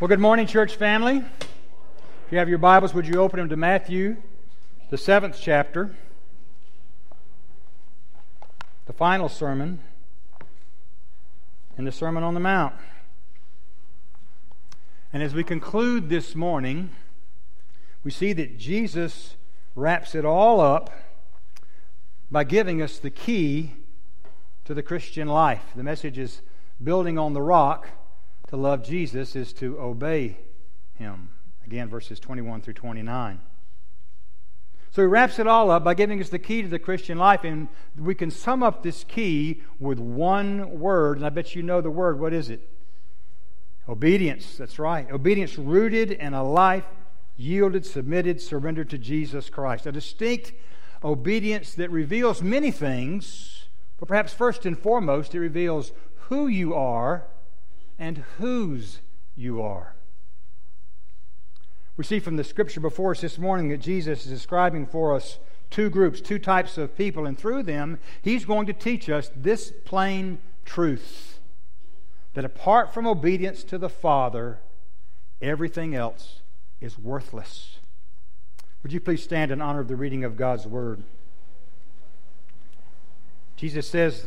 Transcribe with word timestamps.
Well, 0.00 0.08
good 0.08 0.18
morning, 0.18 0.46
church 0.46 0.76
family. 0.76 1.18
If 1.18 2.32
you 2.32 2.38
have 2.38 2.48
your 2.48 2.56
Bibles, 2.56 2.94
would 2.94 3.06
you 3.06 3.20
open 3.20 3.38
them 3.38 3.50
to 3.50 3.56
Matthew, 3.56 4.16
the 4.88 4.96
seventh 4.96 5.36
chapter, 5.38 5.94
the 8.86 8.94
final 8.94 9.28
sermon 9.28 9.78
in 11.76 11.84
the 11.84 11.92
Sermon 11.92 12.22
on 12.22 12.32
the 12.32 12.40
Mount. 12.40 12.72
And 15.12 15.22
as 15.22 15.34
we 15.34 15.44
conclude 15.44 16.08
this 16.08 16.34
morning, 16.34 16.88
we 18.02 18.10
see 18.10 18.32
that 18.32 18.56
Jesus 18.56 19.36
wraps 19.74 20.14
it 20.14 20.24
all 20.24 20.62
up 20.62 20.90
by 22.30 22.44
giving 22.44 22.80
us 22.80 22.96
the 22.96 23.10
key 23.10 23.74
to 24.64 24.72
the 24.72 24.82
Christian 24.82 25.28
life. 25.28 25.64
The 25.76 25.82
message 25.82 26.16
is 26.16 26.40
building 26.82 27.18
on 27.18 27.34
the 27.34 27.42
rock 27.42 27.88
to 28.50 28.56
love 28.56 28.82
Jesus 28.82 29.36
is 29.36 29.52
to 29.54 29.78
obey 29.78 30.36
him. 30.94 31.30
Again, 31.64 31.88
verses 31.88 32.18
21 32.18 32.62
through 32.62 32.74
29. 32.74 33.40
So 34.90 35.02
he 35.02 35.06
wraps 35.06 35.38
it 35.38 35.46
all 35.46 35.70
up 35.70 35.84
by 35.84 35.94
giving 35.94 36.20
us 36.20 36.30
the 36.30 36.40
key 36.40 36.62
to 36.62 36.68
the 36.68 36.80
Christian 36.80 37.16
life, 37.16 37.44
and 37.44 37.68
we 37.96 38.16
can 38.16 38.32
sum 38.32 38.64
up 38.64 38.82
this 38.82 39.04
key 39.04 39.62
with 39.78 40.00
one 40.00 40.80
word, 40.80 41.16
and 41.18 41.24
I 41.24 41.28
bet 41.28 41.54
you 41.54 41.62
know 41.62 41.80
the 41.80 41.92
word. 41.92 42.18
What 42.18 42.32
is 42.32 42.50
it? 42.50 42.68
Obedience. 43.88 44.56
That's 44.56 44.80
right. 44.80 45.08
Obedience 45.12 45.56
rooted 45.56 46.10
in 46.10 46.34
a 46.34 46.42
life 46.42 46.84
yielded, 47.36 47.86
submitted, 47.86 48.40
surrendered 48.40 48.90
to 48.90 48.98
Jesus 48.98 49.48
Christ. 49.48 49.86
A 49.86 49.92
distinct 49.92 50.52
obedience 51.04 51.72
that 51.74 51.90
reveals 51.90 52.42
many 52.42 52.72
things, 52.72 53.66
but 54.00 54.08
perhaps 54.08 54.32
first 54.32 54.66
and 54.66 54.76
foremost, 54.76 55.36
it 55.36 55.40
reveals 55.40 55.92
who 56.28 56.48
you 56.48 56.74
are 56.74 57.28
and 58.00 58.24
whose 58.38 58.98
you 59.36 59.60
are. 59.62 59.94
We 61.96 62.04
see 62.04 62.18
from 62.18 62.36
the 62.36 62.44
scripture 62.44 62.80
before 62.80 63.10
us 63.10 63.20
this 63.20 63.38
morning 63.38 63.68
that 63.68 63.82
Jesus 63.82 64.24
is 64.24 64.32
describing 64.32 64.86
for 64.86 65.14
us 65.14 65.38
two 65.68 65.90
groups, 65.90 66.22
two 66.22 66.38
types 66.38 66.78
of 66.78 66.96
people, 66.96 67.26
and 67.26 67.38
through 67.38 67.62
them, 67.62 67.98
he's 68.22 68.46
going 68.46 68.66
to 68.66 68.72
teach 68.72 69.10
us 69.10 69.30
this 69.36 69.70
plain 69.84 70.38
truth 70.64 71.38
that 72.32 72.44
apart 72.44 72.94
from 72.94 73.06
obedience 73.06 73.62
to 73.64 73.76
the 73.76 73.88
Father, 73.88 74.60
everything 75.42 75.94
else 75.94 76.40
is 76.80 76.98
worthless. 76.98 77.78
Would 78.82 78.92
you 78.94 79.00
please 79.00 79.22
stand 79.22 79.50
in 79.50 79.60
honor 79.60 79.80
of 79.80 79.88
the 79.88 79.96
reading 79.96 80.24
of 80.24 80.36
God's 80.38 80.66
Word? 80.66 81.02
Jesus 83.56 83.86
says, 83.86 84.26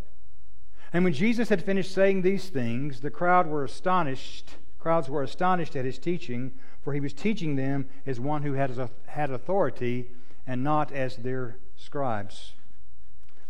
And 0.93 1.03
when 1.03 1.13
Jesus 1.13 1.49
had 1.49 1.63
finished 1.63 1.93
saying 1.93 2.21
these 2.21 2.49
things, 2.49 2.99
the 2.99 3.09
crowd 3.09 3.47
were 3.47 3.63
astonished. 3.63 4.51
Crowds 4.79 5.09
were 5.09 5.23
astonished 5.23 5.75
at 5.75 5.85
his 5.85 5.97
teaching, 5.97 6.51
for 6.81 6.93
he 6.93 6.99
was 6.99 7.13
teaching 7.13 7.55
them 7.55 7.87
as 8.05 8.19
one 8.19 8.43
who 8.43 8.53
had, 8.53 8.89
had 9.05 9.31
authority 9.31 10.09
and 10.45 10.63
not 10.63 10.91
as 10.91 11.15
their 11.17 11.57
scribes. 11.77 12.53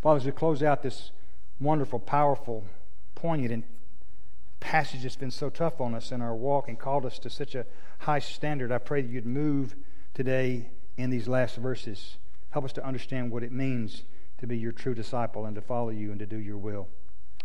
Father, 0.01 0.17
as 0.17 0.25
we 0.25 0.31
close 0.31 0.61
out 0.61 0.83
this 0.83 1.11
wonderful, 1.59 1.99
powerful, 1.99 2.65
poignant 3.15 3.65
passage 4.59 5.01
that's 5.01 5.15
been 5.15 5.31
so 5.31 5.49
tough 5.49 5.81
on 5.81 5.95
us 5.95 6.11
in 6.11 6.21
our 6.21 6.35
walk 6.35 6.67
and 6.67 6.77
called 6.77 7.05
us 7.05 7.17
to 7.19 7.29
such 7.29 7.55
a 7.55 7.65
high 7.99 8.19
standard, 8.19 8.71
I 8.71 8.77
pray 8.77 9.01
that 9.01 9.09
you'd 9.09 9.25
move 9.25 9.75
today 10.13 10.69
in 10.97 11.09
these 11.09 11.27
last 11.27 11.55
verses. 11.55 12.17
Help 12.51 12.65
us 12.65 12.73
to 12.73 12.85
understand 12.85 13.31
what 13.31 13.41
it 13.41 13.51
means 13.51 14.03
to 14.37 14.45
be 14.45 14.57
your 14.57 14.71
true 14.71 14.93
disciple 14.93 15.45
and 15.45 15.55
to 15.55 15.61
follow 15.61 15.89
you 15.89 16.11
and 16.11 16.19
to 16.19 16.25
do 16.25 16.37
your 16.37 16.57
will 16.57 16.87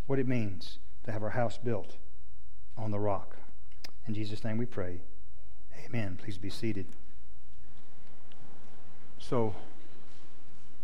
what 0.06 0.18
it 0.18 0.26
means 0.26 0.78
to 1.04 1.12
have 1.12 1.22
our 1.22 1.30
house 1.30 1.58
built 1.58 1.96
on 2.76 2.90
the 2.90 2.98
rock. 2.98 3.36
In 4.06 4.14
Jesus' 4.14 4.44
name 4.44 4.58
we 4.58 4.66
pray. 4.66 5.00
Amen. 5.84 6.18
Please 6.22 6.38
be 6.38 6.50
seated. 6.50 6.86
So, 9.18 9.54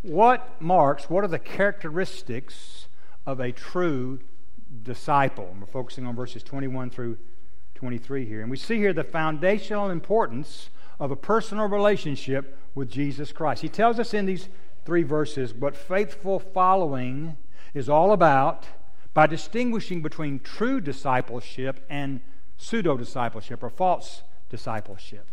what 0.02 0.60
marks, 0.60 1.08
what 1.08 1.22
are 1.22 1.28
the 1.28 1.38
characteristics 1.38 2.88
of 3.24 3.38
a 3.38 3.52
true 3.52 4.20
disciple? 4.82 5.48
And 5.50 5.60
we're 5.60 5.66
focusing 5.66 6.06
on 6.06 6.16
verses 6.16 6.42
21 6.42 6.90
through 6.90 7.18
23 7.76 8.24
here. 8.24 8.42
And 8.42 8.50
we 8.50 8.56
see 8.56 8.78
here 8.78 8.92
the 8.92 9.04
foundational 9.04 9.90
importance 9.90 10.70
of 10.98 11.10
a 11.10 11.16
personal 11.16 11.68
relationship 11.68 12.58
with 12.74 12.90
Jesus 12.90 13.32
Christ. 13.32 13.62
He 13.62 13.68
tells 13.68 13.98
us 13.98 14.14
in 14.14 14.26
these 14.26 14.48
three 14.84 15.02
verses 15.02 15.54
what 15.54 15.76
faithful 15.76 16.38
following 16.38 17.36
is 17.74 17.88
all 17.88 18.12
about 18.12 18.66
by 19.14 19.26
distinguishing 19.26 20.02
between 20.02 20.40
true 20.40 20.80
discipleship 20.80 21.84
and 21.88 22.20
pseudo 22.56 22.96
discipleship 22.96 23.62
or 23.62 23.70
false 23.70 24.22
discipleship. 24.48 25.26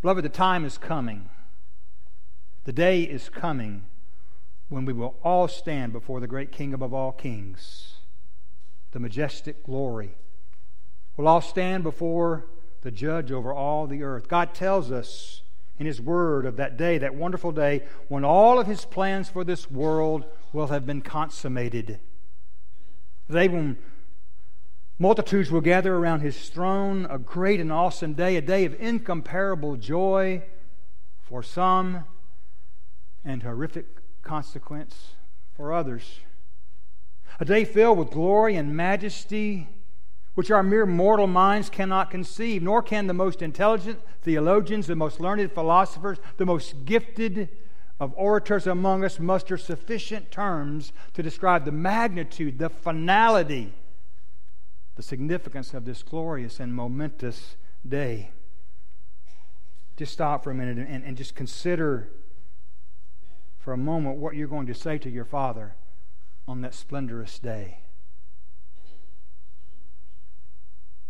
Beloved, 0.00 0.24
the 0.24 0.28
time 0.28 0.64
is 0.64 0.78
coming. 0.78 1.30
The 2.64 2.72
day 2.72 3.02
is 3.02 3.28
coming 3.28 3.84
when 4.68 4.84
we 4.84 4.92
will 4.92 5.16
all 5.22 5.46
stand 5.48 5.92
before 5.92 6.18
the 6.18 6.26
great 6.26 6.50
King 6.50 6.72
above 6.72 6.94
all 6.94 7.12
kings, 7.12 7.94
the 8.92 8.98
majestic 8.98 9.64
glory. 9.64 10.16
We'll 11.16 11.28
all 11.28 11.40
stand 11.40 11.82
before 11.82 12.46
the 12.80 12.90
judge 12.90 13.30
over 13.30 13.52
all 13.52 13.86
the 13.86 14.02
earth. 14.02 14.28
God 14.28 14.54
tells 14.54 14.90
us 14.90 15.42
in 15.78 15.86
His 15.86 16.00
Word 16.00 16.46
of 16.46 16.56
that 16.56 16.76
day, 16.76 16.98
that 16.98 17.14
wonderful 17.14 17.52
day, 17.52 17.82
when 18.08 18.24
all 18.24 18.58
of 18.58 18.66
His 18.66 18.84
plans 18.84 19.28
for 19.28 19.44
this 19.44 19.70
world 19.70 20.24
will 20.52 20.68
have 20.68 20.86
been 20.86 21.00
consummated. 21.00 22.00
They 23.28 23.48
will, 23.48 23.76
multitudes 24.98 25.50
will 25.50 25.60
gather 25.60 25.94
around 25.94 26.20
his 26.20 26.48
throne, 26.48 27.06
a 27.08 27.18
great 27.18 27.60
and 27.60 27.72
awesome 27.72 28.12
day, 28.12 28.36
a 28.36 28.42
day 28.42 28.64
of 28.64 28.80
incomparable 28.80 29.76
joy 29.76 30.42
for 31.20 31.42
some 31.42 32.04
and 33.24 33.42
horrific 33.42 33.86
consequence 34.22 35.14
for 35.56 35.72
others. 35.72 36.20
A 37.40 37.44
day 37.44 37.64
filled 37.64 37.98
with 37.98 38.10
glory 38.10 38.56
and 38.56 38.76
majesty, 38.76 39.68
which 40.34 40.50
our 40.50 40.62
mere 40.62 40.86
mortal 40.86 41.26
minds 41.26 41.68
cannot 41.68 42.10
conceive, 42.10 42.62
nor 42.62 42.82
can 42.82 43.06
the 43.06 43.14
most 43.14 43.42
intelligent 43.42 44.00
theologians, 44.22 44.86
the 44.86 44.96
most 44.96 45.20
learned 45.20 45.52
philosophers, 45.52 46.18
the 46.38 46.46
most 46.46 46.84
gifted 46.84 47.48
of 48.00 48.12
orators 48.16 48.66
among 48.66 49.04
us 49.04 49.20
muster 49.20 49.56
sufficient 49.56 50.30
terms 50.30 50.92
to 51.12 51.22
describe 51.22 51.64
the 51.64 51.72
magnitude, 51.72 52.58
the 52.58 52.70
finality, 52.70 53.72
the 54.96 55.02
significance 55.02 55.74
of 55.74 55.84
this 55.84 56.02
glorious 56.02 56.58
and 56.58 56.74
momentous 56.74 57.56
day. 57.86 58.30
Just 59.96 60.12
stop 60.12 60.42
for 60.42 60.50
a 60.50 60.54
minute 60.54 60.78
and, 60.78 61.04
and 61.04 61.16
just 61.16 61.34
consider 61.34 62.08
for 63.58 63.72
a 63.72 63.76
moment 63.76 64.16
what 64.16 64.34
you're 64.34 64.48
going 64.48 64.66
to 64.66 64.74
say 64.74 64.98
to 64.98 65.10
your 65.10 65.24
Father 65.24 65.76
on 66.48 66.62
that 66.62 66.74
splendorous 66.74 67.38
day. 67.38 67.78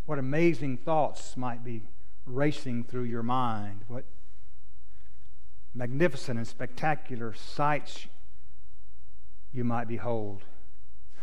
What 0.06 0.18
amazing 0.18 0.78
thoughts 0.78 1.36
might 1.36 1.64
be 1.64 1.82
racing 2.26 2.84
through 2.84 3.04
your 3.04 3.22
mind. 3.22 3.82
What 3.88 4.04
magnificent 5.74 6.38
and 6.38 6.46
spectacular 6.46 7.34
sights 7.34 8.06
you 9.52 9.64
might 9.64 9.88
behold. 9.88 10.42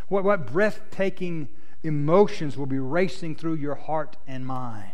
What, 0.07 0.23
what 0.23 0.51
breathtaking 0.51 1.49
emotions 1.83 2.57
will 2.57 2.65
be 2.65 2.79
racing 2.79 3.35
through 3.35 3.55
your 3.55 3.75
heart 3.75 4.17
and 4.27 4.45
mind 4.45 4.93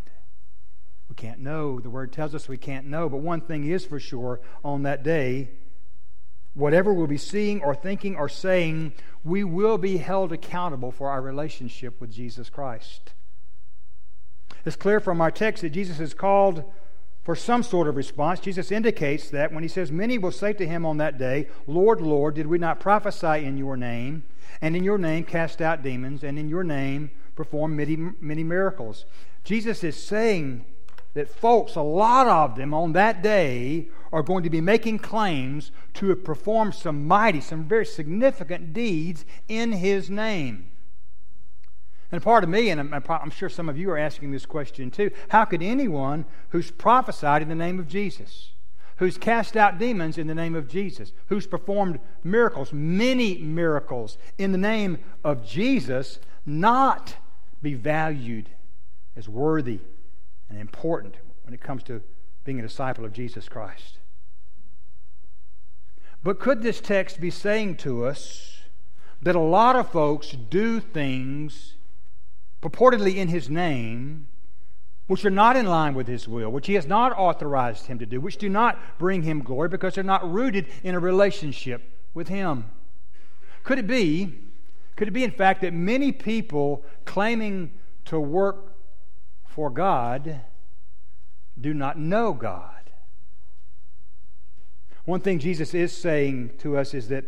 We 1.08 1.14
can't 1.16 1.40
know. 1.40 1.80
The 1.80 1.90
Word 1.90 2.12
tells 2.12 2.34
us 2.34 2.48
we 2.48 2.56
can't 2.56 2.86
know. 2.86 3.08
But 3.08 3.18
one 3.18 3.40
thing 3.40 3.66
is 3.66 3.84
for 3.84 3.98
sure 3.98 4.40
on 4.64 4.82
that 4.82 5.02
day 5.02 5.50
whatever 6.54 6.92
we'll 6.92 7.06
be 7.06 7.18
seeing 7.18 7.62
or 7.62 7.74
thinking 7.74 8.16
or 8.16 8.28
saying, 8.30 8.94
we 9.22 9.44
will 9.44 9.76
be 9.76 9.98
held 9.98 10.32
accountable 10.32 10.90
for 10.90 11.10
our 11.10 11.20
relationship 11.20 12.00
with 12.00 12.10
Jesus 12.10 12.48
Christ. 12.48 13.12
It's 14.66 14.74
clear 14.74 14.98
from 14.98 15.20
our 15.20 15.30
text 15.30 15.62
that 15.62 15.70
Jesus 15.70 16.00
is 16.00 16.12
called 16.12 16.64
for 17.22 17.36
some 17.36 17.62
sort 17.62 17.86
of 17.86 17.96
response. 17.96 18.40
Jesus 18.40 18.72
indicates 18.72 19.30
that 19.30 19.52
when 19.52 19.62
he 19.62 19.68
says, 19.68 19.92
Many 19.92 20.18
will 20.18 20.32
say 20.32 20.52
to 20.54 20.66
him 20.66 20.84
on 20.84 20.96
that 20.96 21.18
day, 21.18 21.46
Lord, 21.68 22.00
Lord, 22.00 22.34
did 22.34 22.48
we 22.48 22.58
not 22.58 22.80
prophesy 22.80 23.44
in 23.44 23.56
your 23.56 23.76
name, 23.76 24.24
and 24.60 24.74
in 24.74 24.82
your 24.82 24.98
name 24.98 25.22
cast 25.22 25.62
out 25.62 25.84
demons, 25.84 26.24
and 26.24 26.36
in 26.36 26.48
your 26.48 26.64
name 26.64 27.12
perform 27.36 27.76
many, 27.76 27.96
many 28.20 28.42
miracles? 28.42 29.06
Jesus 29.44 29.84
is 29.84 29.96
saying 29.96 30.64
that 31.14 31.30
folks, 31.30 31.76
a 31.76 31.82
lot 31.82 32.26
of 32.26 32.56
them 32.56 32.74
on 32.74 32.92
that 32.92 33.22
day, 33.22 33.88
are 34.12 34.22
going 34.24 34.42
to 34.42 34.50
be 34.50 34.60
making 34.60 34.98
claims 34.98 35.70
to 35.94 36.08
have 36.08 36.24
performed 36.24 36.74
some 36.74 37.06
mighty, 37.06 37.40
some 37.40 37.64
very 37.64 37.86
significant 37.86 38.72
deeds 38.72 39.24
in 39.48 39.72
His 39.72 40.10
name. 40.10 40.70
And 42.16 42.22
part 42.22 42.44
of 42.44 42.48
me, 42.48 42.70
and 42.70 42.80
I'm, 42.80 43.28
sure 43.28 43.50
some 43.50 43.68
of 43.68 43.76
you 43.76 43.90
are 43.90 43.98
asking 43.98 44.30
this 44.30 44.46
question 44.46 44.90
too 44.90 45.10
how 45.28 45.44
could 45.44 45.62
anyone 45.62 46.24
who's 46.48 46.70
prophesied 46.70 47.42
in 47.42 47.50
the 47.50 47.54
name 47.54 47.78
of 47.78 47.88
Jesus, 47.88 48.52
who's 48.96 49.18
cast 49.18 49.54
out 49.54 49.78
demons 49.78 50.16
in 50.16 50.26
the 50.26 50.34
name 50.34 50.54
of 50.54 50.66
Jesus, 50.66 51.12
who's 51.26 51.46
performed 51.46 52.00
miracles, 52.24 52.72
many 52.72 53.36
miracles 53.36 54.16
in 54.38 54.52
the 54.52 54.56
name 54.56 54.96
of 55.24 55.46
Jesus, 55.46 56.18
not 56.46 57.16
be 57.60 57.74
valued 57.74 58.48
as 59.14 59.28
worthy 59.28 59.80
and 60.48 60.58
important 60.58 61.16
when 61.42 61.52
it 61.52 61.60
comes 61.60 61.82
to 61.82 62.00
being 62.44 62.58
a 62.58 62.62
disciple 62.62 63.04
of 63.04 63.12
Jesus 63.12 63.46
Christ. 63.46 63.98
But 66.22 66.40
could 66.40 66.62
this 66.62 66.80
text 66.80 67.20
be 67.20 67.28
saying 67.28 67.76
to 67.76 68.06
us 68.06 68.60
that 69.20 69.36
a 69.36 69.40
lot 69.40 69.76
of 69.76 69.90
folks 69.92 70.30
do 70.30 70.80
things 70.80 71.74
purportedly 72.62 73.16
in 73.16 73.28
His 73.28 73.48
name 73.48 74.28
which 75.06 75.24
are 75.24 75.30
not 75.30 75.56
in 75.56 75.66
line 75.66 75.94
with 75.94 76.08
His 76.08 76.26
will, 76.26 76.50
which 76.50 76.66
He 76.66 76.74
has 76.74 76.86
not 76.86 77.12
authorized 77.12 77.86
Him 77.86 77.98
to 78.00 78.06
do, 78.06 78.20
which 78.20 78.38
do 78.38 78.48
not 78.48 78.78
bring 78.98 79.22
Him 79.22 79.42
glory 79.42 79.68
because 79.68 79.94
they're 79.94 80.04
not 80.04 80.30
rooted 80.30 80.66
in 80.82 80.94
a 80.94 81.00
relationship 81.00 81.82
with 82.12 82.28
Him? 82.28 82.64
Could 83.62 83.78
it 83.78 83.86
be, 83.86 84.34
could 84.96 85.08
it 85.08 85.12
be 85.12 85.24
in 85.24 85.30
fact 85.30 85.60
that 85.62 85.72
many 85.72 86.10
people 86.10 86.84
claiming 87.04 87.72
to 88.06 88.18
work 88.18 88.76
for 89.44 89.70
God 89.70 90.40
do 91.58 91.74
not 91.74 91.98
know 91.98 92.32
God. 92.32 92.72
One 95.04 95.20
thing 95.20 95.38
Jesus 95.38 95.72
is 95.72 95.96
saying 95.96 96.52
to 96.58 96.76
us 96.76 96.92
is 96.94 97.08
that 97.08 97.24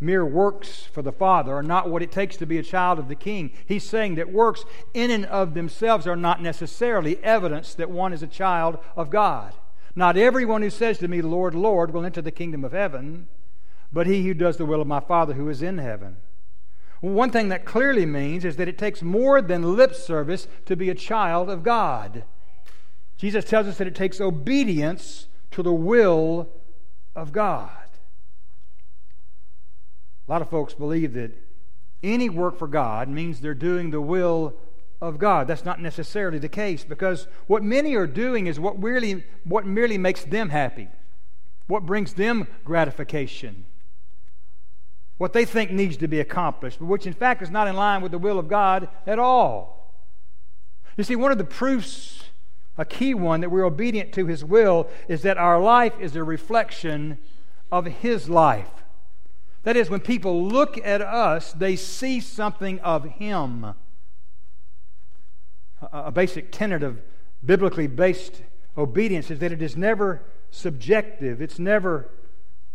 mere 0.00 0.24
works 0.24 0.82
for 0.82 1.02
the 1.02 1.12
Father 1.12 1.54
are 1.54 1.62
not 1.62 1.90
what 1.90 2.02
it 2.02 2.10
takes 2.10 2.36
to 2.38 2.46
be 2.46 2.58
a 2.58 2.62
child 2.62 2.98
of 2.98 3.08
the 3.08 3.14
King. 3.14 3.52
He's 3.66 3.84
saying 3.84 4.14
that 4.14 4.32
works 4.32 4.64
in 4.94 5.10
and 5.10 5.26
of 5.26 5.54
themselves 5.54 6.06
are 6.06 6.16
not 6.16 6.42
necessarily 6.42 7.22
evidence 7.22 7.74
that 7.74 7.90
one 7.90 8.12
is 8.12 8.22
a 8.22 8.26
child 8.26 8.78
of 8.96 9.10
God. 9.10 9.54
Not 9.94 10.16
everyone 10.16 10.62
who 10.62 10.70
says 10.70 10.98
to 10.98 11.08
me, 11.08 11.20
Lord, 11.20 11.54
Lord, 11.54 11.92
will 11.92 12.06
enter 12.06 12.22
the 12.22 12.30
kingdom 12.30 12.64
of 12.64 12.72
heaven, 12.72 13.28
but 13.92 14.06
he 14.06 14.26
who 14.26 14.34
does 14.34 14.56
the 14.56 14.64
will 14.64 14.80
of 14.80 14.86
my 14.86 15.00
Father 15.00 15.34
who 15.34 15.48
is 15.48 15.62
in 15.62 15.78
heaven. 15.78 16.16
One 17.00 17.30
thing 17.30 17.48
that 17.48 17.64
clearly 17.64 18.06
means 18.06 18.44
is 18.44 18.56
that 18.56 18.68
it 18.68 18.78
takes 18.78 19.02
more 19.02 19.40
than 19.42 19.76
lip 19.76 19.94
service 19.94 20.46
to 20.66 20.76
be 20.76 20.90
a 20.90 20.94
child 20.94 21.50
of 21.50 21.62
God. 21.62 22.24
Jesus 23.16 23.44
tells 23.44 23.66
us 23.66 23.78
that 23.78 23.86
it 23.86 23.94
takes 23.94 24.20
obedience 24.20 25.26
to 25.50 25.62
the 25.62 25.72
will 25.72 26.48
of 27.14 27.32
God. 27.32 27.70
A 30.30 30.32
lot 30.32 30.42
of 30.42 30.48
folks 30.48 30.74
believe 30.74 31.14
that 31.14 31.32
any 32.04 32.28
work 32.28 32.56
for 32.56 32.68
God 32.68 33.08
means 33.08 33.40
they're 33.40 33.52
doing 33.52 33.90
the 33.90 34.00
will 34.00 34.54
of 35.00 35.18
God. 35.18 35.48
That's 35.48 35.64
not 35.64 35.80
necessarily 35.80 36.38
the 36.38 36.48
case 36.48 36.84
because 36.84 37.26
what 37.48 37.64
many 37.64 37.96
are 37.96 38.06
doing 38.06 38.46
is 38.46 38.60
what 38.60 38.80
really 38.80 39.24
what 39.42 39.66
merely 39.66 39.98
makes 39.98 40.22
them 40.22 40.50
happy. 40.50 40.86
What 41.66 41.84
brings 41.84 42.14
them 42.14 42.46
gratification. 42.64 43.64
What 45.18 45.32
they 45.32 45.44
think 45.44 45.72
needs 45.72 45.96
to 45.96 46.06
be 46.06 46.20
accomplished, 46.20 46.78
but 46.78 46.86
which 46.86 47.08
in 47.08 47.12
fact 47.12 47.42
is 47.42 47.50
not 47.50 47.66
in 47.66 47.74
line 47.74 48.00
with 48.00 48.12
the 48.12 48.18
will 48.18 48.38
of 48.38 48.46
God 48.46 48.88
at 49.08 49.18
all. 49.18 49.92
You 50.96 51.02
see, 51.02 51.16
one 51.16 51.32
of 51.32 51.38
the 51.38 51.44
proofs 51.44 52.22
a 52.78 52.84
key 52.84 53.14
one 53.14 53.40
that 53.40 53.50
we're 53.50 53.64
obedient 53.64 54.12
to 54.12 54.26
His 54.26 54.44
will 54.44 54.88
is 55.08 55.22
that 55.22 55.38
our 55.38 55.60
life 55.60 55.94
is 55.98 56.14
a 56.14 56.22
reflection 56.22 57.18
of 57.72 57.84
His 57.86 58.30
life. 58.30 58.79
That 59.62 59.76
is, 59.76 59.90
when 59.90 60.00
people 60.00 60.46
look 60.46 60.78
at 60.84 61.02
us, 61.02 61.52
they 61.52 61.76
see 61.76 62.20
something 62.20 62.80
of 62.80 63.04
Him. 63.04 63.74
A 65.92 66.10
basic 66.10 66.50
tenet 66.50 66.82
of 66.82 67.00
biblically 67.44 67.86
based 67.86 68.42
obedience 68.76 69.30
is 69.30 69.38
that 69.40 69.52
it 69.52 69.62
is 69.62 69.76
never 69.76 70.22
subjective, 70.50 71.40
it's 71.40 71.58
never 71.58 72.10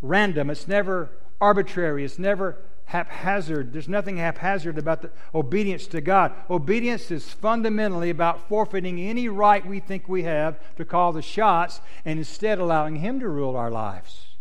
random, 0.02 0.50
it's 0.50 0.68
never 0.68 1.12
arbitrary, 1.42 2.04
it's 2.04 2.20
never 2.20 2.58
haphazard. 2.86 3.74
There's 3.74 3.90
nothing 3.90 4.18
haphazard 4.18 4.78
about 4.78 5.02
the 5.02 5.12
obedience 5.34 5.88
to 5.88 6.02
God. 6.02 6.34
Obedience 6.50 7.10
is 7.10 7.30
fundamentally 7.30 8.12
about 8.12 8.48
forfeiting 8.48 9.00
any 9.00 9.28
right 9.28 9.66
we 9.66 9.80
think 9.80 10.08
we 10.08 10.24
have 10.24 10.60
to 10.76 10.86
call 10.86 11.12
the 11.12 11.22
shots 11.22 11.82
and 12.06 12.20
instead 12.20 12.60
allowing 12.60 12.98
Him 12.98 13.20
to 13.20 13.28
rule 13.28 13.56
our 13.56 13.72
lives. 13.72 14.35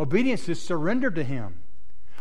Obedience 0.00 0.48
is 0.48 0.60
surrender 0.60 1.10
to 1.10 1.22
Him. 1.22 1.60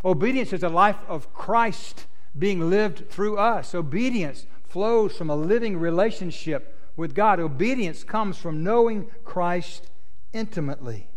Obedience 0.04 0.52
is 0.52 0.64
a 0.64 0.70
life 0.70 0.98
of 1.08 1.34
Christ 1.34 2.08
being 2.38 2.70
lived 2.70 3.10
through 3.10 3.38
us. 3.38 3.74
Obedience 3.74 4.46
flows 4.68 5.16
from 5.16 5.30
a 5.30 5.36
living 5.36 5.78
relationship 5.78 6.78
with 6.98 7.16
God. 7.16 7.40
Obedience 7.40 8.04
comes 8.04 8.38
from 8.38 8.64
knowing 8.64 9.10
Christ 9.24 9.90
intimately. 10.34 11.08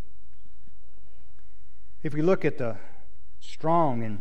If 2.04 2.14
we 2.14 2.22
look 2.22 2.44
at 2.44 2.58
the 2.58 2.76
strong 3.40 4.04
and 4.04 4.20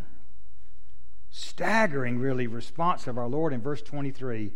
staggering, 1.30 2.20
really, 2.20 2.48
response 2.48 3.06
of 3.06 3.18
our 3.20 3.28
Lord 3.28 3.54
in 3.54 3.62
verse 3.62 3.84
23. 3.84 4.52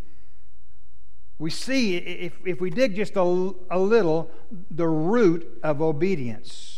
We 1.38 1.50
see, 1.50 1.98
if, 1.98 2.34
if 2.46 2.60
we 2.60 2.70
dig 2.70 2.96
just 2.96 3.16
a, 3.16 3.22
a 3.22 3.80
little, 3.80 4.32
the 4.72 4.88
root 4.88 5.60
of 5.64 5.82
obedience. 5.82 6.75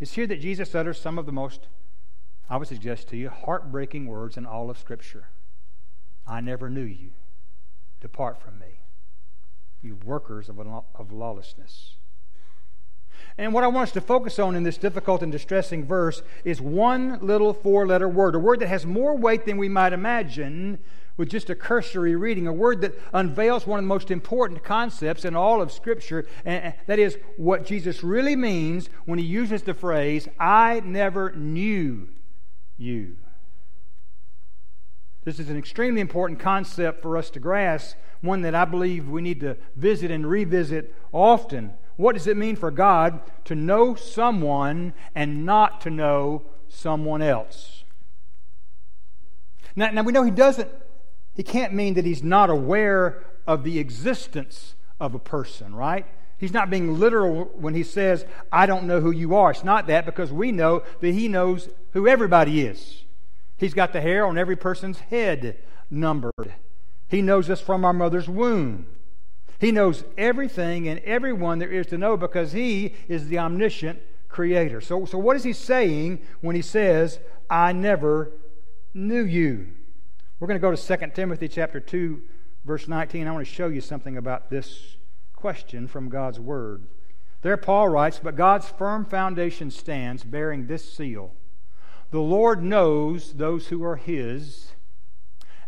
It's 0.00 0.12
here 0.12 0.26
that 0.26 0.40
Jesus 0.40 0.74
utters 0.74 1.00
some 1.00 1.18
of 1.18 1.26
the 1.26 1.32
most, 1.32 1.68
I 2.50 2.56
would 2.56 2.68
suggest 2.68 3.08
to 3.08 3.16
you, 3.16 3.30
heartbreaking 3.30 4.06
words 4.06 4.36
in 4.36 4.44
all 4.44 4.70
of 4.70 4.78
Scripture. 4.78 5.28
I 6.26 6.40
never 6.40 6.68
knew 6.68 6.82
you. 6.82 7.10
Depart 8.00 8.40
from 8.40 8.58
me, 8.58 8.80
you 9.82 9.96
workers 10.04 10.48
of, 10.48 10.58
of 10.58 11.12
lawlessness. 11.12 11.94
And 13.38 13.52
what 13.52 13.64
I 13.64 13.68
want 13.68 13.88
us 13.88 13.92
to 13.92 14.00
focus 14.00 14.38
on 14.38 14.54
in 14.54 14.62
this 14.62 14.76
difficult 14.76 15.22
and 15.22 15.32
distressing 15.32 15.84
verse 15.86 16.22
is 16.44 16.60
one 16.60 17.18
little 17.20 17.52
four 17.52 17.86
letter 17.86 18.08
word, 18.08 18.34
a 18.34 18.38
word 18.38 18.60
that 18.60 18.68
has 18.68 18.86
more 18.86 19.16
weight 19.16 19.46
than 19.46 19.56
we 19.56 19.68
might 19.68 19.92
imagine 19.92 20.78
with 21.16 21.28
just 21.28 21.50
a 21.50 21.54
cursory 21.54 22.16
reading, 22.16 22.46
a 22.46 22.52
word 22.52 22.80
that 22.80 22.98
unveils 23.12 23.66
one 23.66 23.78
of 23.78 23.84
the 23.84 23.88
most 23.88 24.10
important 24.10 24.64
concepts 24.64 25.24
in 25.24 25.36
all 25.36 25.62
of 25.62 25.70
Scripture, 25.70 26.26
and 26.44 26.74
that 26.86 26.98
is 26.98 27.18
what 27.36 27.64
Jesus 27.64 28.02
really 28.02 28.36
means 28.36 28.88
when 29.04 29.18
he 29.18 29.24
uses 29.24 29.62
the 29.62 29.74
phrase, 29.74 30.28
I 30.38 30.80
never 30.84 31.32
knew 31.32 32.08
you. 32.76 33.16
This 35.24 35.38
is 35.38 35.48
an 35.48 35.56
extremely 35.56 36.00
important 36.00 36.38
concept 36.40 37.00
for 37.00 37.16
us 37.16 37.30
to 37.30 37.40
grasp, 37.40 37.96
one 38.20 38.42
that 38.42 38.54
I 38.54 38.64
believe 38.64 39.08
we 39.08 39.22
need 39.22 39.40
to 39.40 39.56
visit 39.76 40.10
and 40.10 40.26
revisit 40.26 40.94
often 41.12 41.74
what 41.96 42.14
does 42.14 42.26
it 42.26 42.36
mean 42.36 42.56
for 42.56 42.70
God 42.70 43.20
to 43.44 43.54
know 43.54 43.94
someone 43.94 44.94
and 45.14 45.46
not 45.46 45.80
to 45.82 45.90
know 45.90 46.42
someone 46.68 47.22
else? 47.22 47.84
Now, 49.76 49.90
now 49.90 50.02
we 50.02 50.12
know 50.12 50.22
he 50.22 50.30
doesn't, 50.30 50.68
he 51.34 51.42
can't 51.42 51.74
mean 51.74 51.94
that 51.94 52.04
he's 52.04 52.22
not 52.22 52.50
aware 52.50 53.24
of 53.46 53.64
the 53.64 53.78
existence 53.78 54.74
of 55.00 55.14
a 55.14 55.18
person, 55.18 55.74
right? 55.74 56.06
He's 56.38 56.52
not 56.52 56.70
being 56.70 56.98
literal 56.98 57.44
when 57.54 57.74
he 57.74 57.82
says, 57.82 58.24
I 58.50 58.66
don't 58.66 58.84
know 58.84 59.00
who 59.00 59.10
you 59.10 59.34
are. 59.34 59.50
It's 59.50 59.64
not 59.64 59.86
that 59.86 60.06
because 60.06 60.32
we 60.32 60.52
know 60.52 60.82
that 61.00 61.12
he 61.12 61.28
knows 61.28 61.68
who 61.92 62.06
everybody 62.06 62.62
is. 62.66 63.04
He's 63.56 63.74
got 63.74 63.92
the 63.92 64.00
hair 64.00 64.26
on 64.26 64.36
every 64.36 64.56
person's 64.56 64.98
head 64.98 65.58
numbered. 65.90 66.54
He 67.08 67.22
knows 67.22 67.48
us 67.50 67.60
from 67.60 67.84
our 67.84 67.92
mother's 67.92 68.28
womb. 68.28 68.86
He 69.60 69.70
knows 69.70 70.04
everything 70.18 70.88
and 70.88 71.00
everyone 71.00 71.58
there 71.58 71.70
is 71.70 71.86
to 71.86 71.98
know 71.98 72.16
because 72.16 72.52
He 72.52 72.94
is 73.08 73.28
the 73.28 73.38
omniscient 73.38 74.00
creator. 74.28 74.80
So, 74.80 75.04
so 75.04 75.18
what 75.18 75.36
is 75.36 75.44
He 75.44 75.52
saying 75.52 76.20
when 76.40 76.56
He 76.56 76.62
says, 76.62 77.20
I 77.48 77.72
never 77.72 78.32
knew 78.92 79.22
you? 79.22 79.68
We're 80.44 80.48
going 80.48 80.60
to 80.60 80.68
go 80.68 80.76
to 80.76 80.98
2 80.98 81.12
Timothy 81.14 81.48
chapter 81.48 81.80
2, 81.80 82.20
verse 82.66 82.86
19. 82.86 83.26
I 83.26 83.32
want 83.32 83.46
to 83.46 83.50
show 83.50 83.68
you 83.68 83.80
something 83.80 84.18
about 84.18 84.50
this 84.50 84.98
question 85.34 85.88
from 85.88 86.10
God's 86.10 86.38
Word. 86.38 86.84
There, 87.40 87.56
Paul 87.56 87.88
writes, 87.88 88.20
But 88.22 88.36
God's 88.36 88.68
firm 88.68 89.06
foundation 89.06 89.70
stands, 89.70 90.22
bearing 90.22 90.66
this 90.66 90.92
seal 90.92 91.32
The 92.10 92.20
Lord 92.20 92.62
knows 92.62 93.32
those 93.32 93.68
who 93.68 93.82
are 93.84 93.96
His, 93.96 94.72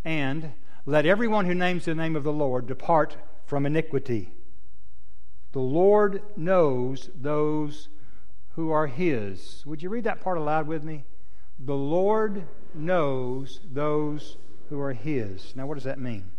and 0.04 0.52
let 0.84 1.06
everyone 1.06 1.46
who 1.46 1.54
names 1.54 1.86
the 1.86 1.94
name 1.94 2.14
of 2.14 2.24
the 2.24 2.30
Lord 2.30 2.66
depart 2.66 3.16
from 3.46 3.64
iniquity. 3.64 4.34
The 5.52 5.60
Lord 5.60 6.20
knows 6.36 7.08
those 7.18 7.88
who 8.56 8.70
are 8.70 8.88
His. 8.88 9.64
Would 9.64 9.82
you 9.82 9.88
read 9.88 10.04
that 10.04 10.20
part 10.20 10.36
aloud 10.36 10.66
with 10.66 10.84
me? 10.84 11.06
The 11.58 11.74
Lord 11.74 12.46
knows 12.74 13.60
those 13.72 14.36
who 14.68 14.80
are 14.80 14.92
His. 14.92 15.54
Now, 15.56 15.66
what 15.66 15.74
does 15.74 15.84
that 15.84 15.98
mean? 15.98 16.30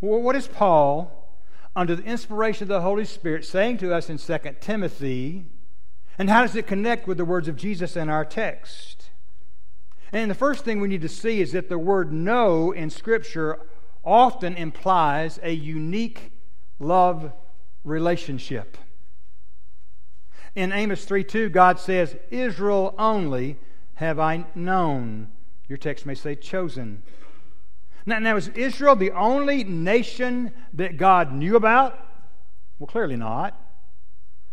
Well, 0.00 0.20
what 0.20 0.36
is 0.36 0.46
Paul, 0.46 1.38
under 1.76 1.94
the 1.94 2.04
inspiration 2.04 2.64
of 2.64 2.68
the 2.68 2.80
Holy 2.80 3.04
Spirit, 3.04 3.44
saying 3.44 3.78
to 3.78 3.94
us 3.94 4.08
in 4.08 4.18
2 4.18 4.38
Timothy? 4.60 5.46
And 6.18 6.28
how 6.30 6.42
does 6.42 6.56
it 6.56 6.66
connect 6.66 7.06
with 7.06 7.16
the 7.16 7.24
words 7.24 7.48
of 7.48 7.56
Jesus 7.56 7.96
in 7.96 8.08
our 8.08 8.24
text? 8.24 9.10
And 10.12 10.30
the 10.30 10.34
first 10.34 10.64
thing 10.64 10.80
we 10.80 10.88
need 10.88 11.02
to 11.02 11.08
see 11.08 11.40
is 11.40 11.52
that 11.52 11.68
the 11.68 11.78
word 11.78 12.12
know 12.12 12.72
in 12.72 12.90
Scripture 12.90 13.60
often 14.04 14.56
implies 14.56 15.38
a 15.42 15.52
unique 15.52 16.32
love 16.78 17.32
relationship. 17.84 18.76
In 20.54 20.72
Amos 20.72 21.04
3 21.04 21.22
2, 21.22 21.48
God 21.50 21.78
says, 21.78 22.16
Israel 22.30 22.94
only 22.98 23.58
have 23.94 24.18
I 24.18 24.46
known. 24.54 25.28
Your 25.70 25.78
text 25.78 26.04
may 26.04 26.16
say 26.16 26.34
chosen. 26.34 27.04
Now, 28.04 28.18
now, 28.18 28.36
is 28.36 28.48
Israel 28.48 28.96
the 28.96 29.12
only 29.12 29.62
nation 29.62 30.52
that 30.74 30.96
God 30.96 31.32
knew 31.32 31.54
about? 31.54 31.96
Well, 32.80 32.88
clearly 32.88 33.14
not. 33.14 33.56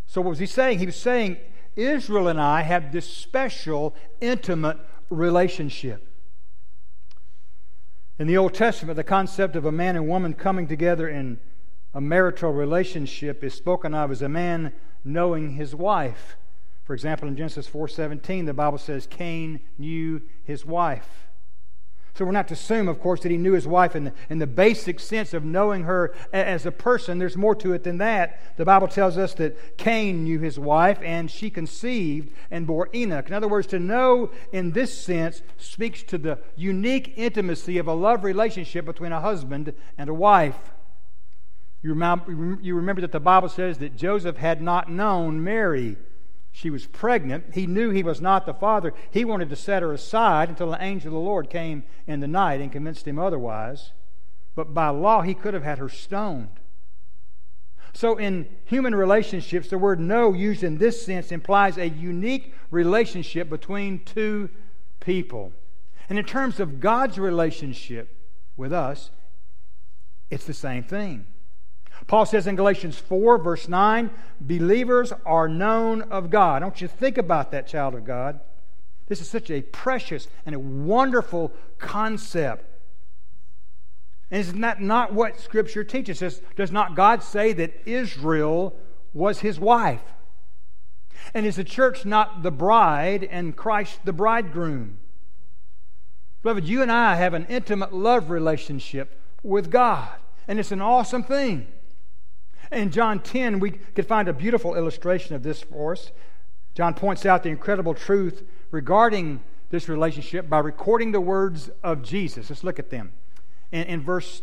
So, 0.05 0.21
what 0.21 0.29
was 0.29 0.37
he 0.37 0.45
saying? 0.45 0.77
He 0.77 0.85
was 0.85 0.95
saying, 0.95 1.37
Israel 1.75 2.27
and 2.27 2.39
I 2.39 2.61
have 2.61 2.91
this 2.91 3.11
special, 3.11 3.95
intimate 4.21 4.77
relationship. 5.09 6.07
In 8.19 8.27
the 8.27 8.37
Old 8.37 8.53
Testament, 8.53 8.95
the 8.95 9.03
concept 9.03 9.55
of 9.55 9.65
a 9.65 9.71
man 9.71 9.95
and 9.95 10.07
woman 10.07 10.35
coming 10.35 10.67
together 10.67 11.09
in 11.09 11.39
a 11.95 12.01
marital 12.01 12.53
relationship 12.53 13.43
is 13.43 13.55
spoken 13.55 13.95
of 13.95 14.11
as 14.11 14.21
a 14.21 14.29
man 14.29 14.71
knowing 15.03 15.53
his 15.53 15.73
wife. 15.73 16.37
For 16.87 16.93
example, 16.93 17.27
in 17.27 17.35
Genesis 17.35 17.67
4:17, 17.67 18.45
the 18.45 18.53
Bible 18.53 18.77
says 18.77 19.07
Cain 19.07 19.59
knew 19.77 20.21
his 20.45 20.65
wife. 20.65 21.27
So 22.13 22.23
we're 22.23 22.31
not 22.31 22.47
to 22.47 22.53
assume, 22.53 22.87
of 22.87 23.01
course, 23.01 23.19
that 23.21 23.29
he 23.29 23.37
knew 23.37 23.51
his 23.51 23.67
wife 23.67 23.93
in 23.93 24.05
the, 24.05 24.13
in 24.29 24.39
the 24.39 24.47
basic 24.47 25.01
sense 25.01 25.33
of 25.33 25.43
knowing 25.43 25.83
her 25.83 26.15
as 26.31 26.65
a 26.65 26.71
person. 26.71 27.19
There's 27.19 27.35
more 27.35 27.55
to 27.55 27.73
it 27.73 27.83
than 27.83 27.97
that. 27.97 28.55
The 28.55 28.63
Bible 28.63 28.87
tells 28.87 29.17
us 29.17 29.33
that 29.33 29.77
Cain 29.77 30.23
knew 30.23 30.39
his 30.39 30.57
wife 30.57 30.97
and 31.03 31.29
she 31.29 31.49
conceived 31.49 32.33
and 32.49 32.65
bore 32.65 32.87
Enoch. 32.95 33.27
In 33.27 33.33
other 33.33 33.49
words, 33.49 33.67
to 33.67 33.79
know 33.79 34.31
in 34.53 34.71
this 34.71 34.97
sense 34.97 35.41
speaks 35.57 36.03
to 36.03 36.17
the 36.17 36.39
unique 36.55 37.13
intimacy 37.17 37.77
of 37.79 37.87
a 37.87 37.93
love 37.93 38.23
relationship 38.23 38.85
between 38.85 39.11
a 39.11 39.19
husband 39.19 39.73
and 39.97 40.09
a 40.09 40.13
wife. 40.13 40.71
You 41.83 41.89
remember, 41.89 42.57
you 42.61 42.75
remember 42.75 43.01
that 43.01 43.11
the 43.11 43.19
Bible 43.19 43.49
says 43.49 43.77
that 43.79 43.97
Joseph 43.97 44.37
had 44.37 44.61
not 44.61 44.89
known 44.89 45.43
Mary 45.43 45.97
she 46.57 46.71
was 46.71 46.87
pregnant. 46.87 47.53
He 47.53 47.67
knew 47.67 47.91
he 47.91 48.01
was 48.01 48.19
not 48.19 48.47
the 48.47 48.53
father. 48.53 48.91
He 49.11 49.23
wanted 49.23 49.51
to 49.51 49.55
set 49.55 49.83
her 49.83 49.93
aside 49.93 50.49
until 50.49 50.71
the 50.71 50.83
angel 50.83 51.09
of 51.09 51.13
the 51.13 51.19
Lord 51.19 51.51
came 51.51 51.83
in 52.07 52.19
the 52.19 52.27
night 52.27 52.61
and 52.61 52.71
convinced 52.71 53.07
him 53.07 53.19
otherwise. 53.19 53.91
But 54.55 54.73
by 54.73 54.89
law, 54.89 55.21
he 55.21 55.35
could 55.35 55.53
have 55.53 55.61
had 55.61 55.77
her 55.77 55.87
stoned. 55.87 56.59
So, 57.93 58.17
in 58.17 58.47
human 58.65 58.95
relationships, 58.95 59.67
the 59.67 59.77
word 59.77 59.99
know, 59.99 60.33
used 60.33 60.63
in 60.63 60.79
this 60.79 61.05
sense, 61.05 61.31
implies 61.31 61.77
a 61.77 61.89
unique 61.89 62.55
relationship 62.71 63.51
between 63.51 64.03
two 64.03 64.49
people. 64.99 65.53
And 66.09 66.17
in 66.17 66.25
terms 66.25 66.59
of 66.59 66.79
God's 66.79 67.19
relationship 67.19 68.17
with 68.55 68.73
us, 68.73 69.11
it's 70.31 70.45
the 70.45 70.55
same 70.55 70.83
thing. 70.83 71.27
Paul 72.05 72.25
says 72.25 72.47
in 72.47 72.55
Galatians 72.55 72.97
4, 72.97 73.39
verse 73.39 73.67
9, 73.67 74.11
believers 74.39 75.11
are 75.25 75.49
known 75.49 76.03
of 76.03 76.29
God. 76.29 76.61
Want 76.61 76.81
you 76.81 76.87
think 76.87 77.17
about 77.17 77.51
that, 77.51 77.67
child 77.67 77.95
of 77.95 78.05
God. 78.05 78.39
This 79.07 79.21
is 79.21 79.29
such 79.29 79.49
a 79.49 79.61
precious 79.61 80.27
and 80.45 80.53
a 80.53 80.59
wonderful 80.59 81.51
concept. 81.79 82.65
And 84.29 84.41
isn't 84.41 84.61
that 84.61 84.81
not 84.81 85.13
what 85.13 85.39
Scripture 85.39 85.83
teaches 85.83 86.21
us? 86.21 86.41
Does 86.55 86.71
not 86.71 86.95
God 86.95 87.23
say 87.23 87.53
that 87.53 87.73
Israel 87.85 88.75
was 89.13 89.39
his 89.39 89.59
wife? 89.59 90.01
And 91.33 91.45
is 91.45 91.55
the 91.55 91.63
church 91.63 92.05
not 92.05 92.43
the 92.43 92.51
bride 92.51 93.23
and 93.23 93.55
Christ 93.55 93.99
the 94.03 94.13
bridegroom? 94.13 94.99
Beloved, 96.43 96.65
you 96.65 96.81
and 96.81 96.91
I 96.91 97.15
have 97.15 97.33
an 97.33 97.45
intimate 97.49 97.93
love 97.93 98.29
relationship 98.29 99.19
with 99.43 99.71
God, 99.71 100.09
and 100.47 100.59
it's 100.59 100.71
an 100.71 100.81
awesome 100.81 101.23
thing. 101.23 101.67
In 102.71 102.91
John 102.91 103.19
10, 103.19 103.59
we 103.59 103.71
could 103.71 104.05
find 104.05 104.27
a 104.27 104.33
beautiful 104.33 104.75
illustration 104.75 105.35
of 105.35 105.43
this 105.43 105.61
for 105.61 105.93
us. 105.93 106.11
John 106.73 106.93
points 106.93 107.25
out 107.25 107.43
the 107.43 107.49
incredible 107.49 107.93
truth 107.93 108.43
regarding 108.71 109.41
this 109.69 109.89
relationship 109.89 110.49
by 110.49 110.59
recording 110.59 111.11
the 111.11 111.21
words 111.21 111.69
of 111.83 112.03
Jesus. 112.03 112.49
Let's 112.49 112.63
look 112.63 112.79
at 112.79 112.89
them. 112.89 113.13
In, 113.71 113.83
in 113.83 114.01
verse 114.01 114.41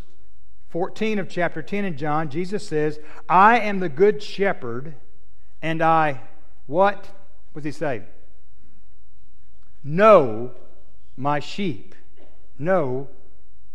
14 0.70 1.18
of 1.18 1.28
chapter 1.28 1.62
10 1.62 1.84
in 1.84 1.96
John, 1.96 2.28
Jesus 2.28 2.66
says, 2.66 2.98
I 3.28 3.60
am 3.60 3.78
the 3.78 3.88
good 3.88 4.22
shepherd, 4.22 4.94
and 5.62 5.82
I, 5.82 6.20
what? 6.66 7.08
What 7.52 7.62
does 7.62 7.64
he 7.64 7.78
say? 7.78 8.02
Know 9.82 10.52
my 11.16 11.40
sheep. 11.40 11.94
Know 12.58 13.08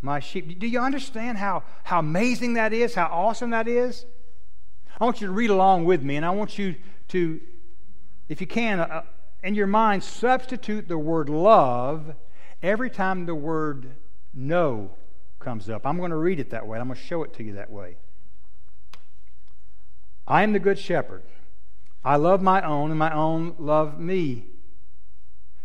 my 0.02 0.20
sheep. 0.20 0.60
Do 0.60 0.68
you 0.68 0.80
understand 0.80 1.38
how, 1.38 1.64
how 1.84 2.00
amazing 2.00 2.56
that 2.56 2.74
is? 2.74 2.96
How 2.96 3.06
awesome 3.06 3.52
that 3.52 3.68
is? 3.68 4.06
I 5.00 5.06
want 5.06 5.22
you 5.22 5.28
to 5.28 5.34
read 5.34 5.50
along 5.50 5.86
with 5.86 6.04
me, 6.04 6.18
and 6.18 6.26
I 6.26 6.32
want 6.32 6.58
you 6.58 6.76
to, 7.10 7.40
if 8.28 8.42
you 8.42 8.48
can, 8.48 8.80
uh, 8.82 9.04
in 9.44 9.56
your 9.56 9.68
mind, 9.68 10.04
substitute 10.04 10.88
the 10.88 10.98
word 10.98 11.30
love 11.30 12.16
every 12.62 12.90
time 12.90 13.26
the 13.26 13.36
word 13.36 13.96
know 14.34 14.92
comes 15.40 15.70
up. 15.70 15.86
I'm 15.86 15.98
going 15.98 16.12
to 16.12 16.18
read 16.18 16.40
it 16.40 16.50
that 16.50 16.68
way. 16.68 16.80
I'm 16.80 16.88
going 16.88 17.00
to 17.00 17.06
show 17.06 17.24
it 17.24 17.34
to 17.36 17.44
you 17.44 17.54
that 17.54 17.72
way. 17.72 17.96
I 20.28 20.44
am 20.44 20.52
the 20.52 20.60
good 20.60 20.78
shepherd. 20.78 21.24
I 22.04 22.18
love 22.18 22.42
my 22.42 22.62
own, 22.62 22.92
and 22.92 23.00
my 23.00 23.14
own 23.14 23.56
love 23.58 24.00
me. 24.00 24.48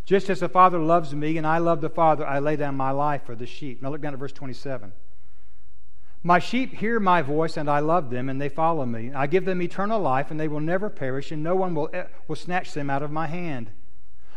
Just 0.04 0.30
as 0.30 0.40
the 0.40 0.48
Father 0.48 0.78
loves 0.78 1.12
me, 1.12 1.36
and 1.38 1.46
I 1.46 1.58
love 1.58 1.80
the 1.80 1.90
Father, 1.90 2.26
I 2.26 2.38
lay 2.38 2.54
down 2.56 2.76
my 2.76 2.92
life 2.92 3.24
for 3.24 3.34
the 3.34 3.46
sheep. 3.46 3.82
Now 3.82 3.90
look 3.90 4.00
down 4.00 4.12
at 4.12 4.18
verse 4.20 4.32
27. 4.32 4.92
My 6.26 6.38
sheep 6.38 6.72
hear 6.72 6.98
my 6.98 7.20
voice, 7.20 7.58
and 7.58 7.68
I 7.68 7.80
love 7.80 8.08
them, 8.08 8.30
and 8.30 8.40
they 8.40 8.48
follow 8.48 8.86
me. 8.86 9.12
I 9.14 9.26
give 9.26 9.44
them 9.44 9.60
eternal 9.60 10.00
life, 10.00 10.30
and 10.30 10.40
they 10.40 10.48
will 10.48 10.58
never 10.58 10.88
perish, 10.88 11.30
and 11.30 11.42
no 11.42 11.54
one 11.54 11.74
will, 11.74 11.90
eh, 11.92 12.04
will 12.26 12.34
snatch 12.34 12.72
them 12.72 12.88
out 12.88 13.02
of 13.02 13.10
my 13.10 13.26
hand. 13.26 13.70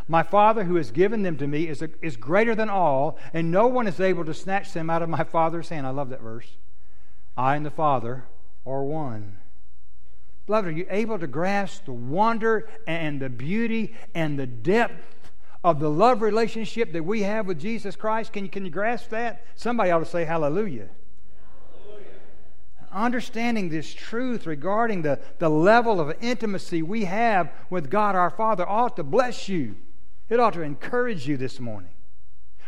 My 0.06 0.22
Father, 0.22 0.66
who 0.66 0.76
has 0.76 0.92
given 0.92 1.24
them 1.24 1.38
to 1.38 1.48
me, 1.48 1.66
is, 1.70 1.82
a, 1.82 1.90
is 2.02 2.18
greater 2.18 2.54
than 2.56 2.70
all, 2.70 3.18
and 3.34 3.52
no 3.52 3.68
one 3.68 3.88
is 3.88 4.02
able 4.02 4.26
to 4.26 4.34
snatch 4.34 4.74
them 4.74 4.90
out 4.90 5.02
of 5.02 5.08
my 5.08 5.24
Father's 5.24 5.70
hand. 5.70 5.88
I 5.88 5.92
love 5.92 6.10
that 6.10 6.22
verse. 6.22 6.58
I 7.38 7.56
and 7.56 7.66
the 7.66 7.72
Father 7.72 8.26
are 8.66 8.84
one. 8.84 9.38
Beloved, 10.46 10.68
are 10.68 10.72
you 10.72 10.88
able 10.90 11.20
to 11.20 11.28
grasp 11.28 11.86
the 11.86 11.94
wonder 11.94 12.68
and 12.86 13.22
the 13.22 13.30
beauty 13.30 13.96
and 14.14 14.38
the 14.38 14.48
depth 14.48 15.32
of 15.64 15.80
the 15.80 15.90
love 15.90 16.22
relationship 16.22 16.92
that 16.92 17.06
we 17.06 17.22
have 17.22 17.48
with 17.48 17.62
Jesus 17.62 17.96
Christ? 17.96 18.34
Can 18.34 18.44
you, 18.44 18.50
can 18.50 18.66
you 18.66 18.72
grasp 18.72 19.10
that? 19.12 19.46
Somebody 19.56 19.92
ought 19.92 20.00
to 20.00 20.06
say 20.06 20.26
hallelujah 20.26 20.90
understanding 22.92 23.70
this 23.70 23.94
truth 23.94 24.46
regarding 24.46 25.02
the, 25.02 25.20
the 25.40 25.50
level 25.50 26.00
of 26.00 26.16
intimacy 26.22 26.82
we 26.82 27.06
have 27.06 27.52
with 27.70 27.90
God 27.90 28.16
our 28.16 28.30
Father 28.30 28.68
ought 28.68 28.96
to 28.96 29.04
bless 29.04 29.50
you. 29.50 29.76
It 30.30 30.40
ought 30.40 30.54
to 30.54 30.62
encourage 30.62 31.28
you 31.28 31.38
this 31.38 31.60
morning. 31.60 31.92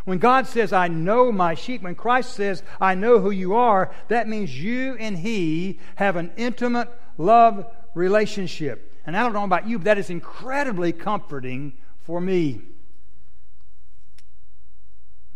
When 0.05 0.17
God 0.17 0.47
says, 0.47 0.73
I 0.73 0.87
know 0.87 1.31
my 1.31 1.53
sheep, 1.53 1.81
when 1.81 1.95
Christ 1.95 2.33
says, 2.33 2.63
I 2.79 2.95
know 2.95 3.19
who 3.19 3.31
you 3.31 3.53
are, 3.53 3.91
that 4.07 4.27
means 4.27 4.59
you 4.59 4.95
and 4.99 5.17
He 5.17 5.79
have 5.95 6.15
an 6.15 6.31
intimate 6.37 6.89
love 7.17 7.67
relationship. 7.93 8.99
And 9.05 9.15
I 9.15 9.23
don't 9.23 9.33
know 9.33 9.43
about 9.43 9.67
you, 9.67 9.77
but 9.77 9.85
that 9.85 9.97
is 9.97 10.09
incredibly 10.09 10.93
comforting 10.93 11.73
for 11.99 12.21
me. 12.21 12.61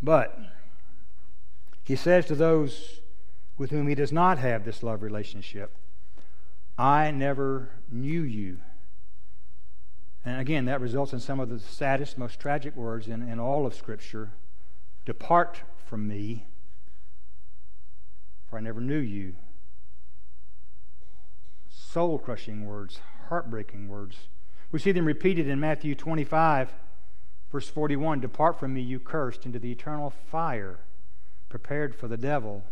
But 0.02 0.38
He 1.84 1.96
says 1.96 2.26
to 2.28 2.36
those 2.36 3.02
with 3.58 3.72
whom 3.72 3.88
he 3.88 3.96
does 3.96 4.12
not 4.12 4.38
have 4.38 4.66
this 4.66 4.84
love 4.84 5.02
relationship. 5.02 5.76
I 6.78 7.12
never 7.12 7.70
knew 7.92 8.22
you. 8.22 8.58
And 10.26 10.40
again, 10.40 10.66
that 10.66 10.82
results 10.82 11.14
in 11.14 11.20
some 11.20 11.40
of 11.40 11.50
the 11.50 11.60
saddest, 11.60 12.18
most 12.18 12.40
tragic 12.40 12.76
words 12.76 13.08
in, 13.08 13.28
in 13.28 13.40
all 13.40 13.66
of 13.66 13.76
Scripture 13.76 14.32
Depart 15.06 15.64
from 15.86 16.08
me, 16.08 16.46
for 18.50 18.58
I 18.58 18.62
never 18.62 18.80
knew 18.80 19.00
you. 19.00 19.36
soul 21.70 22.18
crushing 22.18 22.66
words, 22.66 23.02
heartbreaking 23.28 23.90
words. 23.90 24.30
We 24.72 24.80
see 24.80 24.94
them 24.94 25.06
repeated 25.06 25.48
in 25.48 25.60
Matthew 25.60 25.94
25, 25.94 26.74
verse 27.52 27.68
41 27.68 28.22
Depart 28.22 28.58
from 28.58 28.74
me, 28.74 28.82
you 28.82 29.00
cursed, 29.00 29.46
into 29.46 29.60
the 29.60 29.72
eternal 29.72 30.10
fire 30.10 30.80
prepared 31.50 31.94
for 31.94 32.08
the 32.08 32.18
devil 32.18 32.64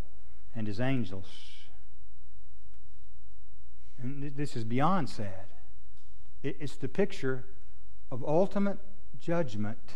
and 0.55 0.67
his 0.67 0.79
angels. 0.79 1.27
And 4.01 4.35
this 4.35 4.55
is 4.55 4.63
beyond 4.63 5.09
sad. 5.09 5.45
It's 6.43 6.75
the 6.75 6.87
picture 6.87 7.45
of 8.11 8.23
ultimate 8.23 8.79
judgment. 9.19 9.95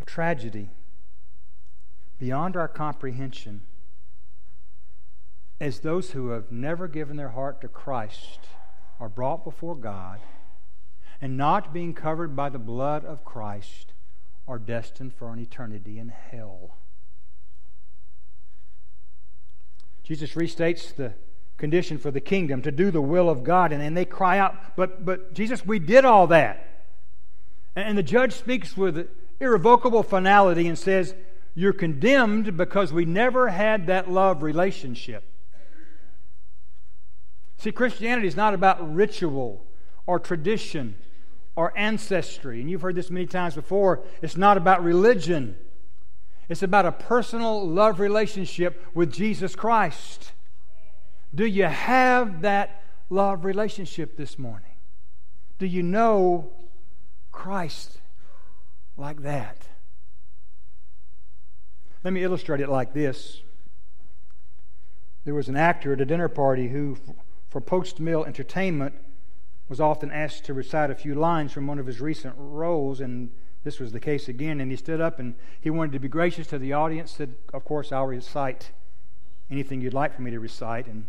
A 0.00 0.04
tragedy 0.04 0.70
beyond 2.18 2.56
our 2.56 2.68
comprehension 2.68 3.62
as 5.60 5.80
those 5.80 6.12
who 6.12 6.30
have 6.30 6.50
never 6.50 6.88
given 6.88 7.16
their 7.16 7.30
heart 7.30 7.60
to 7.60 7.68
Christ 7.68 8.40
are 8.98 9.08
brought 9.08 9.44
before 9.44 9.74
God 9.74 10.20
and 11.20 11.36
not 11.36 11.72
being 11.72 11.94
covered 11.94 12.36
by 12.36 12.48
the 12.48 12.58
blood 12.58 13.04
of 13.04 13.24
Christ 13.24 13.92
are 14.46 14.58
destined 14.58 15.12
for 15.14 15.32
an 15.32 15.38
eternity 15.38 15.98
in 15.98 16.08
hell. 16.08 16.76
Jesus 20.02 20.34
restates 20.34 20.94
the 20.94 21.14
condition 21.56 21.98
for 21.98 22.10
the 22.10 22.20
kingdom 22.20 22.62
to 22.62 22.70
do 22.70 22.90
the 22.90 23.00
will 23.00 23.28
of 23.28 23.42
God, 23.42 23.72
and, 23.72 23.82
and 23.82 23.96
they 23.96 24.04
cry 24.04 24.38
out, 24.38 24.76
But, 24.76 25.04
but 25.04 25.34
Jesus, 25.34 25.64
we 25.66 25.78
did 25.78 26.04
all 26.04 26.28
that. 26.28 26.84
And 27.74 27.98
the 27.98 28.02
judge 28.02 28.32
speaks 28.32 28.76
with 28.76 29.08
irrevocable 29.40 30.02
finality 30.02 30.68
and 30.68 30.78
says, 30.78 31.14
You're 31.54 31.72
condemned 31.72 32.56
because 32.56 32.92
we 32.92 33.04
never 33.04 33.48
had 33.48 33.86
that 33.88 34.10
love 34.10 34.42
relationship. 34.42 35.24
See, 37.58 37.72
Christianity 37.72 38.28
is 38.28 38.36
not 38.36 38.54
about 38.54 38.94
ritual 38.94 39.64
or 40.06 40.20
tradition 40.20 40.94
or 41.56 41.72
ancestry. 41.76 42.60
And 42.60 42.70
you've 42.70 42.82
heard 42.82 42.94
this 42.94 43.10
many 43.10 43.26
times 43.26 43.54
before. 43.54 44.04
It's 44.22 44.36
not 44.36 44.56
about 44.56 44.84
religion, 44.84 45.56
it's 46.48 46.62
about 46.62 46.86
a 46.86 46.92
personal 46.92 47.66
love 47.66 47.98
relationship 47.98 48.84
with 48.94 49.12
Jesus 49.12 49.56
Christ. 49.56 50.32
Do 51.34 51.44
you 51.44 51.64
have 51.64 52.42
that 52.42 52.84
love 53.10 53.44
relationship 53.44 54.16
this 54.16 54.38
morning? 54.38 54.70
Do 55.58 55.66
you 55.66 55.82
know 55.82 56.52
Christ 57.32 57.98
like 58.96 59.22
that? 59.22 59.66
Let 62.04 62.12
me 62.12 62.22
illustrate 62.22 62.60
it 62.60 62.68
like 62.68 62.92
this. 62.92 63.42
There 65.24 65.34
was 65.34 65.48
an 65.48 65.56
actor 65.56 65.92
at 65.92 66.00
a 66.00 66.04
dinner 66.04 66.28
party 66.28 66.68
who, 66.68 66.96
for 67.48 67.60
post 67.60 67.98
meal 67.98 68.24
entertainment, 68.24 68.94
was 69.68 69.80
often 69.80 70.10
asked 70.10 70.44
to 70.44 70.54
recite 70.54 70.90
a 70.90 70.94
few 70.94 71.14
lines 71.14 71.52
from 71.52 71.66
one 71.66 71.78
of 71.78 71.86
his 71.86 72.00
recent 72.00 72.34
roles, 72.36 73.00
and 73.00 73.30
this 73.64 73.80
was 73.80 73.92
the 73.92 74.00
case 74.00 74.28
again. 74.28 74.60
And 74.60 74.70
he 74.70 74.76
stood 74.76 75.00
up 75.00 75.18
and 75.18 75.34
he 75.60 75.70
wanted 75.70 75.92
to 75.92 75.98
be 75.98 76.08
gracious 76.08 76.46
to 76.48 76.58
the 76.58 76.72
audience, 76.72 77.12
said, 77.12 77.34
Of 77.52 77.64
course, 77.64 77.90
I'll 77.90 78.06
recite 78.06 78.70
anything 79.50 79.80
you'd 79.80 79.94
like 79.94 80.14
for 80.14 80.22
me 80.22 80.30
to 80.30 80.40
recite. 80.40 80.86
And 80.86 81.06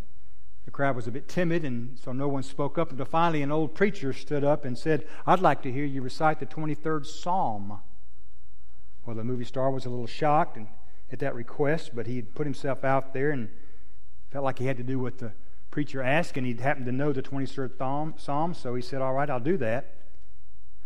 the 0.65 0.71
crowd 0.71 0.95
was 0.95 1.07
a 1.07 1.11
bit 1.11 1.27
timid, 1.27 1.63
and 1.63 1.97
so 1.99 2.11
no 2.11 2.27
one 2.27 2.43
spoke 2.43 2.77
up 2.77 2.91
until 2.91 3.05
finally 3.05 3.41
an 3.41 3.51
old 3.51 3.75
preacher 3.75 4.11
stood 4.11 4.43
up 4.43 4.65
and 4.65 4.77
said, 4.77 5.07
I'd 5.25 5.39
like 5.39 5.61
to 5.63 5.71
hear 5.71 5.85
you 5.85 6.01
recite 6.01 6.39
the 6.39 6.45
23rd 6.45 7.05
Psalm. 7.05 7.79
Well, 9.05 9.15
the 9.15 9.23
movie 9.23 9.45
star 9.45 9.71
was 9.71 9.85
a 9.85 9.89
little 9.89 10.07
shocked 10.07 10.57
and 10.57 10.67
at 11.11 11.19
that 11.19 11.35
request, 11.35 11.91
but 11.95 12.07
he 12.07 12.21
put 12.21 12.45
himself 12.45 12.83
out 12.83 13.13
there 13.13 13.31
and 13.31 13.49
felt 14.31 14.43
like 14.43 14.59
he 14.59 14.65
had 14.65 14.77
to 14.77 14.83
do 14.83 14.99
what 14.99 15.19
the 15.19 15.31
preacher 15.77 16.01
asked, 16.01 16.37
and 16.37 16.47
he 16.47 16.55
happened 16.55 16.87
to 16.87 16.91
know 16.91 17.13
the 17.13 17.21
23rd 17.21 18.19
Psalm, 18.19 18.55
so 18.55 18.73
he 18.73 18.81
said, 18.81 18.99
All 18.99 19.13
right, 19.13 19.29
I'll 19.29 19.39
do 19.39 19.57
that. 19.57 19.93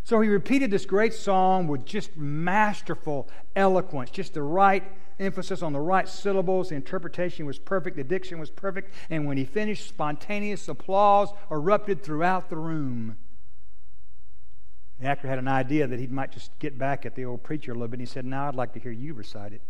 So 0.04 0.20
he 0.20 0.28
repeated 0.28 0.70
this 0.70 0.86
great 0.86 1.14
song 1.14 1.70
with 1.70 1.86
just 1.86 2.18
masterful 2.18 3.30
eloquence, 3.56 4.12
just 4.12 4.34
the 4.34 4.44
right 4.44 4.84
emphasis 5.18 5.62
on 5.62 5.72
the 5.72 5.80
right 5.80 6.10
syllables. 6.10 6.68
The 6.68 6.76
interpretation 6.76 7.46
was 7.46 7.58
perfect, 7.58 7.96
the 7.96 8.04
diction 8.04 8.38
was 8.38 8.52
perfect, 8.52 8.94
and 9.10 9.26
when 9.26 9.38
he 9.38 9.46
finished, 9.46 9.88
spontaneous 9.88 10.68
applause 10.68 11.30
erupted 11.50 12.04
throughout 12.04 12.50
the 12.50 12.58
room. 12.58 13.16
The 15.00 15.08
actor 15.08 15.30
had 15.30 15.40
an 15.40 15.48
idea 15.48 15.88
that 15.88 16.00
he 16.00 16.08
might 16.08 16.34
just 16.34 16.52
get 16.60 16.78
back 16.78 17.06
at 17.06 17.16
the 17.16 17.24
old 17.24 17.44
preacher 17.44 17.72
a 17.72 17.76
little 17.76 17.88
bit, 17.88 18.02
and 18.02 18.06
he 18.06 18.14
said, 18.14 18.26
Now 18.26 18.50
I'd 18.50 18.56
like 18.56 18.74
to 18.74 18.80
hear 18.82 18.92
you 18.92 19.14
recite 19.14 19.54
it. 19.54 19.62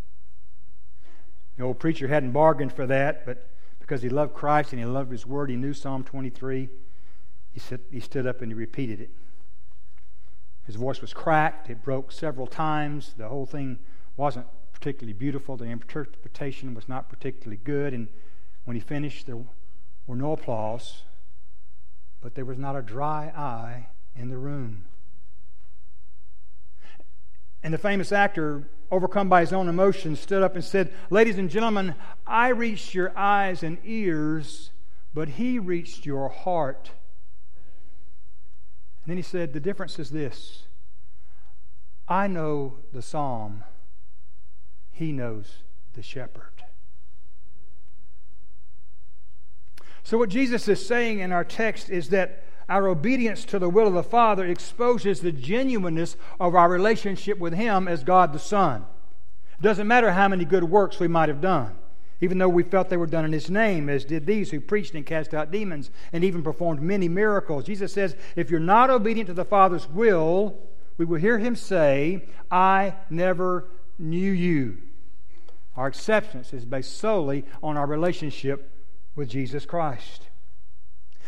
The 1.57 1.63
old 1.63 1.77
preacher 1.77 2.07
hadn't 2.07 2.31
bargained 2.31 2.73
for 2.73 2.87
that, 2.87 3.23
but 3.23 3.47
because 3.91 4.03
he 4.03 4.07
loved 4.07 4.33
Christ 4.33 4.71
and 4.71 4.79
he 4.79 4.85
loved 4.85 5.11
his 5.11 5.25
word, 5.25 5.49
he 5.49 5.57
knew 5.57 5.73
Psalm 5.73 6.05
23. 6.05 6.69
He, 7.51 7.59
said, 7.59 7.81
he 7.91 7.99
stood 7.99 8.25
up 8.25 8.41
and 8.41 8.49
he 8.49 8.55
repeated 8.55 9.01
it. 9.01 9.09
His 10.65 10.77
voice 10.77 11.01
was 11.01 11.13
cracked, 11.13 11.69
it 11.69 11.83
broke 11.83 12.13
several 12.13 12.47
times. 12.47 13.15
The 13.17 13.27
whole 13.27 13.45
thing 13.45 13.79
wasn't 14.15 14.45
particularly 14.71 15.11
beautiful. 15.11 15.57
The 15.57 15.65
interpretation 15.65 16.73
was 16.73 16.87
not 16.87 17.09
particularly 17.09 17.59
good. 17.65 17.93
And 17.93 18.07
when 18.63 18.75
he 18.75 18.79
finished, 18.79 19.27
there 19.27 19.43
were 20.07 20.15
no 20.15 20.31
applause, 20.31 21.03
but 22.21 22.33
there 22.33 22.45
was 22.45 22.57
not 22.57 22.77
a 22.77 22.81
dry 22.81 23.25
eye 23.35 23.87
in 24.15 24.29
the 24.29 24.37
room. 24.37 24.85
And 27.63 27.73
the 27.73 27.77
famous 27.77 28.11
actor 28.11 28.67
overcome 28.91 29.29
by 29.29 29.41
his 29.41 29.53
own 29.53 29.69
emotions, 29.69 30.19
stood 30.19 30.43
up 30.43 30.55
and 30.55 30.63
said, 30.63 30.93
Ladies 31.09 31.37
and 31.37 31.49
gentlemen, 31.49 31.95
I 32.27 32.49
reached 32.49 32.93
your 32.93 33.17
eyes 33.17 33.63
and 33.63 33.77
ears, 33.85 34.71
but 35.13 35.29
he 35.29 35.57
reached 35.57 36.05
your 36.05 36.29
heart. 36.29 36.91
And 39.03 39.11
then 39.11 39.17
he 39.17 39.23
said, 39.23 39.53
The 39.53 39.59
difference 39.59 39.97
is 39.97 40.11
this 40.11 40.63
I 42.07 42.27
know 42.27 42.79
the 42.91 43.01
psalm, 43.01 43.63
he 44.91 45.13
knows 45.13 45.59
the 45.93 46.03
shepherd. 46.03 46.63
So, 50.03 50.17
what 50.17 50.29
Jesus 50.29 50.67
is 50.67 50.85
saying 50.85 51.19
in 51.19 51.31
our 51.31 51.45
text 51.45 51.89
is 51.89 52.09
that 52.09 52.43
our 52.71 52.87
obedience 52.87 53.43
to 53.45 53.59
the 53.59 53.69
will 53.69 53.87
of 53.87 53.93
the 53.93 54.01
Father 54.01 54.45
exposes 54.45 55.19
the 55.19 55.31
genuineness 55.31 56.15
of 56.39 56.55
our 56.55 56.69
relationship 56.69 57.37
with 57.37 57.53
Him 57.53 57.87
as 57.87 58.05
God 58.05 58.31
the 58.31 58.39
Son. 58.39 58.85
It 59.59 59.61
doesn't 59.61 59.87
matter 59.87 60.13
how 60.13 60.29
many 60.29 60.45
good 60.45 60.63
works 60.63 60.97
we 60.97 61.09
might 61.09 61.27
have 61.27 61.41
done, 61.41 61.75
even 62.21 62.37
though 62.37 62.47
we 62.47 62.63
felt 62.63 62.89
they 62.89 62.95
were 62.95 63.05
done 63.05 63.25
in 63.25 63.33
His 63.33 63.49
name, 63.49 63.89
as 63.89 64.05
did 64.05 64.25
these 64.25 64.51
who 64.51 64.61
preached 64.61 64.95
and 64.95 65.05
cast 65.05 65.33
out 65.33 65.51
demons 65.51 65.91
and 66.13 66.23
even 66.23 66.43
performed 66.43 66.81
many 66.81 67.09
miracles. 67.09 67.65
Jesus 67.65 67.91
says, 67.91 68.15
if 68.37 68.49
you're 68.49 68.59
not 68.61 68.89
obedient 68.89 69.27
to 69.27 69.33
the 69.33 69.43
Father's 69.43 69.89
will, 69.89 70.57
we 70.97 71.03
will 71.03 71.19
hear 71.19 71.39
Him 71.39 71.57
say, 71.57 72.29
I 72.49 72.95
never 73.09 73.67
knew 73.99 74.31
you. 74.31 74.77
Our 75.75 75.87
acceptance 75.87 76.53
is 76.53 76.63
based 76.63 76.97
solely 76.97 77.43
on 77.61 77.75
our 77.75 77.85
relationship 77.85 78.71
with 79.13 79.27
Jesus 79.29 79.65
Christ. 79.65 80.29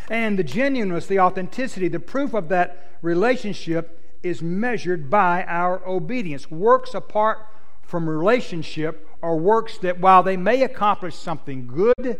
And 0.09 0.37
the 0.37 0.43
genuineness, 0.43 1.07
the 1.07 1.19
authenticity, 1.19 1.87
the 1.87 1.99
proof 1.99 2.33
of 2.33 2.49
that 2.49 2.97
relationship 3.01 4.17
is 4.21 4.41
measured 4.41 5.09
by 5.09 5.43
our 5.47 5.85
obedience. 5.87 6.49
Works 6.49 6.93
apart 6.93 7.45
from 7.81 8.09
relationship 8.09 9.07
are 9.21 9.35
works 9.35 9.77
that, 9.79 9.99
while 9.99 10.23
they 10.23 10.37
may 10.37 10.63
accomplish 10.63 11.15
something 11.15 11.67
good, 11.67 12.19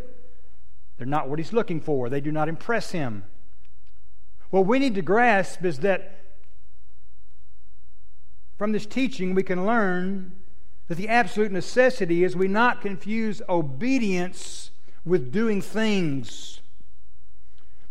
they're 0.98 1.08
not 1.08 1.28
what 1.28 1.40
he's 1.40 1.54
looking 1.54 1.82
for. 1.82 2.10
They 2.10 2.22
do 2.22 2.32
not 2.32 2.48
impress 2.48 2.92
him. 2.92 3.24
What 4.50 4.66
we 4.66 4.80
need 4.80 4.96
to 4.96 5.02
grasp 5.02 5.66
is 5.66 5.80
that 5.80 6.20
from 8.58 8.72
this 8.72 8.86
teaching 8.86 9.34
we 9.34 9.44
can 9.44 9.66
learn 9.66 10.34
that 10.88 10.96
the 10.96 11.10
absolute 11.10 11.52
necessity 11.52 12.24
is 12.24 12.36
we 12.36 12.48
not 12.48 12.82
confuse 12.82 13.42
obedience 13.50 14.72
with 15.04 15.32
doing 15.32 15.62
things. 15.62 16.62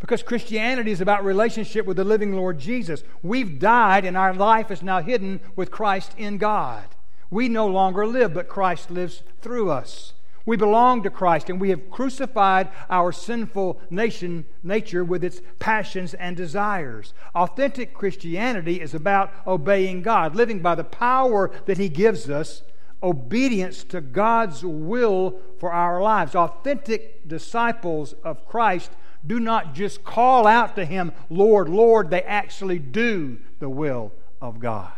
Because 0.03 0.25
Christianity 0.25 0.91
is 0.91 1.01
about 1.01 1.25
relationship 1.25 1.87
with 1.87 1.97
the 1.97 2.03
living 2.03 2.35
Lord 2.35 2.59
Jesus. 2.59 3.05
We've 3.23 3.61
died 3.61 4.05
and 4.05 4.17
our 4.17 4.35
life 4.35 4.73
is 4.73 4.83
now 4.83 5.01
hidden 5.01 5.41
with 5.55 5.71
Christ 5.71 6.13
in 6.19 6.39
God. 6.39 6.83
We 7.31 7.49
no 7.49 7.69
longer 7.69 8.05
live, 8.05 8.35
but 8.35 8.49
Christ 8.49 8.91
lives 8.91 9.23
through 9.41 9.71
us. 9.71 10.15
We 10.45 10.57
belong 10.57 11.05
to 11.05 11.11
Christ 11.11 11.49
and 11.49 11.61
we 11.61 11.71
have 11.71 11.89
crucified 11.89 12.69
our 12.91 13.13
sinful 13.13 13.81
nation, 13.91 14.45
nature 14.65 15.05
with 15.05 15.23
its 15.23 15.41
passions 15.61 16.15
and 16.15 16.37
desires. 16.37 17.15
Authentic 17.37 17.95
Christianity 17.95 18.81
is 18.81 18.95
about 18.95 19.33
obeying 19.47 20.03
God, 20.03 20.35
living 20.35 20.59
by 20.59 20.75
the 20.75 20.83
power 20.83 21.53
that 21.67 21.79
He 21.79 21.89
gives 21.89 22.29
us, 22.29 22.65
obedience 23.05 23.85
to 23.85 24.01
God's 24.01 24.65
will 24.65 25.39
for 25.59 25.73
our 25.73 26.03
lives. 26.03 26.35
Authentic 26.35 27.29
disciples 27.29 28.17
of 28.25 28.49
Christ 28.49 28.91
do 29.27 29.39
not 29.39 29.75
just 29.75 30.05
call 30.05 30.47
out 30.47 30.77
to 30.77 30.85
him, 30.85 31.13
Lord, 31.31 31.69
Lord, 31.69 32.11
they 32.11 32.23
actually 32.23 32.79
do 32.79 33.39
the 33.59 33.69
will 33.69 34.13
of 34.41 34.59
God. 34.59 34.93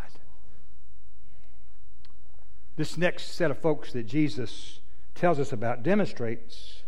This 2.76 2.98
next 2.98 3.34
set 3.34 3.50
of 3.50 3.58
folks 3.58 3.92
that 3.92 4.04
Jesus 4.04 4.80
tells 5.14 5.38
us 5.38 5.52
about 5.52 5.82
demonstrates 5.82 6.82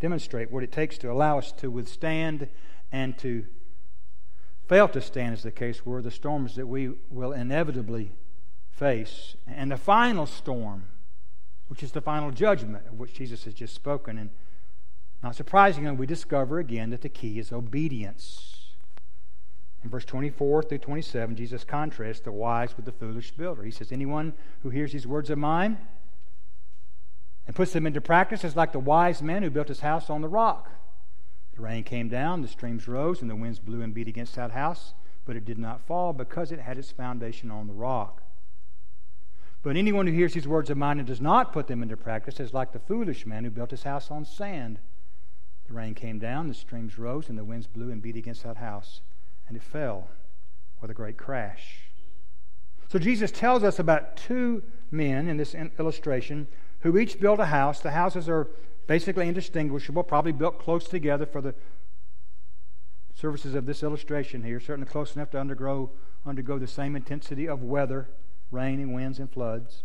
demonstrate 0.00 0.50
what 0.50 0.62
it 0.62 0.72
takes 0.72 0.98
to 0.98 1.10
allow 1.10 1.38
us 1.38 1.52
to 1.52 1.70
withstand 1.70 2.48
and 2.92 3.18
to 3.18 3.44
fail 4.66 4.88
to 4.88 5.00
stand, 5.00 5.32
as 5.32 5.42
the 5.42 5.50
case 5.50 5.84
were, 5.84 6.02
the 6.02 6.10
storms 6.10 6.54
that 6.56 6.66
we 6.66 6.90
will 7.10 7.32
inevitably 7.32 8.12
face. 8.70 9.34
And 9.46 9.72
the 9.72 9.76
final 9.76 10.26
storm, 10.26 10.84
which 11.68 11.82
is 11.82 11.92
the 11.92 12.00
final 12.00 12.30
judgment 12.30 12.86
of 12.86 12.98
which 12.98 13.14
Jesus 13.14 13.44
has 13.44 13.54
just 13.54 13.74
spoken. 13.74 14.18
And 14.18 14.30
not 15.22 15.34
surprisingly, 15.34 15.90
we 15.92 16.06
discover 16.06 16.58
again 16.58 16.90
that 16.90 17.02
the 17.02 17.08
key 17.08 17.38
is 17.38 17.52
obedience. 17.52 18.58
In 19.82 19.90
verse 19.90 20.04
24 20.04 20.64
through 20.64 20.78
27, 20.78 21.36
Jesus 21.36 21.64
contrasts 21.64 22.20
the 22.20 22.32
wise 22.32 22.76
with 22.76 22.84
the 22.84 22.92
foolish 22.92 23.30
builder. 23.32 23.62
He 23.62 23.70
says, 23.70 23.92
Anyone 23.92 24.34
who 24.62 24.70
hears 24.70 24.92
these 24.92 25.06
words 25.06 25.30
of 25.30 25.38
mine 25.38 25.78
and 27.46 27.54
puts 27.54 27.72
them 27.72 27.86
into 27.86 28.00
practice 28.00 28.44
is 28.44 28.56
like 28.56 28.72
the 28.72 28.78
wise 28.78 29.22
man 29.22 29.42
who 29.42 29.50
built 29.50 29.68
his 29.68 29.80
house 29.80 30.10
on 30.10 30.20
the 30.20 30.28
rock. 30.28 30.70
The 31.54 31.62
rain 31.62 31.82
came 31.82 32.08
down, 32.08 32.42
the 32.42 32.48
streams 32.48 32.86
rose, 32.86 33.20
and 33.20 33.30
the 33.30 33.36
winds 33.36 33.58
blew 33.58 33.82
and 33.82 33.94
beat 33.94 34.06
against 34.06 34.36
that 34.36 34.52
house, 34.52 34.94
but 35.24 35.34
it 35.34 35.44
did 35.44 35.58
not 35.58 35.80
fall 35.80 36.12
because 36.12 36.52
it 36.52 36.60
had 36.60 36.78
its 36.78 36.90
foundation 36.90 37.50
on 37.50 37.66
the 37.66 37.72
rock. 37.72 38.22
But 39.62 39.76
anyone 39.76 40.06
who 40.06 40.12
hears 40.12 40.34
these 40.34 40.46
words 40.46 40.70
of 40.70 40.76
mine 40.76 40.98
and 40.98 41.06
does 41.06 41.20
not 41.20 41.52
put 41.52 41.66
them 41.66 41.82
into 41.82 41.96
practice 41.96 42.38
is 42.38 42.54
like 42.54 42.72
the 42.72 42.78
foolish 42.78 43.26
man 43.26 43.44
who 43.44 43.50
built 43.50 43.72
his 43.72 43.82
house 43.82 44.10
on 44.10 44.24
sand. 44.24 44.78
The 45.68 45.74
rain 45.74 45.94
came 45.94 46.18
down, 46.18 46.48
the 46.48 46.54
streams 46.54 46.98
rose, 46.98 47.28
and 47.28 47.36
the 47.36 47.44
winds 47.44 47.66
blew 47.66 47.90
and 47.90 48.00
beat 48.00 48.16
against 48.16 48.42
that 48.42 48.56
house, 48.56 49.02
and 49.46 49.56
it 49.56 49.62
fell 49.62 50.08
with 50.80 50.90
a 50.90 50.94
great 50.94 51.18
crash. 51.18 51.80
So 52.88 52.98
Jesus 52.98 53.30
tells 53.30 53.62
us 53.62 53.78
about 53.78 54.16
two 54.16 54.62
men 54.90 55.28
in 55.28 55.36
this 55.36 55.54
illustration 55.54 56.48
who 56.80 56.96
each 56.96 57.20
built 57.20 57.38
a 57.38 57.46
house. 57.46 57.80
The 57.80 57.90
houses 57.90 58.28
are 58.30 58.48
basically 58.86 59.28
indistinguishable, 59.28 60.04
probably 60.04 60.32
built 60.32 60.58
close 60.58 60.88
together 60.88 61.26
for 61.26 61.42
the 61.42 61.54
services 63.14 63.54
of 63.54 63.66
this 63.66 63.82
illustration 63.82 64.42
here, 64.42 64.60
certainly 64.60 64.88
close 64.88 65.16
enough 65.16 65.30
to 65.32 65.38
undergo, 65.38 65.90
undergo 66.24 66.58
the 66.58 66.66
same 66.66 66.96
intensity 66.96 67.46
of 67.46 67.62
weather, 67.62 68.08
rain 68.50 68.80
and 68.80 68.94
winds 68.94 69.18
and 69.18 69.30
floods. 69.30 69.82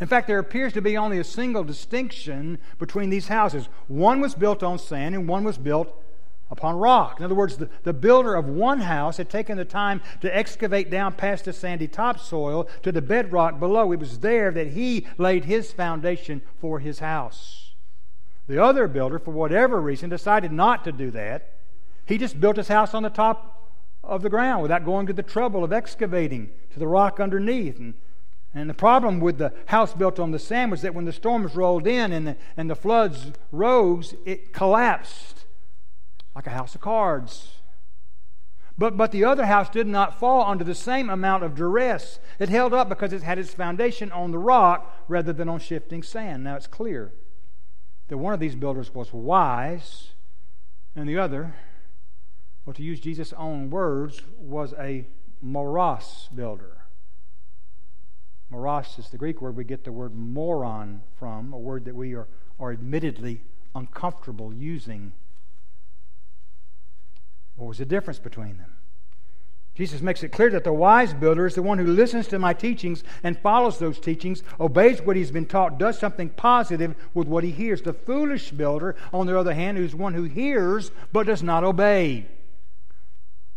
In 0.00 0.06
fact, 0.06 0.26
there 0.26 0.38
appears 0.38 0.72
to 0.72 0.82
be 0.82 0.96
only 0.96 1.18
a 1.18 1.24
single 1.24 1.64
distinction 1.64 2.58
between 2.78 3.10
these 3.10 3.28
houses. 3.28 3.68
One 3.86 4.20
was 4.20 4.34
built 4.34 4.62
on 4.62 4.78
sand 4.78 5.14
and 5.14 5.28
one 5.28 5.44
was 5.44 5.58
built 5.58 5.94
upon 6.50 6.76
rock. 6.76 7.18
In 7.18 7.24
other 7.24 7.34
words, 7.34 7.56
the, 7.56 7.68
the 7.84 7.92
builder 7.92 8.34
of 8.34 8.46
one 8.46 8.80
house 8.80 9.16
had 9.16 9.30
taken 9.30 9.56
the 9.56 9.64
time 9.64 10.02
to 10.20 10.36
excavate 10.36 10.90
down 10.90 11.12
past 11.12 11.44
the 11.44 11.52
sandy 11.52 11.88
topsoil 11.88 12.68
to 12.82 12.92
the 12.92 13.02
bedrock 13.02 13.58
below. 13.58 13.92
It 13.92 14.00
was 14.00 14.18
there 14.18 14.50
that 14.50 14.68
he 14.68 15.06
laid 15.16 15.44
his 15.44 15.72
foundation 15.72 16.42
for 16.60 16.80
his 16.80 16.98
house. 16.98 17.74
The 18.46 18.62
other 18.62 18.88
builder, 18.88 19.18
for 19.18 19.30
whatever 19.30 19.80
reason, 19.80 20.10
decided 20.10 20.52
not 20.52 20.84
to 20.84 20.92
do 20.92 21.10
that. 21.12 21.52
He 22.04 22.18
just 22.18 22.40
built 22.40 22.56
his 22.56 22.68
house 22.68 22.92
on 22.92 23.02
the 23.02 23.10
top 23.10 23.72
of 24.02 24.22
the 24.22 24.28
ground 24.28 24.60
without 24.60 24.84
going 24.84 25.06
to 25.06 25.14
the 25.14 25.22
trouble 25.22 25.64
of 25.64 25.72
excavating 25.72 26.50
to 26.72 26.78
the 26.78 26.86
rock 26.86 27.20
underneath. 27.20 27.78
And, 27.78 27.94
and 28.54 28.70
the 28.70 28.74
problem 28.74 29.18
with 29.18 29.38
the 29.38 29.52
house 29.66 29.92
built 29.92 30.20
on 30.20 30.30
the 30.30 30.38
sand 30.38 30.70
was 30.70 30.82
that 30.82 30.94
when 30.94 31.04
the 31.04 31.12
storms 31.12 31.56
rolled 31.56 31.86
in 31.86 32.12
and 32.12 32.28
the, 32.28 32.36
and 32.56 32.70
the 32.70 32.76
floods 32.76 33.32
rose, 33.50 34.14
it 34.24 34.52
collapsed 34.52 35.44
like 36.36 36.46
a 36.46 36.50
house 36.50 36.74
of 36.74 36.80
cards. 36.80 37.54
But, 38.78 38.96
but 38.96 39.12
the 39.12 39.24
other 39.24 39.46
house 39.46 39.68
did 39.68 39.86
not 39.86 40.18
fall 40.18 40.44
under 40.46 40.64
the 40.64 40.74
same 40.74 41.10
amount 41.10 41.42
of 41.42 41.54
duress. 41.54 42.18
It 42.38 42.48
held 42.48 42.74
up 42.74 42.88
because 42.88 43.12
it 43.12 43.22
had 43.22 43.38
its 43.38 43.54
foundation 43.54 44.10
on 44.12 44.30
the 44.30 44.38
rock 44.38 45.04
rather 45.08 45.32
than 45.32 45.48
on 45.48 45.60
shifting 45.60 46.02
sand. 46.02 46.44
Now 46.44 46.56
it's 46.56 46.66
clear 46.66 47.12
that 48.08 48.18
one 48.18 48.34
of 48.34 48.40
these 48.40 48.56
builders 48.56 48.94
was 48.94 49.12
wise, 49.12 50.12
and 50.94 51.08
the 51.08 51.18
other, 51.18 51.54
well, 52.64 52.74
to 52.74 52.82
use 52.82 53.00
Jesus' 53.00 53.32
own 53.32 53.70
words, 53.70 54.22
was 54.38 54.74
a 54.74 55.06
moros 55.40 56.28
builder. 56.34 56.83
Moros 58.54 59.00
is 59.00 59.10
the 59.10 59.18
Greek 59.18 59.42
word 59.42 59.56
we 59.56 59.64
get 59.64 59.82
the 59.82 59.90
word 59.90 60.14
moron 60.14 61.02
from, 61.18 61.52
a 61.52 61.58
word 61.58 61.84
that 61.86 61.94
we 61.96 62.14
are, 62.14 62.28
are 62.60 62.70
admittedly 62.70 63.42
uncomfortable 63.74 64.54
using. 64.54 65.12
What 67.56 67.66
was 67.66 67.78
the 67.78 67.84
difference 67.84 68.20
between 68.20 68.58
them? 68.58 68.76
Jesus 69.74 70.00
makes 70.00 70.22
it 70.22 70.28
clear 70.28 70.50
that 70.50 70.62
the 70.62 70.72
wise 70.72 71.12
builder 71.12 71.46
is 71.46 71.56
the 71.56 71.62
one 71.62 71.78
who 71.78 71.86
listens 71.86 72.28
to 72.28 72.38
my 72.38 72.54
teachings 72.54 73.02
and 73.24 73.36
follows 73.36 73.80
those 73.80 73.98
teachings, 73.98 74.44
obeys 74.60 75.02
what 75.02 75.16
he's 75.16 75.32
been 75.32 75.46
taught, 75.46 75.76
does 75.76 75.98
something 75.98 76.28
positive 76.28 76.94
with 77.12 77.26
what 77.26 77.42
he 77.42 77.50
hears. 77.50 77.82
The 77.82 77.92
foolish 77.92 78.52
builder, 78.52 78.94
on 79.12 79.26
the 79.26 79.36
other 79.36 79.54
hand, 79.54 79.78
is 79.78 79.96
one 79.96 80.14
who 80.14 80.22
hears 80.22 80.92
but 81.12 81.26
does 81.26 81.42
not 81.42 81.64
obey. 81.64 82.28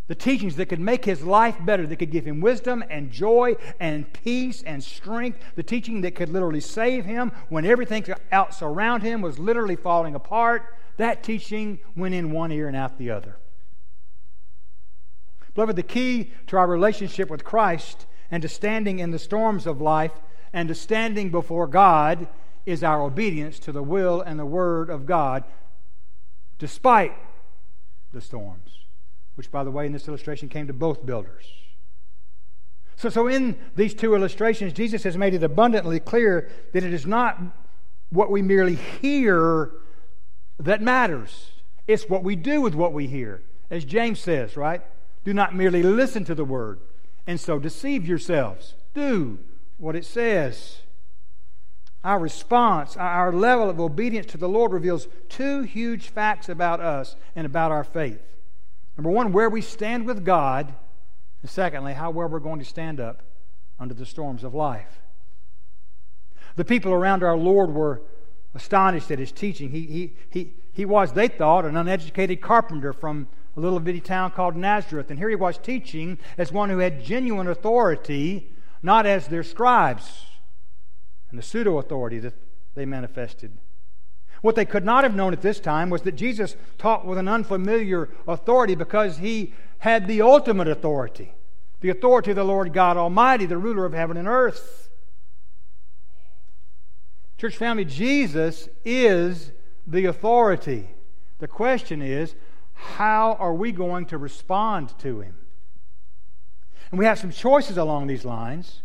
The 0.08 0.15
teachings 0.15 0.56
that 0.56 0.67
could 0.67 0.80
make 0.80 1.04
his 1.04 1.24
life 1.24 1.58
better, 1.63 1.86
that 1.86 1.98
could 1.98 2.12
give 2.12 2.26
him 2.26 2.39
wisdom 2.39 2.84
and 2.89 3.12
joy 3.12 3.56
and 3.80 4.12
peace 4.13 4.63
and 4.63 4.82
strength, 4.82 5.39
the 5.56 5.63
teaching 5.63 6.02
that 6.02 6.15
could 6.15 6.30
literally 6.30 6.62
save 6.62 7.06
him 7.06 7.32
when 7.50 7.65
everything 7.65 8.06
else 8.32 8.62
around 8.62 9.02
him 9.02 9.22
was 9.22 9.38
literally 9.38 9.76
falling 9.76 10.15
apart, 10.15 10.76
that 10.96 11.24
teaching 11.24 11.80
went 11.96 12.15
in 12.15 12.32
one 12.32 12.52
ear 12.52 12.67
and 12.67 12.78
out 12.78 12.98
the 12.98 13.12
other. 13.12 13.38
Beloved, 15.54 15.76
the 15.76 15.84
key 15.84 16.32
to 16.48 16.58
our 16.58 16.67
relationship 16.67 17.30
with 17.30 17.43
Christ 17.43 18.06
and 18.32 18.41
to 18.43 18.50
standing 18.50 19.00
in 19.00 19.12
the 19.12 19.20
storms 19.20 19.65
of 19.65 19.82
life 19.82 20.12
and 20.54 20.70
to 20.70 20.76
standing 20.76 21.32
before 21.32 21.67
God 21.67 22.28
is 22.65 22.84
our 22.84 23.02
obedience 23.02 23.60
to 23.60 23.72
the 23.72 23.84
will 23.84 24.22
and 24.22 24.39
the 24.39 24.46
word 24.46 24.89
of 24.89 25.06
God 25.06 25.43
despite 26.60 27.13
the 28.13 28.22
storms, 28.22 28.87
which, 29.38 29.52
by 29.52 29.63
the 29.63 29.69
way, 29.69 29.86
in 29.86 29.91
this 29.91 30.08
illustration 30.08 30.50
came 30.50 30.65
to 30.65 30.73
both 30.73 31.06
builders. 31.06 31.45
So, 32.95 33.10
so 33.10 33.28
in 33.28 33.56
these 33.76 33.93
two 33.93 34.15
illustrations, 34.15 34.73
Jesus 34.73 35.04
has 35.04 35.15
made 35.15 35.36
it 35.36 35.43
abundantly 35.43 36.00
clear 36.00 36.50
that 36.73 36.84
it 36.84 36.91
is 36.91 37.06
not 37.06 37.39
what 38.10 38.32
we 38.32 38.41
merely 38.41 38.76
hear 38.76 39.71
that 40.60 40.82
matters. 40.82 41.52
It's 41.88 42.10
what 42.10 42.23
we 42.23 42.36
do 42.36 42.62
with 42.62 42.73
what 42.73 42.93
we 42.93 43.06
hear. 43.06 43.43
As 43.69 43.86
James 43.86 44.19
says, 44.19 44.58
right? 44.58 44.82
Do 45.23 45.34
not 45.34 45.56
merely 45.56 45.84
listen 45.84 46.26
to 46.26 46.34
the 46.34 46.43
word 46.43 46.80
and 47.28 47.39
so 47.39 47.60
deceive 47.60 48.08
yourselves. 48.08 48.73
Do 48.95 49.38
what 49.78 49.95
it 49.95 50.06
says. 50.06 50.78
Our 52.04 52.17
response, 52.17 52.97
our 52.97 53.32
level 53.32 53.69
of 53.69 53.80
obedience 53.80 54.26
to 54.28 54.38
the 54.38 54.50
Lord 54.50 54.71
reveals 54.71 55.08
two 55.30 55.62
huge 55.62 56.08
facts 56.08 56.50
about 56.50 56.80
us 56.80 57.15
and 57.36 57.45
about 57.45 57.71
our 57.71 57.84
faith. 57.84 58.21
Number 58.97 59.12
one, 59.12 59.31
where 59.31 59.49
we 59.49 59.62
stand 59.62 60.05
with 60.05 60.25
God, 60.25 60.73
and 61.41 61.51
secondly, 61.51 61.93
how 61.93 62.10
well 62.10 62.27
we're 62.27 62.39
going 62.39 62.60
to 62.60 62.65
stand 62.65 62.99
up 62.99 63.21
under 63.79 63.93
the 63.93 64.05
storms 64.05 64.43
of 64.43 64.55
life. 64.55 65.01
The 66.55 66.65
people 66.65 66.91
around 66.91 67.23
our 67.23 67.38
Lord 67.38 67.71
were 67.71 68.01
astonished 68.55 69.12
at 69.12 69.19
his 69.19 69.31
teaching. 69.31 69.69
He, 69.69 69.81
he, 69.81 70.13
he, 70.31 70.53
he 70.73 70.86
was, 70.86 71.13
they 71.13 71.27
thought, 71.27 71.65
an 71.65 71.77
uneducated 71.77 72.41
carpenter 72.41 72.91
from 72.91 73.27
a 73.55 73.60
little 73.60 73.79
bitty 73.79 74.01
town 74.01 74.31
called 74.31 74.55
Nazareth. 74.55 75.12
And 75.12 75.19
here 75.19 75.29
he 75.29 75.36
was 75.36 75.60
teaching 75.60 76.17
as 76.38 76.51
one 76.51 76.69
who 76.69 76.79
had 76.79 77.03
genuine 77.03 77.47
authority, 77.47 78.51
not 78.81 79.05
as 79.05 79.27
their 79.27 79.43
scribes 79.43 80.25
and 81.29 81.38
the 81.38 81.43
pseudo 81.43 81.77
authority 81.77 82.17
that 82.19 82.33
they 82.73 82.86
manifested. 82.86 83.51
What 84.41 84.56
they 84.56 84.65
could 84.65 84.86
not 84.86 85.04
have 85.04 85.15
known 85.15 85.34
at 85.34 85.41
this 85.41 85.60
time 85.60 85.89
was 85.89 86.04
that 86.04 86.13
Jesus 86.13 86.56
taught 86.78 87.06
with 87.06 87.17
an 87.17 87.28
unfamiliar 87.28 88.10
authority 88.28 88.76
because 88.76 89.17
he 89.17 89.54
had 89.80 90.08
the 90.08 90.21
ultimate 90.21 90.67
authority 90.67 91.34
the 91.80 91.89
authority 91.89 92.32
of 92.32 92.36
the 92.36 92.43
Lord 92.43 92.73
God 92.73 92.97
Almighty, 92.97 93.45
the 93.45 93.58
ruler 93.58 93.86
of 93.86 93.93
heaven 93.93 94.17
and 94.17 94.28
earth. 94.28 94.89
Church 97.38 97.56
family, 97.56 97.86
Jesus 97.86 98.67
is 98.84 99.52
the 99.86 100.06
authority. 100.06 100.89
The 101.38 101.47
question 101.47 102.02
is, 102.02 102.34
how 102.73 103.38
are 103.39 103.54
we 103.54 103.71
going 103.71 104.08
to 104.08 104.17
respond 104.17 104.97
to 105.00 105.21
him? 105.21 105.36
And 106.89 106.97
we 106.97 107.06
have 107.06 107.19
some 107.19 107.32
choices 107.32 107.78
along 107.78 108.08
these 108.08 108.26
lines. 108.26 108.82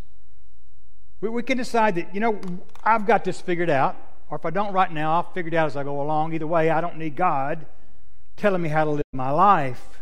We, 1.22 1.30
we 1.30 1.42
can 1.42 1.56
decide 1.56 1.94
that, 1.94 2.14
you 2.14 2.20
know, 2.20 2.40
I've 2.84 3.06
got 3.06 3.24
this 3.24 3.40
figured 3.40 3.70
out, 3.70 3.96
or 4.32 4.36
if 4.36 4.46
I 4.46 4.50
don't 4.50 4.72
right 4.72 4.90
now, 4.90 5.12
I'll 5.12 5.30
figure 5.30 5.48
it 5.48 5.54
out 5.54 5.66
as 5.66 5.76
I 5.76 5.84
go 5.84 6.00
along. 6.00 6.32
Either 6.32 6.46
way, 6.46 6.70
I 6.70 6.80
don't 6.80 6.96
need 6.96 7.16
God 7.16 7.66
telling 8.34 8.62
me 8.62 8.70
how 8.70 8.84
to 8.84 8.90
live 8.92 9.04
my 9.12 9.30
life. 9.30 10.00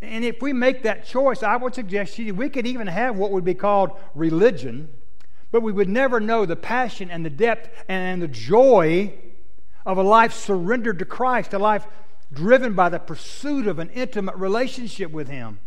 And 0.00 0.24
if 0.24 0.40
we 0.40 0.52
make 0.52 0.84
that 0.84 1.04
choice, 1.04 1.42
I 1.42 1.56
would 1.56 1.74
suggest 1.74 2.16
you 2.16 2.32
we 2.32 2.48
could 2.48 2.64
even 2.64 2.86
have 2.86 3.16
what 3.16 3.32
would 3.32 3.42
be 3.42 3.54
called 3.54 3.90
religion, 4.14 4.88
but 5.50 5.64
we 5.64 5.72
would 5.72 5.88
never 5.88 6.20
know 6.20 6.46
the 6.46 6.54
passion 6.54 7.10
and 7.10 7.24
the 7.24 7.30
depth 7.30 7.84
and 7.88 8.22
the 8.22 8.28
joy 8.28 9.14
of 9.84 9.98
a 9.98 10.04
life 10.04 10.32
surrendered 10.32 11.00
to 11.00 11.04
Christ, 11.04 11.54
a 11.54 11.58
life 11.58 11.88
driven 12.32 12.74
by 12.74 12.88
the 12.88 13.00
pursuit 13.00 13.66
of 13.66 13.80
an 13.80 13.90
intimate 13.90 14.36
relationship 14.36 15.10
with 15.10 15.26
Him. 15.26 15.58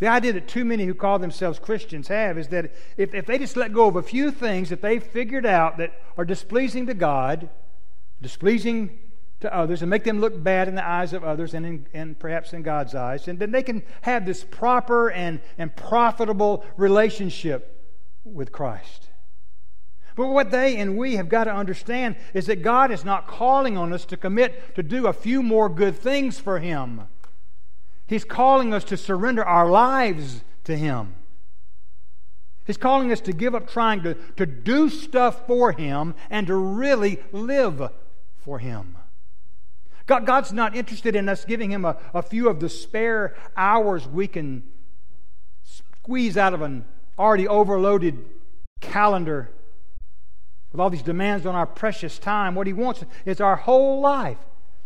The 0.00 0.08
idea 0.08 0.32
that 0.32 0.48
too 0.48 0.64
many 0.64 0.86
who 0.86 0.94
call 0.94 1.18
themselves 1.18 1.58
Christians 1.58 2.08
have 2.08 2.38
is 2.38 2.48
that 2.48 2.72
if, 2.96 3.14
if 3.14 3.26
they 3.26 3.36
just 3.36 3.56
let 3.56 3.74
go 3.74 3.86
of 3.86 3.96
a 3.96 4.02
few 4.02 4.30
things 4.30 4.70
that 4.70 4.80
they've 4.80 5.02
figured 5.02 5.44
out 5.44 5.76
that 5.76 5.92
are 6.16 6.24
displeasing 6.24 6.86
to 6.86 6.94
God, 6.94 7.50
displeasing 8.22 8.98
to 9.40 9.54
others, 9.54 9.82
and 9.82 9.90
make 9.90 10.04
them 10.04 10.18
look 10.18 10.42
bad 10.42 10.68
in 10.68 10.74
the 10.74 10.86
eyes 10.86 11.12
of 11.12 11.22
others 11.22 11.52
and, 11.52 11.66
in, 11.66 11.86
and 11.92 12.18
perhaps 12.18 12.54
in 12.54 12.62
God's 12.62 12.94
eyes, 12.94 13.28
and 13.28 13.38
then 13.38 13.50
they 13.50 13.62
can 13.62 13.82
have 14.00 14.24
this 14.24 14.42
proper 14.42 15.10
and, 15.10 15.38
and 15.58 15.74
profitable 15.76 16.64
relationship 16.78 17.94
with 18.24 18.52
Christ. 18.52 19.08
But 20.16 20.28
what 20.28 20.50
they 20.50 20.76
and 20.76 20.96
we 20.96 21.16
have 21.16 21.28
got 21.28 21.44
to 21.44 21.54
understand 21.54 22.16
is 22.32 22.46
that 22.46 22.62
God 22.62 22.90
is 22.90 23.04
not 23.04 23.26
calling 23.26 23.76
on 23.76 23.92
us 23.92 24.06
to 24.06 24.16
commit 24.16 24.74
to 24.76 24.82
do 24.82 25.06
a 25.06 25.12
few 25.12 25.42
more 25.42 25.68
good 25.68 25.96
things 25.96 26.38
for 26.38 26.58
Him. 26.58 27.02
He's 28.10 28.24
calling 28.24 28.74
us 28.74 28.82
to 28.86 28.96
surrender 28.96 29.44
our 29.44 29.70
lives 29.70 30.42
to 30.64 30.76
Him. 30.76 31.14
He's 32.66 32.76
calling 32.76 33.12
us 33.12 33.20
to 33.20 33.32
give 33.32 33.54
up 33.54 33.70
trying 33.70 34.02
to, 34.02 34.14
to 34.36 34.46
do 34.46 34.90
stuff 34.90 35.46
for 35.46 35.70
Him 35.70 36.16
and 36.28 36.48
to 36.48 36.56
really 36.56 37.22
live 37.30 37.88
for 38.36 38.58
Him. 38.58 38.96
God, 40.06 40.26
God's 40.26 40.52
not 40.52 40.74
interested 40.74 41.14
in 41.14 41.28
us 41.28 41.44
giving 41.44 41.70
Him 41.70 41.84
a, 41.84 41.98
a 42.12 42.20
few 42.20 42.48
of 42.48 42.58
the 42.58 42.68
spare 42.68 43.36
hours 43.56 44.08
we 44.08 44.26
can 44.26 44.64
squeeze 45.62 46.36
out 46.36 46.52
of 46.52 46.62
an 46.62 46.84
already 47.16 47.46
overloaded 47.46 48.24
calendar 48.80 49.52
with 50.72 50.80
all 50.80 50.90
these 50.90 51.02
demands 51.02 51.46
on 51.46 51.54
our 51.54 51.64
precious 51.64 52.18
time. 52.18 52.56
What 52.56 52.66
He 52.66 52.72
wants 52.72 53.04
is 53.24 53.40
our 53.40 53.54
whole 53.54 54.00
life. 54.00 54.38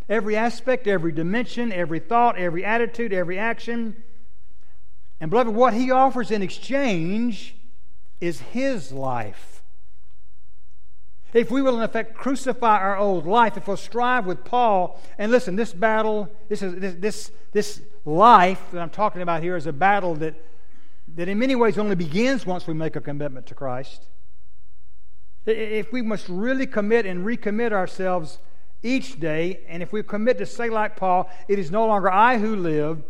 Every 0.08 0.36
aspect, 0.36 0.86
every 0.86 1.12
dimension, 1.12 1.72
every 1.72 1.98
thought, 1.98 2.36
every 2.36 2.64
attitude, 2.64 3.12
every 3.12 3.38
action. 3.38 4.02
And, 5.20 5.30
beloved, 5.30 5.54
what 5.54 5.72
He 5.72 5.90
offers 5.90 6.30
in 6.30 6.42
exchange 6.42 7.54
is 8.20 8.40
His 8.40 8.92
life. 8.92 9.62
If 11.32 11.50
we 11.50 11.62
will, 11.62 11.76
in 11.76 11.82
effect, 11.82 12.14
crucify 12.14 12.78
our 12.78 12.96
old 12.96 13.26
life, 13.26 13.56
if 13.56 13.66
we'll 13.66 13.76
strive 13.76 14.24
with 14.24 14.44
Paul, 14.44 15.00
and 15.18 15.32
listen, 15.32 15.56
this 15.56 15.72
battle, 15.72 16.30
this, 16.48 16.62
is, 16.62 16.76
this, 16.76 16.94
this, 17.00 17.30
this 17.52 17.80
life 18.04 18.62
that 18.72 18.80
I'm 18.80 18.90
talking 18.90 19.20
about 19.20 19.42
here 19.42 19.56
is 19.56 19.66
a 19.66 19.72
battle 19.72 20.14
that, 20.16 20.34
that 21.16 21.28
in 21.28 21.38
many 21.38 21.56
ways 21.56 21.76
only 21.76 21.96
begins 21.96 22.46
once 22.46 22.68
we 22.68 22.74
make 22.74 22.94
a 22.94 23.00
commitment 23.00 23.46
to 23.46 23.54
Christ. 23.54 24.06
If 25.44 25.92
we 25.92 26.02
must 26.02 26.28
really 26.28 26.66
commit 26.66 27.04
and 27.04 27.26
recommit 27.26 27.72
ourselves 27.72 28.38
each 28.84 29.18
day, 29.18 29.60
and 29.66 29.82
if 29.82 29.92
we 29.92 30.02
commit 30.02 30.38
to 30.38 30.46
say, 30.46 30.68
like 30.68 30.94
Paul, 30.94 31.28
it 31.48 31.58
is 31.58 31.70
no 31.70 31.86
longer 31.86 32.10
I 32.10 32.38
who 32.38 32.54
live, 32.54 33.02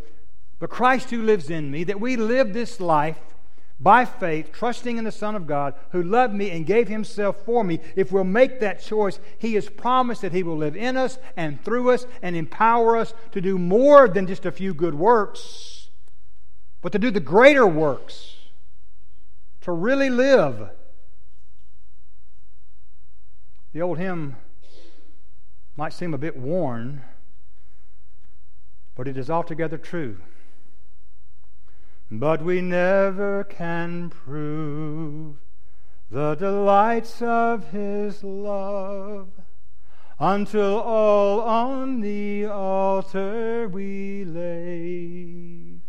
but 0.60 0.70
Christ 0.70 1.10
who 1.10 1.22
lives 1.22 1.50
in 1.50 1.70
me, 1.70 1.84
that 1.84 2.00
we 2.00 2.16
live 2.16 2.54
this 2.54 2.80
life 2.80 3.18
by 3.80 4.04
faith, 4.04 4.52
trusting 4.52 4.96
in 4.98 5.04
the 5.04 5.12
Son 5.12 5.34
of 5.34 5.48
God 5.48 5.74
who 5.90 6.02
loved 6.02 6.32
me 6.32 6.50
and 6.50 6.64
gave 6.64 6.87
himself 6.87 7.44
for 7.44 7.64
me, 7.64 7.80
if 7.96 8.12
we'll 8.12 8.24
make 8.24 8.60
that 8.60 8.80
choice, 8.80 9.18
he 9.38 9.54
has 9.54 9.68
promised 9.68 10.22
that 10.22 10.32
he 10.32 10.44
will 10.44 10.56
live 10.56 10.76
in 10.76 10.96
us 10.96 11.18
and 11.37 11.62
through 11.64 11.90
us 11.90 12.06
and 12.22 12.37
empower 12.37 12.96
us 12.96 13.12
to 13.32 13.40
do 13.40 13.58
more 13.58 14.08
than 14.08 14.28
just 14.28 14.46
a 14.46 14.52
few 14.52 14.72
good 14.72 14.94
works, 14.94 15.88
but 16.82 16.92
to 16.92 17.00
do 17.00 17.10
the 17.10 17.20
greater 17.20 17.66
works, 17.66 18.37
to 19.62 19.72
really 19.72 20.08
live. 20.08 20.70
The 23.72 23.82
old 23.82 23.98
hymn 23.98 24.37
might 25.76 25.92
seem 25.92 26.14
a 26.14 26.18
bit 26.18 26.37
worn, 26.37 27.02
but 28.94 29.08
it 29.08 29.16
is 29.16 29.28
altogether 29.28 29.76
true. 29.76 30.20
But 32.10 32.44
we 32.44 32.60
never 32.60 33.44
can 33.44 34.10
prove 34.10 35.37
the 36.10 36.34
delights 36.37 37.22
of 37.22 37.70
His 37.70 38.22
love 38.22 39.30
until 40.20 40.80
all 40.80 41.40
on 41.40 42.02
the 42.02 42.46
altar 42.46 43.68
we 43.68 44.24
lay. 44.24 45.80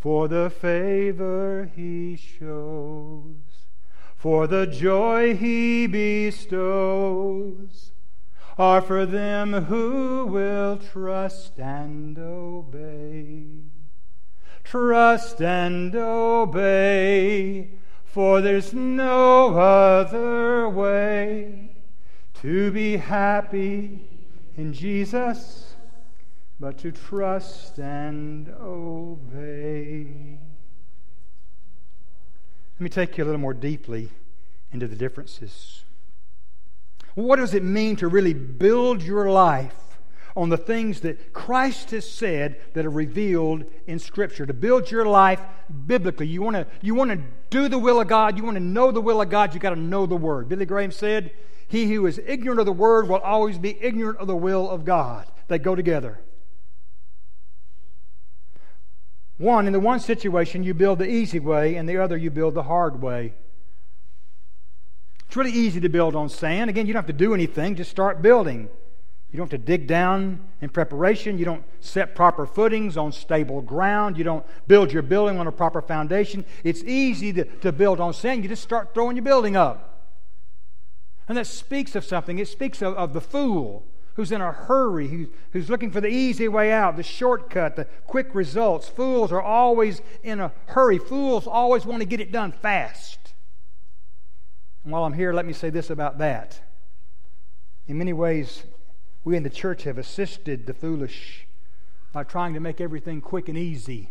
For 0.00 0.26
the 0.26 0.50
favor 0.50 1.70
He 1.76 2.16
shows, 2.16 3.68
for 4.16 4.48
the 4.48 4.66
joy 4.66 5.36
He 5.36 5.86
bestows 5.86 7.92
are 8.60 8.82
for 8.82 9.06
them 9.06 9.54
who 9.54 10.26
will 10.26 10.76
trust 10.76 11.58
and 11.58 12.18
obey. 12.18 13.42
Trust 14.64 15.40
and 15.40 15.96
obey, 15.96 17.70
for 18.04 18.42
there's 18.42 18.74
no 18.74 19.54
other 19.58 20.68
way 20.68 21.70
to 22.42 22.70
be 22.70 22.98
happy 22.98 24.06
in 24.58 24.74
Jesus 24.74 25.74
but 26.60 26.76
to 26.80 26.92
trust 26.92 27.78
and 27.78 28.50
obey. 28.60 30.38
Let 32.74 32.80
me 32.80 32.90
take 32.90 33.16
you 33.16 33.24
a 33.24 33.26
little 33.26 33.40
more 33.40 33.54
deeply 33.54 34.10
into 34.70 34.86
the 34.86 34.96
differences. 34.96 35.84
What 37.14 37.36
does 37.36 37.54
it 37.54 37.62
mean 37.62 37.96
to 37.96 38.08
really 38.08 38.34
build 38.34 39.02
your 39.02 39.30
life 39.30 39.74
on 40.36 40.48
the 40.48 40.56
things 40.56 41.00
that 41.00 41.32
Christ 41.32 41.90
has 41.90 42.08
said 42.08 42.60
that 42.74 42.86
are 42.86 42.90
revealed 42.90 43.64
in 43.86 43.98
Scripture? 43.98 44.46
To 44.46 44.54
build 44.54 44.90
your 44.90 45.06
life 45.06 45.40
biblically. 45.86 46.26
You 46.26 46.42
want 46.42 46.56
to 46.56 46.66
you 46.80 46.94
want 46.94 47.10
to 47.10 47.20
do 47.50 47.68
the 47.68 47.78
will 47.78 48.00
of 48.00 48.08
God, 48.08 48.36
you 48.36 48.44
want 48.44 48.56
to 48.56 48.62
know 48.62 48.92
the 48.92 49.00
will 49.00 49.20
of 49.20 49.28
God, 49.28 49.54
you 49.54 49.60
got 49.60 49.70
to 49.70 49.76
know 49.76 50.06
the 50.06 50.16
Word. 50.16 50.48
Billy 50.48 50.66
Graham 50.66 50.92
said, 50.92 51.32
He 51.66 51.92
who 51.92 52.06
is 52.06 52.20
ignorant 52.24 52.60
of 52.60 52.66
the 52.66 52.72
Word 52.72 53.08
will 53.08 53.18
always 53.18 53.58
be 53.58 53.76
ignorant 53.82 54.18
of 54.18 54.28
the 54.28 54.36
will 54.36 54.70
of 54.70 54.84
God. 54.84 55.26
They 55.48 55.58
go 55.58 55.74
together. 55.74 56.20
One, 59.36 59.66
in 59.66 59.72
the 59.72 59.80
one 59.80 60.00
situation, 60.00 60.62
you 60.62 60.74
build 60.74 60.98
the 60.98 61.08
easy 61.08 61.40
way, 61.40 61.76
and 61.76 61.88
the 61.88 61.96
other, 61.96 62.16
you 62.16 62.30
build 62.30 62.52
the 62.52 62.64
hard 62.64 63.00
way. 63.00 63.32
It's 65.30 65.36
really 65.36 65.52
easy 65.52 65.78
to 65.82 65.88
build 65.88 66.16
on 66.16 66.28
sand. 66.28 66.70
Again, 66.70 66.88
you 66.88 66.92
don't 66.92 67.04
have 67.04 67.06
to 67.06 67.12
do 67.12 67.34
anything, 67.34 67.76
just 67.76 67.88
start 67.88 68.20
building. 68.20 68.68
You 69.30 69.36
don't 69.36 69.48
have 69.48 69.60
to 69.60 69.64
dig 69.64 69.86
down 69.86 70.40
in 70.60 70.70
preparation. 70.70 71.38
You 71.38 71.44
don't 71.44 71.62
set 71.78 72.16
proper 72.16 72.46
footings 72.46 72.96
on 72.96 73.12
stable 73.12 73.62
ground. 73.62 74.18
You 74.18 74.24
don't 74.24 74.44
build 74.66 74.92
your 74.92 75.02
building 75.02 75.38
on 75.38 75.46
a 75.46 75.52
proper 75.52 75.82
foundation. 75.82 76.44
It's 76.64 76.82
easy 76.82 77.32
to, 77.34 77.44
to 77.44 77.70
build 77.70 78.00
on 78.00 78.12
sand. 78.12 78.42
You 78.42 78.48
just 78.48 78.64
start 78.64 78.92
throwing 78.92 79.14
your 79.14 79.22
building 79.22 79.54
up. 79.54 80.08
And 81.28 81.38
that 81.38 81.46
speaks 81.46 81.94
of 81.94 82.04
something. 82.04 82.40
It 82.40 82.48
speaks 82.48 82.82
of, 82.82 82.94
of 82.94 83.12
the 83.12 83.20
fool 83.20 83.84
who's 84.14 84.32
in 84.32 84.40
a 84.40 84.50
hurry, 84.50 85.06
who's, 85.06 85.28
who's 85.52 85.70
looking 85.70 85.92
for 85.92 86.00
the 86.00 86.08
easy 86.08 86.48
way 86.48 86.72
out, 86.72 86.96
the 86.96 87.04
shortcut, 87.04 87.76
the 87.76 87.84
quick 88.08 88.34
results. 88.34 88.88
Fools 88.88 89.30
are 89.30 89.40
always 89.40 90.02
in 90.24 90.40
a 90.40 90.50
hurry. 90.66 90.98
Fools 90.98 91.46
always 91.46 91.86
want 91.86 92.00
to 92.00 92.04
get 92.04 92.18
it 92.18 92.32
done 92.32 92.50
fast. 92.50 93.29
And 94.84 94.92
while 94.92 95.04
I'm 95.04 95.12
here, 95.12 95.32
let 95.32 95.46
me 95.46 95.52
say 95.52 95.70
this 95.70 95.90
about 95.90 96.18
that. 96.18 96.60
In 97.86 97.98
many 97.98 98.12
ways, 98.12 98.64
we 99.24 99.36
in 99.36 99.42
the 99.42 99.50
church 99.50 99.84
have 99.84 99.98
assisted 99.98 100.66
the 100.66 100.74
foolish 100.74 101.46
by 102.12 102.24
trying 102.24 102.54
to 102.54 102.60
make 102.60 102.80
everything 102.80 103.20
quick 103.20 103.48
and 103.48 103.58
easy. 103.58 104.10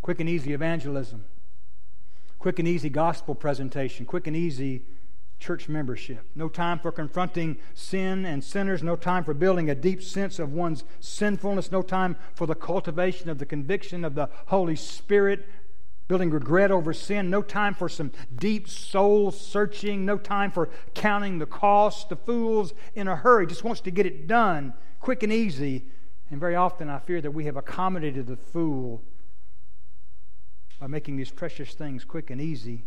Quick 0.00 0.20
and 0.20 0.28
easy 0.28 0.52
evangelism, 0.52 1.24
quick 2.40 2.58
and 2.58 2.66
easy 2.66 2.88
gospel 2.88 3.36
presentation, 3.36 4.04
quick 4.04 4.26
and 4.26 4.36
easy 4.36 4.82
church 5.38 5.68
membership. 5.68 6.24
No 6.34 6.48
time 6.48 6.78
for 6.80 6.90
confronting 6.90 7.58
sin 7.74 8.24
and 8.24 8.42
sinners, 8.42 8.82
no 8.82 8.96
time 8.96 9.22
for 9.22 9.34
building 9.34 9.70
a 9.70 9.74
deep 9.74 10.02
sense 10.02 10.38
of 10.38 10.52
one's 10.52 10.82
sinfulness, 11.00 11.70
no 11.70 11.82
time 11.82 12.16
for 12.34 12.46
the 12.46 12.54
cultivation 12.54 13.28
of 13.28 13.38
the 13.38 13.46
conviction 13.46 14.04
of 14.04 14.14
the 14.14 14.28
Holy 14.46 14.76
Spirit 14.76 15.48
building 16.12 16.28
regret 16.28 16.70
over 16.70 16.92
sin, 16.92 17.30
no 17.30 17.40
time 17.40 17.72
for 17.72 17.88
some 17.88 18.12
deep 18.36 18.68
soul 18.68 19.30
searching, 19.30 20.04
no 20.04 20.18
time 20.18 20.50
for 20.50 20.68
counting 20.92 21.38
the 21.38 21.46
cost. 21.46 22.10
The 22.10 22.16
fool's 22.16 22.74
in 22.94 23.08
a 23.08 23.16
hurry, 23.16 23.46
just 23.46 23.64
wants 23.64 23.80
to 23.80 23.90
get 23.90 24.04
it 24.04 24.26
done 24.26 24.74
quick 25.00 25.22
and 25.22 25.32
easy. 25.32 25.86
And 26.30 26.38
very 26.38 26.54
often 26.54 26.90
I 26.90 26.98
fear 26.98 27.22
that 27.22 27.30
we 27.30 27.46
have 27.46 27.56
accommodated 27.56 28.26
the 28.26 28.36
fool 28.36 29.02
by 30.78 30.86
making 30.86 31.16
these 31.16 31.30
precious 31.30 31.72
things 31.72 32.04
quick 32.04 32.28
and 32.28 32.42
easy. 32.42 32.84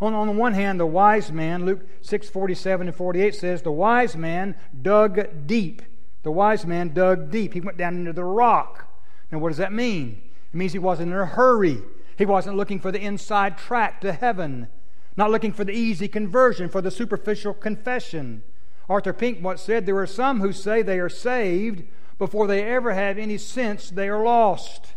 On, 0.00 0.14
on 0.14 0.28
the 0.28 0.32
one 0.32 0.54
hand, 0.54 0.80
the 0.80 0.86
wise 0.86 1.30
man, 1.30 1.66
Luke 1.66 1.82
6 2.00 2.30
47 2.30 2.86
and 2.86 2.96
48 2.96 3.34
says, 3.34 3.60
the 3.60 3.70
wise 3.70 4.16
man 4.16 4.56
dug 4.80 5.46
deep. 5.46 5.82
The 6.22 6.32
wise 6.32 6.64
man 6.64 6.94
dug 6.94 7.30
deep. 7.30 7.52
He 7.52 7.60
went 7.60 7.76
down 7.76 7.96
into 7.96 8.14
the 8.14 8.24
rock. 8.24 8.88
Now, 9.30 9.40
what 9.40 9.50
does 9.50 9.58
that 9.58 9.74
mean? 9.74 10.22
It 10.56 10.58
means 10.58 10.72
he 10.72 10.78
wasn't 10.78 11.12
in 11.12 11.18
a 11.18 11.26
hurry. 11.26 11.82
He 12.16 12.24
wasn't 12.24 12.56
looking 12.56 12.80
for 12.80 12.90
the 12.90 12.98
inside 12.98 13.58
track 13.58 14.00
to 14.00 14.14
heaven, 14.14 14.68
not 15.14 15.30
looking 15.30 15.52
for 15.52 15.64
the 15.64 15.74
easy 15.74 16.08
conversion, 16.08 16.70
for 16.70 16.80
the 16.80 16.90
superficial 16.90 17.52
confession. 17.52 18.42
Arthur 18.88 19.12
Pink 19.12 19.44
once 19.44 19.60
said 19.60 19.84
there 19.84 19.98
are 19.98 20.06
some 20.06 20.40
who 20.40 20.54
say 20.54 20.80
they 20.80 20.98
are 20.98 21.10
saved 21.10 21.84
before 22.18 22.46
they 22.46 22.62
ever 22.62 22.94
have 22.94 23.18
any 23.18 23.36
sense 23.36 23.90
they 23.90 24.08
are 24.08 24.24
lost. 24.24 24.94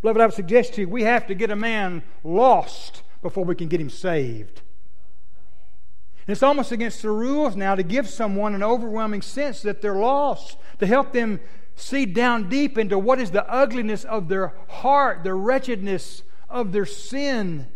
Beloved, 0.00 0.20
I 0.20 0.26
would 0.26 0.34
suggest 0.36 0.74
to 0.74 0.82
you 0.82 0.88
we 0.88 1.02
have 1.02 1.26
to 1.26 1.34
get 1.34 1.50
a 1.50 1.56
man 1.56 2.04
lost 2.22 3.02
before 3.20 3.44
we 3.44 3.56
can 3.56 3.66
get 3.66 3.80
him 3.80 3.90
saved. 3.90 4.62
It's 6.28 6.44
almost 6.44 6.70
against 6.70 7.02
the 7.02 7.10
rules 7.10 7.56
now 7.56 7.74
to 7.74 7.82
give 7.82 8.08
someone 8.08 8.54
an 8.54 8.62
overwhelming 8.62 9.22
sense 9.22 9.60
that 9.62 9.82
they're 9.82 9.96
lost, 9.96 10.56
to 10.78 10.86
help 10.86 11.12
them 11.12 11.40
see 11.76 12.06
down 12.06 12.48
deep 12.48 12.78
into 12.78 12.98
what 12.98 13.20
is 13.20 13.30
the 13.30 13.48
ugliness 13.50 14.04
of 14.04 14.28
their 14.28 14.54
heart, 14.68 15.24
the 15.24 15.34
wretchedness 15.34 16.22
of 16.48 16.72
their 16.72 16.86
sin. 16.86 17.66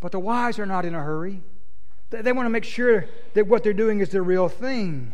But 0.00 0.12
the 0.12 0.20
wise 0.20 0.58
are 0.58 0.66
not 0.66 0.84
in 0.84 0.94
a 0.94 1.02
hurry. 1.02 1.42
They, 2.10 2.32
want 2.32 2.46
to 2.46 2.50
make 2.50 2.64
sure 2.64 3.06
that 3.34 3.48
what 3.48 3.62
they're 3.62 3.74
doing 3.74 4.00
is 4.00 4.08
the 4.08 4.22
real 4.22 4.48
thing. 4.48 5.12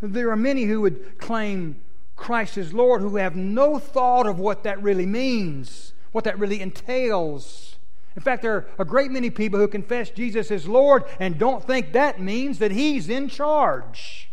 There 0.00 0.30
are 0.30 0.36
many 0.36 0.64
who 0.64 0.80
would 0.80 1.18
claim 1.18 1.82
Christ 2.16 2.56
as 2.56 2.72
Lord 2.72 3.02
who 3.02 3.16
have 3.16 3.36
no 3.36 3.78
thought 3.78 4.26
of 4.26 4.38
what 4.38 4.62
that 4.62 4.82
really 4.82 5.04
means, 5.04 5.92
what 6.12 6.24
that 6.24 6.38
really 6.38 6.60
entails. 6.62 7.76
In 8.16 8.22
fact, 8.22 8.42
there 8.42 8.54
are 8.54 8.66
a 8.78 8.84
great 8.84 9.10
many 9.10 9.28
people 9.28 9.60
who 9.60 9.68
confess 9.68 10.10
Jesus 10.10 10.50
is 10.50 10.66
Lord 10.66 11.04
and 11.18 11.38
don't 11.38 11.66
think 11.66 11.92
that 11.92 12.20
means 12.20 12.58
that 12.60 12.70
He's 12.70 13.10
in 13.10 13.28
charge. 13.28 14.29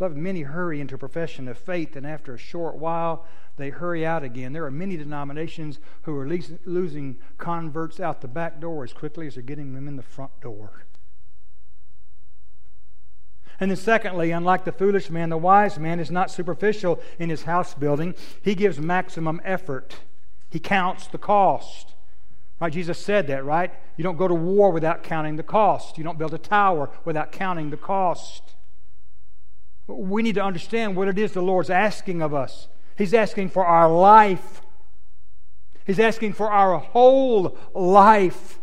Beloved, 0.00 0.16
many 0.16 0.40
hurry 0.40 0.80
into 0.80 0.94
a 0.94 0.98
profession 0.98 1.46
of 1.46 1.58
faith, 1.58 1.94
and 1.94 2.06
after 2.06 2.32
a 2.32 2.38
short 2.38 2.76
while, 2.76 3.26
they 3.58 3.68
hurry 3.68 4.06
out 4.06 4.24
again. 4.24 4.54
There 4.54 4.64
are 4.64 4.70
many 4.70 4.96
denominations 4.96 5.78
who 6.04 6.16
are 6.16 6.26
losing 6.26 7.18
converts 7.36 8.00
out 8.00 8.22
the 8.22 8.26
back 8.26 8.62
door 8.62 8.82
as 8.82 8.94
quickly 8.94 9.26
as 9.26 9.34
they're 9.34 9.42
getting 9.42 9.74
them 9.74 9.86
in 9.86 9.96
the 9.96 10.02
front 10.02 10.30
door. 10.40 10.86
And 13.60 13.70
then, 13.70 13.76
secondly, 13.76 14.30
unlike 14.30 14.64
the 14.64 14.72
foolish 14.72 15.10
man, 15.10 15.28
the 15.28 15.36
wise 15.36 15.78
man 15.78 16.00
is 16.00 16.10
not 16.10 16.30
superficial 16.30 16.98
in 17.18 17.28
his 17.28 17.42
house 17.42 17.74
building. 17.74 18.14
He 18.40 18.54
gives 18.54 18.80
maximum 18.80 19.38
effort, 19.44 19.96
he 20.48 20.60
counts 20.60 21.08
the 21.08 21.18
cost. 21.18 21.92
Right? 22.58 22.72
Jesus 22.72 22.98
said 22.98 23.26
that, 23.26 23.44
right? 23.44 23.70
You 23.98 24.04
don't 24.04 24.16
go 24.16 24.28
to 24.28 24.34
war 24.34 24.70
without 24.70 25.02
counting 25.02 25.36
the 25.36 25.42
cost. 25.42 25.98
You 25.98 26.04
don't 26.04 26.16
build 26.16 26.32
a 26.32 26.38
tower 26.38 26.88
without 27.04 27.32
counting 27.32 27.68
the 27.68 27.76
cost. 27.76 28.54
We 29.90 30.22
need 30.22 30.36
to 30.36 30.44
understand 30.44 30.96
what 30.96 31.08
it 31.08 31.18
is 31.18 31.32
the 31.32 31.42
Lord's 31.42 31.70
asking 31.70 32.22
of 32.22 32.32
us. 32.32 32.68
He's 32.96 33.14
asking 33.14 33.50
for 33.50 33.64
our 33.64 33.90
life. 33.90 34.62
He's 35.84 35.98
asking 35.98 36.34
for 36.34 36.50
our 36.50 36.78
whole 36.78 37.56
life. 37.74 38.60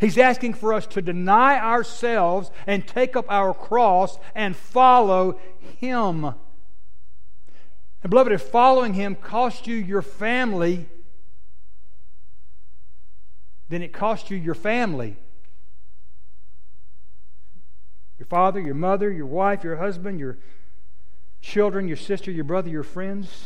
He's 0.00 0.18
asking 0.18 0.54
for 0.54 0.72
us 0.72 0.86
to 0.88 1.02
deny 1.02 1.58
ourselves 1.58 2.50
and 2.66 2.86
take 2.86 3.16
up 3.16 3.26
our 3.28 3.52
cross 3.52 4.18
and 4.34 4.56
follow 4.56 5.38
Him. 5.80 6.24
And, 6.24 8.10
beloved, 8.10 8.32
if 8.32 8.42
following 8.42 8.94
Him 8.94 9.16
cost 9.16 9.66
you 9.66 9.76
your 9.76 10.02
family, 10.02 10.88
then 13.68 13.82
it 13.82 13.92
cost 13.92 14.30
you 14.30 14.36
your 14.36 14.54
family. 14.54 15.16
Your 18.18 18.26
father, 18.26 18.60
your 18.60 18.74
mother, 18.74 19.10
your 19.10 19.26
wife, 19.26 19.62
your 19.62 19.76
husband, 19.76 20.18
your 20.18 20.38
children, 21.40 21.86
your 21.86 21.96
sister, 21.96 22.30
your 22.30 22.44
brother, 22.44 22.68
your 22.68 22.82
friends. 22.82 23.44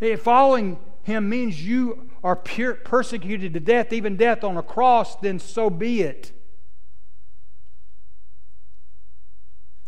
If 0.00 0.22
following 0.22 0.78
him 1.02 1.28
means 1.28 1.64
you 1.64 2.10
are 2.22 2.36
persecuted 2.36 3.52
to 3.52 3.60
death, 3.60 3.92
even 3.92 4.16
death 4.16 4.42
on 4.42 4.56
a 4.56 4.62
cross, 4.62 5.16
then 5.16 5.38
so 5.38 5.68
be 5.68 6.02
it. 6.02 6.32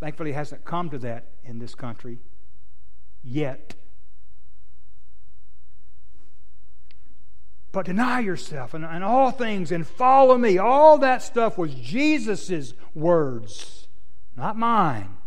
Thankfully, 0.00 0.30
it 0.30 0.34
hasn't 0.34 0.64
come 0.64 0.90
to 0.90 0.98
that 0.98 1.28
in 1.42 1.58
this 1.58 1.74
country 1.74 2.18
yet. 3.24 3.74
But 7.76 7.84
deny 7.84 8.20
yourself 8.20 8.72
and, 8.72 8.86
and 8.86 9.04
all 9.04 9.30
things 9.30 9.70
and 9.70 9.86
follow 9.86 10.38
me. 10.38 10.56
All 10.56 10.96
that 10.96 11.22
stuff 11.22 11.58
was 11.58 11.74
Jesus' 11.74 12.72
words, 12.94 13.86
not 14.34 14.56
mine. 14.56 15.18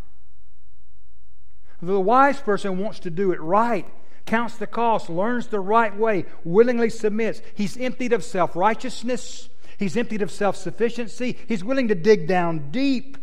The 1.80 2.00
wise 2.00 2.40
person 2.40 2.80
wants 2.80 3.02
to 3.02 3.12
do 3.12 3.32
it 3.34 3.40
right 3.40 3.86
counts 4.26 4.58
the 4.58 4.66
cost, 4.66 5.12
learns 5.12 5.46
the 5.46 5.60
right 5.60 5.96
way, 5.96 6.26
willingly 6.44 6.90
submits. 6.90 7.40
He's 7.54 7.78
emptied 7.78 8.14
of 8.14 8.24
self 8.24 8.56
righteousness, 8.56 9.48
he's 9.78 9.96
emptied 9.96 10.24
of 10.24 10.32
self 10.32 10.56
sufficiency, 10.56 11.38
he's 11.48 11.64
willing 11.64 11.90
to 11.90 11.96
dig 11.96 12.28
down 12.28 12.72
deep. 12.72 13.20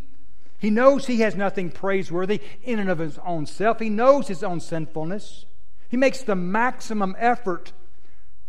He 0.60 0.70
knows 0.70 1.08
he 1.08 1.22
has 1.22 1.34
nothing 1.34 1.72
praiseworthy 1.72 2.40
in 2.62 2.78
and 2.78 2.88
of 2.88 3.00
his 3.00 3.18
own 3.26 3.46
self, 3.46 3.80
he 3.80 3.90
knows 3.90 4.28
his 4.28 4.44
own 4.44 4.60
sinfulness. 4.60 5.46
He 5.88 5.96
makes 5.96 6.22
the 6.22 6.36
maximum 6.36 7.16
effort 7.18 7.72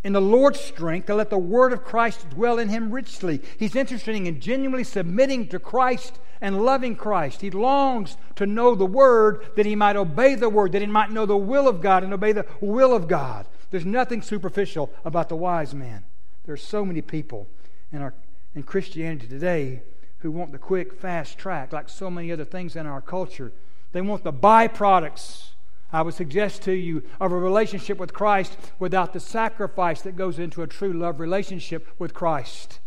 in 0.04 0.14
the 0.14 0.22
Lord's 0.22 0.60
strength 0.60 1.08
to 1.08 1.16
let 1.16 1.30
the 1.30 1.38
word 1.38 1.74
of 1.74 1.84
Christ 1.84 2.30
dwell 2.30 2.60
in 2.60 2.70
him 2.70 2.92
richly. 2.92 3.42
He's 3.58 3.76
interested 3.76 4.16
in 4.16 4.40
genuinely 4.40 4.84
submitting 4.84 5.48
to 5.50 5.60
Christ 5.60 6.20
and 6.40 6.64
loving 6.64 6.96
Christ. 6.96 7.42
He 7.42 7.50
longs 7.50 8.18
to 8.36 8.46
know 8.46 8.76
the 8.76 8.86
word 8.86 9.48
that 9.56 9.66
he 9.66 9.76
might 9.76 9.96
obey 9.96 10.36
the 10.36 10.50
word, 10.50 10.72
that 10.74 10.82
he 10.82 10.88
might 10.88 11.12
know 11.12 11.26
the 11.26 11.36
will 11.36 11.68
of 11.68 11.82
God 11.82 12.04
and 12.04 12.14
obey 12.14 12.32
the 12.32 12.46
will 12.62 12.94
of 12.94 13.08
God. 13.08 13.48
There's 13.72 13.86
nothing 13.86 14.22
superficial 14.22 14.92
about 15.04 15.30
the 15.30 15.36
wise 15.36 15.74
man. 15.74 16.04
There 16.46 16.54
are 16.54 16.58
so 16.58 16.86
many 16.86 17.02
people 17.02 17.48
in 17.92 18.02
our 18.02 18.14
in 18.58 18.64
Christianity 18.64 19.28
today 19.28 19.84
who 20.20 20.32
want 20.32 20.52
the 20.52 20.58
quick, 20.58 20.94
fast 20.94 21.38
track, 21.38 21.72
like 21.72 21.88
so 21.88 22.10
many 22.10 22.32
other 22.32 22.44
things 22.44 22.76
in 22.76 22.88
our 22.88 23.02
culture. 23.02 23.52
They 23.92 24.02
want 24.02 24.24
the 24.24 24.34
byproducts 24.34 25.50
I 25.92 26.02
would 26.02 26.14
suggest 26.14 26.64
to 26.64 26.74
you 26.74 27.04
of 27.20 27.32
a 27.32 27.38
relationship 27.38 27.98
with 27.98 28.14
Christ 28.14 28.58
without 28.78 29.14
the 29.14 29.20
sacrifice 29.20 30.02
that 30.02 30.18
goes 30.18 30.38
into 30.38 30.62
a 30.62 30.68
true 30.68 30.94
love 30.94 31.20
relationship 31.20 31.88
with 31.98 32.14
Christ. 32.14 32.80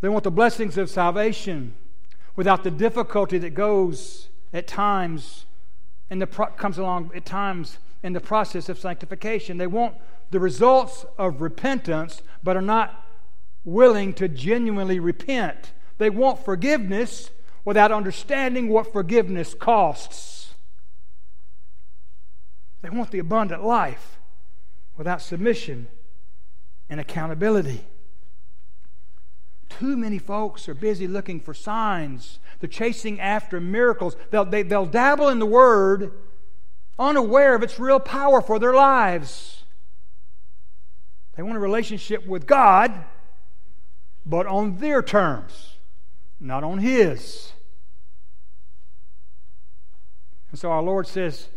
They 0.00 0.08
want 0.08 0.24
the 0.24 0.30
blessings 0.30 0.78
of 0.78 0.90
salvation 0.90 1.74
without 2.34 2.64
the 2.64 2.70
difficulty 2.70 3.38
that 3.38 3.54
goes 3.54 4.28
at 4.52 4.66
times 4.66 5.44
and 6.10 6.20
the 6.20 6.26
pro- 6.26 6.46
comes 6.46 6.78
along 6.78 7.10
at 7.14 7.24
times 7.24 7.78
in 8.02 8.12
the 8.12 8.20
process 8.20 8.68
of 8.68 8.78
sanctification. 8.78 9.58
They 9.58 9.66
want 9.66 9.94
the 10.30 10.40
results 10.40 11.04
of 11.18 11.40
repentance, 11.40 12.22
but 12.42 12.56
are 12.56 12.62
not 12.62 13.06
willing 13.64 14.12
to 14.14 14.28
genuinely 14.28 14.98
repent. 14.98 15.72
They 15.98 16.10
want 16.10 16.44
forgiveness 16.44 17.30
without 17.64 17.92
understanding 17.92 18.68
what 18.68 18.92
forgiveness 18.92 19.54
costs. 19.54 20.31
They 22.82 22.90
want 22.90 23.12
the 23.12 23.20
abundant 23.20 23.64
life 23.64 24.18
without 24.96 25.22
submission 25.22 25.86
and 26.90 27.00
accountability. 27.00 27.84
Too 29.68 29.96
many 29.96 30.18
folks 30.18 30.68
are 30.68 30.74
busy 30.74 31.06
looking 31.06 31.40
for 31.40 31.54
signs. 31.54 32.38
They're 32.60 32.68
chasing 32.68 33.20
after 33.20 33.60
miracles. 33.60 34.16
They'll, 34.30 34.44
they, 34.44 34.62
they 34.62 34.76
will 34.76 34.86
dabble 34.86 35.28
in 35.28 35.38
the 35.38 35.46
Word, 35.46 36.12
unaware 36.98 37.54
of 37.54 37.62
its 37.62 37.78
real 37.78 37.98
power 37.98 38.42
for 38.42 38.58
their 38.58 38.74
lives. 38.74 39.64
They 41.36 41.42
want 41.42 41.56
a 41.56 41.60
relationship 41.60 42.26
with 42.26 42.46
God, 42.46 42.92
but 44.26 44.46
on 44.46 44.76
their 44.76 45.02
terms, 45.02 45.76
not 46.38 46.62
on 46.62 46.78
His. 46.78 47.52
And 50.50 50.60
so 50.60 50.70
our 50.70 50.82
Lord 50.82 51.06
says, 51.06 51.48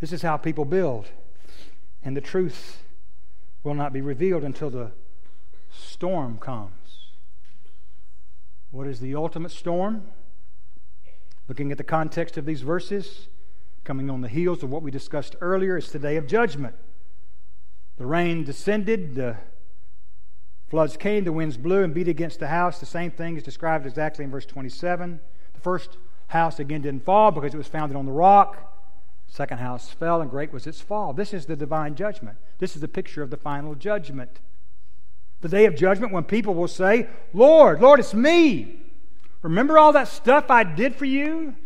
this 0.00 0.12
is 0.12 0.22
how 0.22 0.36
people 0.36 0.64
build. 0.64 1.06
And 2.02 2.16
the 2.16 2.20
truth 2.20 2.82
will 3.62 3.74
not 3.74 3.92
be 3.92 4.00
revealed 4.00 4.44
until 4.44 4.70
the 4.70 4.92
storm 5.70 6.38
comes. 6.38 6.70
What 8.70 8.86
is 8.86 9.00
the 9.00 9.14
ultimate 9.14 9.52
storm? 9.52 10.08
Looking 11.48 11.70
at 11.70 11.78
the 11.78 11.84
context 11.84 12.36
of 12.36 12.44
these 12.44 12.62
verses, 12.62 13.28
coming 13.84 14.10
on 14.10 14.20
the 14.20 14.28
heels 14.28 14.62
of 14.62 14.70
what 14.70 14.82
we 14.82 14.90
discussed 14.90 15.36
earlier, 15.40 15.76
it's 15.76 15.92
the 15.92 15.98
day 15.98 16.16
of 16.16 16.26
judgment. 16.26 16.74
The 17.96 18.06
rain 18.06 18.44
descended, 18.44 19.14
the 19.14 19.36
floods 20.68 20.96
came, 20.96 21.24
the 21.24 21.32
winds 21.32 21.56
blew 21.56 21.84
and 21.84 21.94
beat 21.94 22.08
against 22.08 22.40
the 22.40 22.48
house. 22.48 22.80
The 22.80 22.86
same 22.86 23.10
thing 23.10 23.36
is 23.36 23.42
described 23.42 23.86
exactly 23.86 24.24
in 24.24 24.30
verse 24.30 24.46
27. 24.46 25.20
The 25.52 25.60
first 25.60 25.96
house 26.28 26.58
again 26.58 26.82
didn't 26.82 27.04
fall 27.04 27.30
because 27.30 27.54
it 27.54 27.58
was 27.58 27.68
founded 27.68 27.96
on 27.96 28.06
the 28.06 28.12
rock. 28.12 28.73
Second 29.34 29.58
house 29.58 29.90
fell, 29.90 30.20
and 30.20 30.30
great 30.30 30.52
was 30.52 30.64
its 30.64 30.80
fall. 30.80 31.12
This 31.12 31.34
is 31.34 31.46
the 31.46 31.56
divine 31.56 31.96
judgment. 31.96 32.36
This 32.60 32.76
is 32.76 32.80
the 32.80 32.86
picture 32.86 33.20
of 33.20 33.30
the 33.30 33.36
final 33.36 33.74
judgment. 33.74 34.38
The 35.40 35.48
day 35.48 35.64
of 35.64 35.74
judgment 35.74 36.12
when 36.12 36.22
people 36.22 36.54
will 36.54 36.68
say, 36.68 37.08
Lord, 37.32 37.80
Lord, 37.80 37.98
it's 37.98 38.14
me. 38.14 38.80
Remember 39.42 39.76
all 39.76 39.90
that 39.90 40.06
stuff 40.06 40.52
I 40.52 40.62
did 40.62 40.94
for 40.94 41.04
you? 41.04 41.56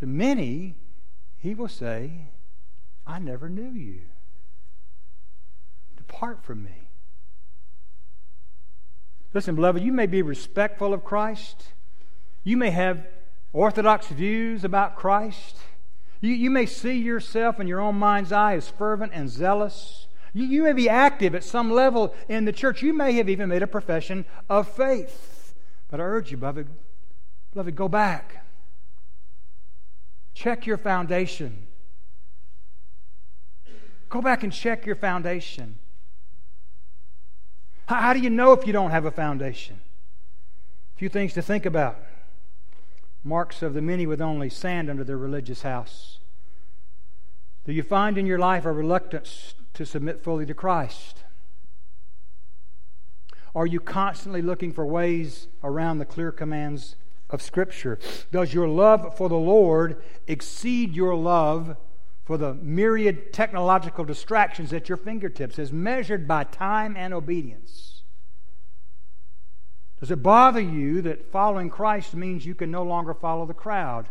To 0.00 0.06
many, 0.06 0.74
he 1.36 1.54
will 1.54 1.68
say, 1.68 2.26
I 3.06 3.20
never 3.20 3.48
knew 3.48 3.70
you. 3.70 4.00
Depart 5.96 6.42
from 6.42 6.64
me. 6.64 6.88
Listen, 9.32 9.54
beloved, 9.54 9.80
you 9.80 9.92
may 9.92 10.06
be 10.06 10.22
respectful 10.22 10.92
of 10.92 11.04
Christ. 11.04 11.68
You 12.42 12.56
may 12.56 12.70
have 12.70 13.06
orthodox 13.56 14.08
views 14.08 14.64
about 14.64 14.96
Christ. 14.96 15.56
You, 16.20 16.32
you 16.32 16.50
may 16.50 16.66
see 16.66 16.98
yourself 16.98 17.58
in 17.58 17.66
your 17.66 17.80
own 17.80 17.96
mind's 17.96 18.30
eye 18.30 18.54
as 18.54 18.68
fervent 18.68 19.12
and 19.14 19.30
zealous. 19.30 20.06
You, 20.34 20.44
you 20.44 20.62
may 20.62 20.74
be 20.74 20.88
active 20.88 21.34
at 21.34 21.42
some 21.42 21.70
level 21.70 22.14
in 22.28 22.44
the 22.44 22.52
church. 22.52 22.82
You 22.82 22.92
may 22.92 23.12
have 23.14 23.28
even 23.28 23.48
made 23.48 23.62
a 23.62 23.66
profession 23.66 24.26
of 24.50 24.68
faith. 24.68 25.54
But 25.90 26.00
I 26.00 26.04
urge 26.04 26.30
you, 26.30 26.36
beloved, 26.36 26.68
beloved 27.52 27.74
go 27.74 27.88
back. 27.88 28.44
Check 30.34 30.66
your 30.66 30.76
foundation. 30.76 31.66
Go 34.10 34.20
back 34.20 34.42
and 34.42 34.52
check 34.52 34.84
your 34.84 34.96
foundation. 34.96 35.78
How, 37.86 37.96
how 37.96 38.12
do 38.12 38.20
you 38.20 38.30
know 38.30 38.52
if 38.52 38.66
you 38.66 38.72
don't 38.74 38.90
have 38.90 39.06
a 39.06 39.10
foundation? 39.10 39.80
A 40.94 40.98
few 40.98 41.08
things 41.08 41.32
to 41.34 41.42
think 41.42 41.64
about 41.64 41.98
marks 43.26 43.60
of 43.60 43.74
the 43.74 43.82
many 43.82 44.06
with 44.06 44.20
only 44.20 44.48
sand 44.48 44.88
under 44.88 45.02
their 45.02 45.18
religious 45.18 45.62
house. 45.62 46.20
Do 47.64 47.72
you 47.72 47.82
find 47.82 48.16
in 48.16 48.26
your 48.26 48.38
life 48.38 48.64
a 48.64 48.72
reluctance 48.72 49.54
to 49.74 49.84
submit 49.84 50.22
fully 50.22 50.46
to 50.46 50.54
Christ? 50.54 51.24
Are 53.54 53.66
you 53.66 53.80
constantly 53.80 54.42
looking 54.42 54.72
for 54.72 54.86
ways 54.86 55.48
around 55.64 55.98
the 55.98 56.04
clear 56.04 56.30
commands 56.30 56.94
of 57.28 57.42
Scripture? 57.42 57.98
Does 58.30 58.54
your 58.54 58.68
love 58.68 59.16
for 59.16 59.28
the 59.28 59.34
Lord 59.34 60.00
exceed 60.28 60.94
your 60.94 61.16
love 61.16 61.76
for 62.24 62.36
the 62.38 62.54
myriad 62.54 63.32
technological 63.32 64.04
distractions 64.04 64.72
at 64.72 64.88
your 64.88 64.98
fingertips 64.98 65.58
as 65.58 65.72
measured 65.72 66.28
by 66.28 66.44
time 66.44 66.96
and 66.96 67.12
obedience? 67.12 67.95
Does 70.00 70.10
it 70.10 70.22
bother 70.22 70.60
you 70.60 71.00
that 71.02 71.32
following 71.32 71.70
Christ 71.70 72.14
means 72.14 72.44
you 72.44 72.54
can 72.54 72.70
no 72.70 72.82
longer 72.82 73.14
follow 73.14 73.46
the 73.46 73.54
crowd? 73.54 74.08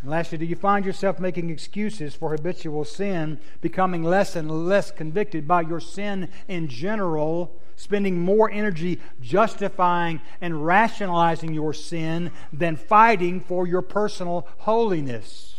And 0.00 0.10
lastly, 0.10 0.38
do 0.38 0.44
you 0.44 0.56
find 0.56 0.84
yourself 0.84 1.18
making 1.18 1.50
excuses 1.50 2.14
for 2.14 2.30
habitual 2.30 2.84
sin, 2.84 3.38
becoming 3.60 4.02
less 4.02 4.34
and 4.34 4.66
less 4.66 4.90
convicted 4.90 5.46
by 5.46 5.62
your 5.62 5.80
sin 5.80 6.30
in 6.48 6.68
general, 6.68 7.60
spending 7.76 8.18
more 8.18 8.50
energy 8.50 9.00
justifying 9.20 10.20
and 10.40 10.64
rationalizing 10.64 11.52
your 11.52 11.74
sin 11.74 12.30
than 12.52 12.76
fighting 12.76 13.40
for 13.40 13.66
your 13.66 13.82
personal 13.82 14.48
holiness? 14.58 15.54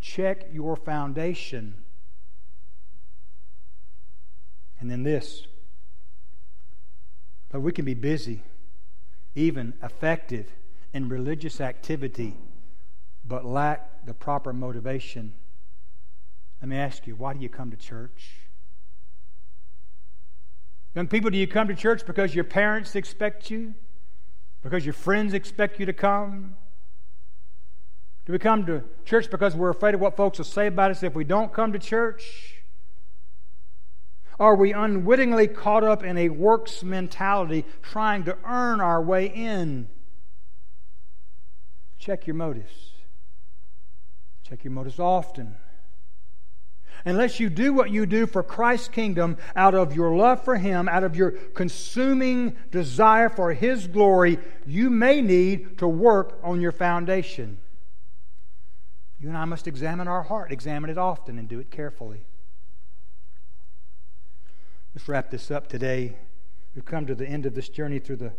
Check 0.00 0.46
your 0.52 0.76
foundation. 0.76 1.74
And 4.78 4.90
then 4.90 5.02
this 5.02 5.46
but 7.50 7.60
we 7.60 7.72
can 7.72 7.84
be 7.84 7.94
busy, 7.94 8.42
even 9.34 9.74
effective 9.82 10.52
in 10.92 11.08
religious 11.08 11.60
activity, 11.60 12.36
but 13.24 13.44
lack 13.44 14.06
the 14.06 14.14
proper 14.14 14.52
motivation. 14.52 15.34
Let 16.60 16.68
me 16.68 16.76
ask 16.76 17.06
you, 17.06 17.14
why 17.14 17.34
do 17.34 17.40
you 17.40 17.48
come 17.48 17.70
to 17.70 17.76
church? 17.76 18.36
Young 20.94 21.08
people, 21.08 21.30
do 21.30 21.36
you 21.36 21.46
come 21.46 21.68
to 21.68 21.74
church 21.74 22.06
because 22.06 22.34
your 22.34 22.44
parents 22.44 22.96
expect 22.96 23.50
you? 23.50 23.74
Because 24.62 24.86
your 24.86 24.94
friends 24.94 25.34
expect 25.34 25.78
you 25.78 25.86
to 25.86 25.92
come? 25.92 26.56
Do 28.24 28.32
we 28.32 28.38
come 28.38 28.66
to 28.66 28.82
church 29.04 29.30
because 29.30 29.54
we're 29.54 29.70
afraid 29.70 29.94
of 29.94 30.00
what 30.00 30.16
folks 30.16 30.38
will 30.38 30.44
say 30.44 30.66
about 30.66 30.90
us 30.90 31.02
if 31.02 31.14
we 31.14 31.22
don't 31.22 31.52
come 31.52 31.72
to 31.72 31.78
church? 31.78 32.55
Are 34.38 34.54
we 34.54 34.72
unwittingly 34.72 35.48
caught 35.48 35.82
up 35.82 36.04
in 36.04 36.18
a 36.18 36.28
works 36.28 36.82
mentality 36.82 37.64
trying 37.82 38.24
to 38.24 38.36
earn 38.44 38.80
our 38.80 39.02
way 39.02 39.26
in? 39.26 39.88
Check 41.98 42.26
your 42.26 42.34
motives. 42.34 42.90
Check 44.42 44.62
your 44.62 44.72
motives 44.72 44.98
often. 44.98 45.56
Unless 47.04 47.40
you 47.40 47.48
do 47.48 47.72
what 47.72 47.90
you 47.90 48.04
do 48.04 48.26
for 48.26 48.42
Christ's 48.42 48.88
kingdom 48.88 49.36
out 49.54 49.74
of 49.74 49.94
your 49.94 50.14
love 50.16 50.44
for 50.44 50.56
Him, 50.56 50.88
out 50.88 51.04
of 51.04 51.16
your 51.16 51.30
consuming 51.30 52.56
desire 52.70 53.28
for 53.28 53.52
His 53.52 53.86
glory, 53.86 54.38
you 54.66 54.90
may 54.90 55.22
need 55.22 55.78
to 55.78 55.88
work 55.88 56.38
on 56.42 56.60
your 56.60 56.72
foundation. 56.72 57.58
You 59.18 59.28
and 59.28 59.38
I 59.38 59.44
must 59.46 59.66
examine 59.66 60.08
our 60.08 60.24
heart, 60.24 60.52
examine 60.52 60.90
it 60.90 60.98
often, 60.98 61.38
and 61.38 61.48
do 61.48 61.58
it 61.58 61.70
carefully. 61.70 62.24
Let's 64.96 65.10
wrap 65.10 65.28
this 65.28 65.50
up 65.50 65.68
today. 65.68 66.16
We've 66.74 66.86
come 66.86 67.04
to 67.04 67.14
the 67.14 67.26
end 67.26 67.44
of 67.44 67.54
this 67.54 67.68
journey 67.68 67.98
through 67.98 68.16
the 68.16 68.32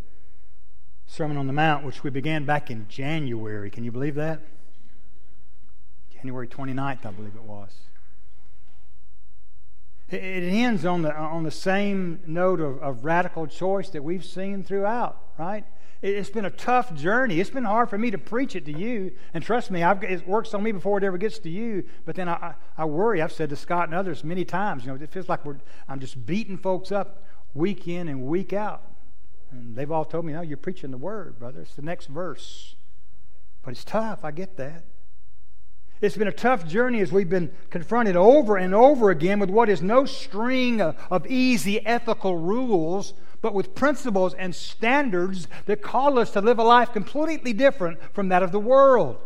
Sermon 1.06 1.36
on 1.36 1.46
the 1.46 1.52
Mount, 1.52 1.84
which 1.84 2.02
we 2.02 2.10
began 2.10 2.46
back 2.46 2.68
in 2.68 2.88
January. 2.88 3.70
Can 3.70 3.84
you 3.84 3.92
believe 3.92 4.16
that? 4.16 4.40
January 6.12 6.48
29th, 6.48 7.06
I 7.06 7.12
believe 7.12 7.36
it 7.36 7.44
was. 7.44 7.72
It 10.08 10.18
ends 10.18 10.84
on 10.84 11.02
the, 11.02 11.16
on 11.16 11.44
the 11.44 11.52
same 11.52 12.18
note 12.26 12.60
of, 12.60 12.80
of 12.80 13.04
radical 13.04 13.46
choice 13.46 13.90
that 13.90 14.02
we've 14.02 14.24
seen 14.24 14.64
throughout, 14.64 15.16
right? 15.38 15.64
It's 16.00 16.30
been 16.30 16.44
a 16.44 16.50
tough 16.50 16.94
journey. 16.94 17.40
It's 17.40 17.50
been 17.50 17.64
hard 17.64 17.90
for 17.90 17.98
me 17.98 18.12
to 18.12 18.18
preach 18.18 18.54
it 18.54 18.64
to 18.66 18.72
you. 18.72 19.12
And 19.34 19.42
trust 19.42 19.70
me, 19.70 19.82
I've, 19.82 20.04
it 20.04 20.28
works 20.28 20.54
on 20.54 20.62
me 20.62 20.70
before 20.70 20.98
it 20.98 21.04
ever 21.04 21.18
gets 21.18 21.40
to 21.40 21.50
you. 21.50 21.84
But 22.04 22.14
then 22.14 22.28
I, 22.28 22.54
I 22.76 22.84
worry. 22.84 23.20
I've 23.20 23.32
said 23.32 23.50
to 23.50 23.56
Scott 23.56 23.88
and 23.88 23.94
others 23.94 24.22
many 24.22 24.44
times, 24.44 24.84
you 24.84 24.92
know, 24.92 25.02
it 25.02 25.10
feels 25.10 25.28
like 25.28 25.44
we're, 25.44 25.56
I'm 25.88 25.98
just 25.98 26.24
beating 26.24 26.56
folks 26.56 26.92
up 26.92 27.24
week 27.52 27.88
in 27.88 28.06
and 28.08 28.22
week 28.22 28.52
out. 28.52 28.82
And 29.50 29.74
they've 29.74 29.90
all 29.90 30.04
told 30.04 30.24
me, 30.24 30.34
no, 30.34 30.40
you're 30.40 30.56
preaching 30.56 30.92
the 30.92 30.98
word, 30.98 31.38
brother. 31.40 31.62
It's 31.62 31.74
the 31.74 31.82
next 31.82 32.06
verse. 32.06 32.76
But 33.64 33.72
it's 33.72 33.84
tough. 33.84 34.24
I 34.24 34.30
get 34.30 34.56
that. 34.58 34.84
It's 36.00 36.16
been 36.16 36.28
a 36.28 36.32
tough 36.32 36.64
journey 36.64 37.00
as 37.00 37.10
we've 37.10 37.28
been 37.28 37.50
confronted 37.70 38.14
over 38.14 38.56
and 38.56 38.72
over 38.72 39.10
again 39.10 39.40
with 39.40 39.50
what 39.50 39.68
is 39.68 39.82
no 39.82 40.04
string 40.04 40.80
of 40.80 41.26
easy 41.26 41.84
ethical 41.84 42.36
rules 42.36 43.14
but 43.40 43.54
with 43.54 43.74
principles 43.74 44.34
and 44.34 44.54
standards 44.54 45.48
that 45.66 45.82
call 45.82 46.18
us 46.18 46.30
to 46.32 46.40
live 46.40 46.58
a 46.58 46.64
life 46.64 46.92
completely 46.92 47.52
different 47.52 47.98
from 48.12 48.28
that 48.28 48.42
of 48.42 48.52
the 48.52 48.60
world. 48.60 49.18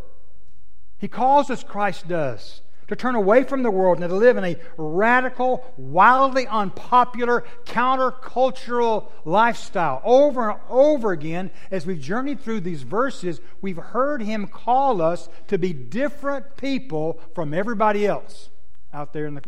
He 0.98 1.08
calls 1.08 1.50
us, 1.50 1.64
Christ 1.64 2.06
does, 2.06 2.62
to 2.88 2.96
turn 2.96 3.14
away 3.14 3.42
from 3.42 3.62
the 3.62 3.70
world 3.70 3.98
and 3.98 4.08
to 4.08 4.14
live 4.14 4.36
in 4.36 4.44
a 4.44 4.56
radical, 4.76 5.64
wildly 5.76 6.46
unpopular, 6.46 7.44
countercultural 7.64 9.10
lifestyle. 9.24 10.02
Over 10.04 10.50
and 10.50 10.60
over 10.68 11.10
again, 11.12 11.50
as 11.70 11.86
we've 11.86 12.00
journeyed 12.00 12.40
through 12.40 12.60
these 12.60 12.82
verses, 12.82 13.40
we've 13.60 13.78
heard 13.78 14.22
him 14.22 14.46
call 14.46 15.00
us 15.00 15.28
to 15.48 15.58
be 15.58 15.72
different 15.72 16.56
people 16.56 17.18
from 17.34 17.54
everybody 17.54 18.06
else 18.06 18.50
out 18.92 19.12
there 19.12 19.26
in 19.26 19.34
the 19.34 19.42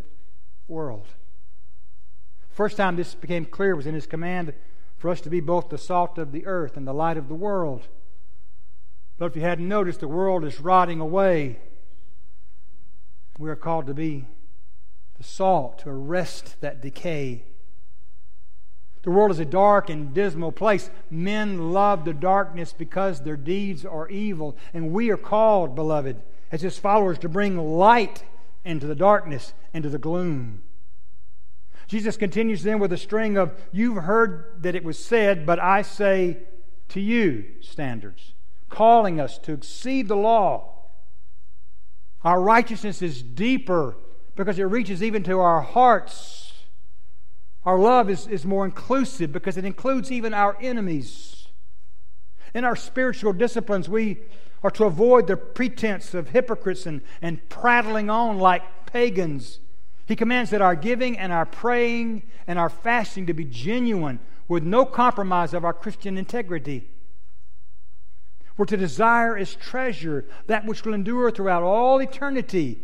world. 0.67 1.07
First 2.55 2.77
time 2.77 2.95
this 2.95 3.17
became 3.17 3.45
clear 3.45 3.75
was 3.75 3.87
in 3.87 3.95
his 3.95 4.07
command 4.07 4.55
for 4.97 5.11
us 5.11 5.21
to 5.23 5.29
be 5.29 5.41
both 5.41 5.71
the 5.71 5.77
salt 5.77 6.19
of 6.19 6.31
the 6.31 6.47
earth 6.47 6.77
and 6.77 6.87
the 6.87 6.95
light 6.95 7.17
of 7.17 7.29
the 7.29 7.35
world. 7.35 7.89
But 9.19 9.27
if 9.27 9.37
you 9.37 9.43
hadn't 9.43 9.69
noticed, 9.69 10.01
the 10.01 10.09
world 10.09 10.45
is 10.45 10.61
rotting 10.61 11.01
away. 11.01 11.59
We 13.41 13.51
are 13.51 13.57
called 13.57 13.89
to 13.89 13.95
be 13.95 14.27
the 15.19 15.25
salt 15.25 15.81
to 15.81 15.91
arrest 15.91 16.61
that 16.61 16.81
decay. 16.81 17.43
The 19.03 19.11
world 19.11 19.33
is 19.33 19.41
a 19.41 19.45
dark 19.45 19.91
and 19.91 20.15
dismal 20.15 20.53
place. 20.53 20.91
Men 21.11 21.73
love 21.73 22.05
the 22.05 22.15
darkness 22.15 22.73
because 22.73 23.21
their 23.21 23.37
deeds 23.37 23.85
are 23.85 24.09
evil. 24.09 24.57
And 24.73 24.93
we 24.93 25.11
are 25.11 25.17
called, 25.17 25.75
beloved, 25.75 26.23
as 26.53 26.63
his 26.63 26.79
followers, 26.79 27.19
to 27.19 27.29
bring 27.29 27.59
light 27.59 28.25
into 28.65 28.87
the 28.87 28.95
darkness, 28.95 29.55
into 29.73 29.89
the 29.89 29.99
gloom. 29.99 30.63
Jesus 31.95 32.17
continues 32.17 32.65
then 32.65 32.81
with 32.81 32.93
a 32.93 32.97
string 32.97 33.37
of, 33.37 33.53
You've 33.71 34.03
heard 34.03 34.57
that 34.63 34.75
it 34.75 34.83
was 34.83 34.99
said, 34.99 35.47
but 35.47 35.61
I 35.61 35.83
say 35.83 36.39
to 36.89 37.01
you 37.01 37.45
standards, 37.61 38.35
calling 38.69 39.21
us 39.21 39.39
to 39.39 39.53
exceed 39.53 40.09
the 40.09 40.17
law. 40.17 40.75
Our 42.25 42.41
righteousness 42.41 43.01
is 43.01 43.23
deeper 43.23 43.97
because 44.35 44.59
it 44.59 44.65
reaches 44.65 45.05
even 45.05 45.23
to 45.23 45.39
our 45.39 45.61
hearts. 45.61 46.65
Our 47.65 47.79
love 47.79 48.11
is, 48.11 48.27
is 48.27 48.45
more 48.45 48.65
inclusive 48.65 49.31
because 49.31 49.57
it 49.57 49.65
includes 49.65 50.11
even 50.11 50.35
our 50.35 50.57
enemies. 50.61 51.47
In 52.55 52.65
our 52.65 52.75
spiritual 52.75 53.33
disciplines, 53.33 53.89
we 53.89 54.19
are 54.65 54.71
to 54.73 54.87
avoid 54.87 55.29
the 55.29 55.37
pretense 55.37 56.13
of 56.13 56.31
hypocrites 56.31 56.87
and, 56.87 57.03
and 57.23 57.49
prattling 57.49 58.11
on 58.11 58.39
like 58.39 58.87
pagans 58.87 59.61
he 60.07 60.17
commands 60.17 60.51
that 60.51 60.61
our 60.61 60.77
giving 60.77 61.19
and 61.19 61.33
our 61.33 61.47
praying 61.47 62.23
and 62.47 62.59
our 62.59 62.69
fasting 62.69 63.27
to 63.27 63.35
be 63.35 63.45
genuine 63.45 64.21
with 64.49 64.63
no 64.63 64.85
compromise 64.85 65.55
of 65.55 65.65
our 65.65 65.73
Christian 65.73 66.19
integrity. 66.19 66.89
We're 68.57 68.67
to 68.67 68.77
desire 68.77 69.37
as 69.37 69.55
treasure 69.55 70.27
that 70.47 70.67
which 70.67 70.85
will 70.85 70.95
endure 70.95 71.31
throughout 71.31 71.63
all 71.63 72.01
eternity, 72.01 72.83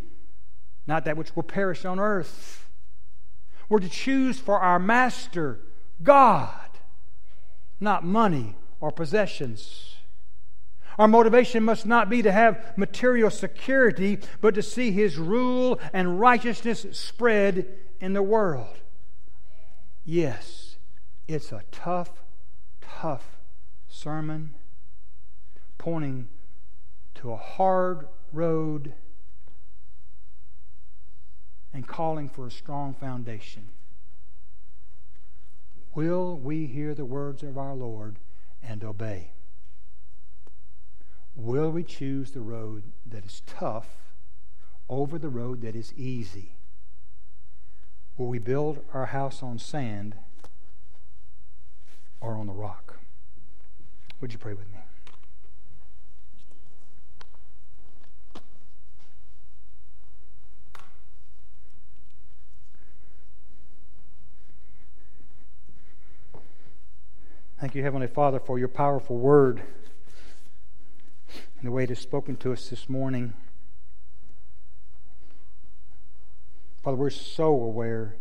not 0.87 1.05
that 1.05 1.17
which 1.17 1.37
will 1.37 1.43
perish 1.43 1.85
on 1.85 2.01
earth. 2.01 2.69
We're 3.69 3.79
to 3.79 3.89
choose 3.89 4.41
for 4.41 4.59
our 4.59 4.79
master 4.79 5.61
God, 6.03 6.71
not 7.79 8.05
money 8.05 8.57
or 8.81 8.91
possessions. 8.91 9.97
Our 11.01 11.09
motivation 11.09 11.65
must 11.65 11.87
not 11.87 12.11
be 12.11 12.21
to 12.21 12.31
have 12.31 12.77
material 12.77 13.31
security, 13.31 14.19
but 14.43 14.55
to 14.55 14.63
see 14.63 14.91
His 14.91 15.17
rule 15.17 15.81
and 15.95 16.21
righteousness 16.21 16.85
spread 16.93 17.67
in 18.03 18.13
the 18.13 18.23
world. 18.23 18.81
Yes, 20.05 20.77
it's 21.27 21.53
a 21.53 21.63
tough, 21.73 22.23
tough 22.83 23.39
sermon 23.89 24.51
pointing 25.79 26.29
to 27.15 27.33
a 27.33 27.37
hard 27.37 28.07
road 28.31 28.93
and 31.73 31.89
calling 31.89 32.29
for 32.29 32.47
a 32.47 32.51
strong 32.51 32.93
foundation. 32.93 33.71
Will 35.95 36.37
we 36.37 36.67
hear 36.67 36.95
the 36.95 37.07
words 37.07 37.43
of 37.43 37.57
our 37.57 37.75
Lord 37.75 38.19
and 38.63 38.85
obey? 38.85 39.33
Will 41.43 41.71
we 41.71 41.85
choose 41.85 42.33
the 42.33 42.43
road 42.43 42.93
that 43.07 43.25
is 43.25 43.41
tough 43.47 44.13
over 44.91 45.19
the 45.19 45.31
road 45.31 45.63
that 45.63 45.75
is 45.75 45.91
easy? 45.95 46.53
Will 48.19 48.27
we 48.27 48.39
build 48.39 48.85
our 48.93 49.07
house 49.07 49.43
on 49.43 49.59
sand 49.59 50.17
or 52.21 52.37
on 52.37 52.47
the 52.47 52.53
rock? 52.53 52.99
Would 54.21 54.35
you 54.35 54.39
pray 54.39 54.53
with 54.53 54.67
me? 54.71 54.81
Thank 67.59 67.75
you, 67.75 67.83
Heavenly 67.83 68.09
Father, 68.09 68.39
for 68.39 68.59
your 68.59 68.69
powerful 68.69 69.17
word 69.17 69.63
and 71.61 71.69
the 71.69 71.73
way 71.73 71.85
it 71.85 71.91
has 71.91 71.99
spoken 71.99 72.37
to 72.37 72.53
us 72.53 72.71
this 72.71 72.89
morning. 72.89 73.35
Father, 76.83 76.97
we're 76.97 77.11
so 77.11 77.49
aware 77.49 78.17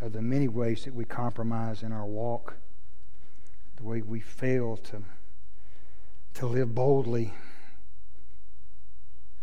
of 0.00 0.12
the 0.12 0.20
many 0.20 0.48
ways 0.48 0.84
that 0.84 0.92
we 0.92 1.04
compromise 1.04 1.84
in 1.84 1.92
our 1.92 2.04
walk, 2.04 2.56
the 3.76 3.84
way 3.84 4.02
we 4.02 4.18
fail 4.18 4.76
to, 4.76 5.04
to 6.34 6.46
live 6.48 6.74
boldly, 6.74 7.32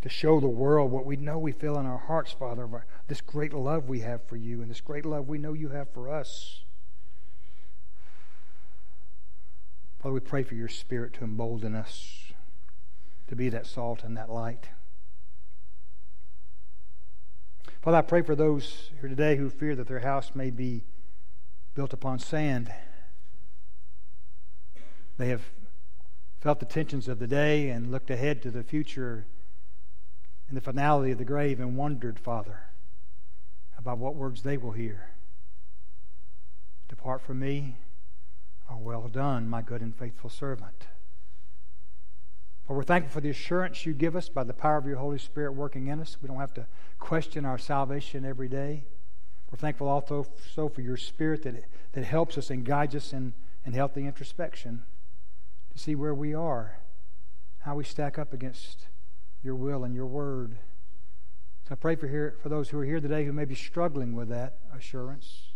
to 0.01 0.09
show 0.09 0.41
the 0.41 0.47
world 0.47 0.91
what 0.91 1.05
we 1.05 1.15
know 1.15 1.39
we 1.39 1.53
feel 1.53 1.79
in 1.79 1.85
our 1.85 1.99
hearts, 1.99 2.33
Father, 2.33 2.65
of 2.65 2.73
our, 2.73 2.85
this 3.07 3.21
great 3.21 3.53
love 3.53 3.87
we 3.87 4.01
have 4.01 4.27
for 4.27 4.35
you 4.35 4.61
and 4.61 4.69
this 4.69 4.81
great 4.81 5.05
love 5.05 5.29
we 5.29 5.37
know 5.37 5.53
you 5.53 5.69
have 5.69 5.89
for 5.93 6.09
us. 6.09 6.63
Father, 10.01 10.13
we 10.13 10.19
pray 10.19 10.43
for 10.43 10.55
your 10.55 10.67
Spirit 10.67 11.13
to 11.13 11.23
embolden 11.23 11.75
us 11.75 12.28
to 13.29 13.35
be 13.35 13.49
that 13.49 13.65
salt 13.65 14.03
and 14.03 14.17
that 14.17 14.29
light. 14.29 14.69
Father, 17.81 17.97
I 17.97 18.01
pray 18.01 18.21
for 18.21 18.35
those 18.35 18.89
here 18.99 19.07
today 19.07 19.37
who 19.37 19.49
fear 19.49 19.75
that 19.75 19.87
their 19.87 19.99
house 19.99 20.31
may 20.35 20.49
be 20.49 20.83
built 21.75 21.93
upon 21.93 22.19
sand. 22.19 22.73
They 25.17 25.29
have 25.29 25.43
felt 26.41 26.59
the 26.59 26.65
tensions 26.65 27.07
of 27.07 27.19
the 27.19 27.27
day 27.27 27.69
and 27.69 27.91
looked 27.91 28.09
ahead 28.09 28.41
to 28.41 28.51
the 28.51 28.63
future 28.63 29.25
in 30.49 30.55
the 30.55 30.61
finality 30.61 31.11
of 31.11 31.17
the 31.17 31.25
grave 31.25 31.59
and 31.59 31.77
wondered, 31.77 32.19
Father, 32.19 32.63
about 33.77 33.97
what 33.97 34.15
words 34.15 34.41
they 34.41 34.57
will 34.57 34.71
hear. 34.71 35.11
Depart 36.87 37.21
from 37.21 37.39
me 37.39 37.77
Oh, 38.71 38.77
well 38.77 39.07
done, 39.07 39.49
my 39.49 39.61
good 39.63 39.81
and 39.81 39.95
faithful 39.95 40.29
servant. 40.29 40.85
We're 42.69 42.83
thankful 42.83 43.11
for 43.11 43.21
the 43.21 43.31
assurance 43.31 43.83
you 43.87 43.93
give 43.93 44.15
us 44.15 44.29
by 44.29 44.43
the 44.43 44.53
power 44.53 44.77
of 44.77 44.85
your 44.85 44.97
Holy 44.97 45.17
Spirit 45.17 45.53
working 45.53 45.87
in 45.87 45.99
us. 45.99 46.17
We 46.21 46.27
don't 46.27 46.37
have 46.37 46.53
to 46.53 46.67
question 46.99 47.43
our 47.43 47.57
salvation 47.57 48.23
every 48.25 48.47
day. 48.47 48.85
We're 49.49 49.57
thankful 49.57 49.87
also 49.87 50.27
so 50.53 50.69
for 50.69 50.81
your 50.81 50.95
Spirit 50.95 51.41
that, 51.43 51.65
that 51.93 52.03
helps 52.03 52.37
us 52.37 52.51
and 52.51 52.63
guides 52.63 52.93
us 52.93 53.11
in, 53.11 53.33
in 53.65 53.73
healthy 53.73 54.05
introspection 54.05 54.83
to 55.73 55.79
see 55.79 55.95
where 55.95 56.13
we 56.13 56.35
are, 56.35 56.77
how 57.61 57.73
we 57.73 57.83
stack 57.83 58.19
up 58.19 58.33
against 58.33 58.85
your 59.43 59.55
will 59.55 59.83
and 59.83 59.95
your 59.95 60.05
word. 60.05 60.57
So 61.67 61.71
I 61.71 61.75
pray 61.75 61.95
for, 61.95 62.07
here, 62.07 62.35
for 62.39 62.49
those 62.49 62.69
who 62.69 62.77
are 62.77 62.85
here 62.85 62.99
today 62.99 63.25
who 63.25 63.33
may 63.33 63.45
be 63.45 63.55
struggling 63.55 64.15
with 64.15 64.29
that 64.29 64.59
assurance. 64.77 65.48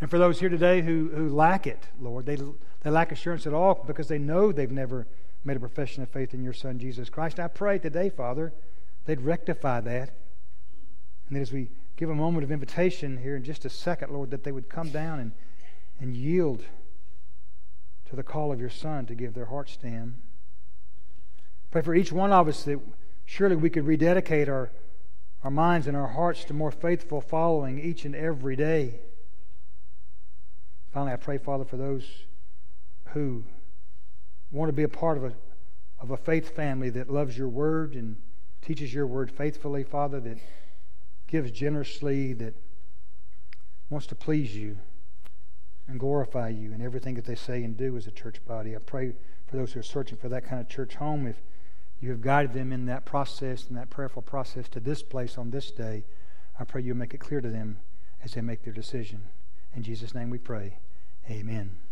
And 0.00 0.10
for 0.10 0.18
those 0.18 0.40
here 0.40 0.48
today 0.48 0.82
who, 0.82 1.10
who 1.14 1.28
lack 1.28 1.66
it, 1.66 1.88
Lord, 2.00 2.26
they, 2.26 2.36
they 2.82 2.90
lack 2.90 3.12
assurance 3.12 3.46
at 3.46 3.54
all 3.54 3.82
because 3.86 4.08
they 4.08 4.18
know 4.18 4.52
they've 4.52 4.70
never 4.70 5.06
made 5.44 5.56
a 5.56 5.60
profession 5.60 6.02
of 6.02 6.08
faith 6.10 6.34
in 6.34 6.42
your 6.42 6.52
Son, 6.52 6.78
Jesus 6.78 7.08
Christ. 7.08 7.40
I 7.40 7.48
pray 7.48 7.78
today, 7.78 8.10
Father, 8.10 8.52
they'd 9.06 9.20
rectify 9.20 9.80
that. 9.80 10.10
And 11.28 11.36
that 11.36 11.40
as 11.40 11.52
we 11.52 11.70
give 11.96 12.10
a 12.10 12.14
moment 12.14 12.44
of 12.44 12.52
invitation 12.52 13.16
here 13.18 13.36
in 13.36 13.44
just 13.44 13.64
a 13.64 13.70
second, 13.70 14.12
Lord, 14.12 14.30
that 14.30 14.44
they 14.44 14.52
would 14.52 14.68
come 14.68 14.90
down 14.90 15.18
and, 15.18 15.32
and 16.00 16.14
yield 16.14 16.64
to 18.10 18.16
the 18.16 18.22
call 18.22 18.52
of 18.52 18.60
your 18.60 18.70
Son 18.70 19.06
to 19.06 19.14
give 19.14 19.34
their 19.34 19.46
hearts 19.46 19.76
to 19.78 19.86
Him. 19.86 20.16
Pray 21.70 21.82
for 21.82 21.94
each 21.94 22.12
one 22.12 22.32
of 22.32 22.48
us 22.48 22.64
that 22.64 22.80
surely 23.24 23.56
we 23.56 23.70
could 23.70 23.86
rededicate 23.86 24.48
our, 24.48 24.70
our 25.42 25.50
minds 25.50 25.86
and 25.86 25.96
our 25.96 26.08
hearts 26.08 26.44
to 26.44 26.54
more 26.54 26.70
faithful 26.70 27.20
following 27.20 27.78
each 27.78 28.04
and 28.04 28.14
every 28.14 28.56
day. 28.56 29.00
Finally, 30.96 31.12
I 31.12 31.16
pray, 31.16 31.36
Father, 31.36 31.66
for 31.66 31.76
those 31.76 32.08
who 33.08 33.44
want 34.50 34.70
to 34.70 34.72
be 34.72 34.82
a 34.82 34.88
part 34.88 35.18
of 35.18 35.24
a, 35.24 35.34
of 36.00 36.10
a 36.10 36.16
faith 36.16 36.56
family 36.56 36.88
that 36.88 37.10
loves 37.10 37.36
your 37.36 37.50
word 37.50 37.92
and 37.92 38.16
teaches 38.62 38.94
your 38.94 39.06
word 39.06 39.30
faithfully, 39.30 39.84
Father, 39.84 40.20
that 40.20 40.38
gives 41.26 41.50
generously, 41.50 42.32
that 42.32 42.54
wants 43.90 44.06
to 44.06 44.14
please 44.14 44.56
you 44.56 44.78
and 45.86 46.00
glorify 46.00 46.48
you 46.48 46.72
in 46.72 46.80
everything 46.80 47.14
that 47.16 47.26
they 47.26 47.34
say 47.34 47.62
and 47.62 47.76
do 47.76 47.94
as 47.98 48.06
a 48.06 48.10
church 48.10 48.42
body. 48.46 48.74
I 48.74 48.78
pray 48.78 49.12
for 49.48 49.58
those 49.58 49.74
who 49.74 49.80
are 49.80 49.82
searching 49.82 50.16
for 50.16 50.30
that 50.30 50.46
kind 50.46 50.62
of 50.62 50.68
church 50.70 50.94
home. 50.94 51.26
If 51.26 51.42
you 52.00 52.08
have 52.08 52.22
guided 52.22 52.54
them 52.54 52.72
in 52.72 52.86
that 52.86 53.04
process 53.04 53.66
and 53.68 53.76
that 53.76 53.90
prayerful 53.90 54.22
process 54.22 54.66
to 54.70 54.80
this 54.80 55.02
place 55.02 55.36
on 55.36 55.50
this 55.50 55.70
day, 55.70 56.06
I 56.58 56.64
pray 56.64 56.80
you'll 56.80 56.96
make 56.96 57.12
it 57.12 57.20
clear 57.20 57.42
to 57.42 57.50
them 57.50 57.80
as 58.24 58.32
they 58.32 58.40
make 58.40 58.64
their 58.64 58.72
decision. 58.72 59.24
In 59.74 59.82
Jesus' 59.82 60.14
name 60.14 60.30
we 60.30 60.38
pray. 60.38 60.78
Amen. 61.30 61.85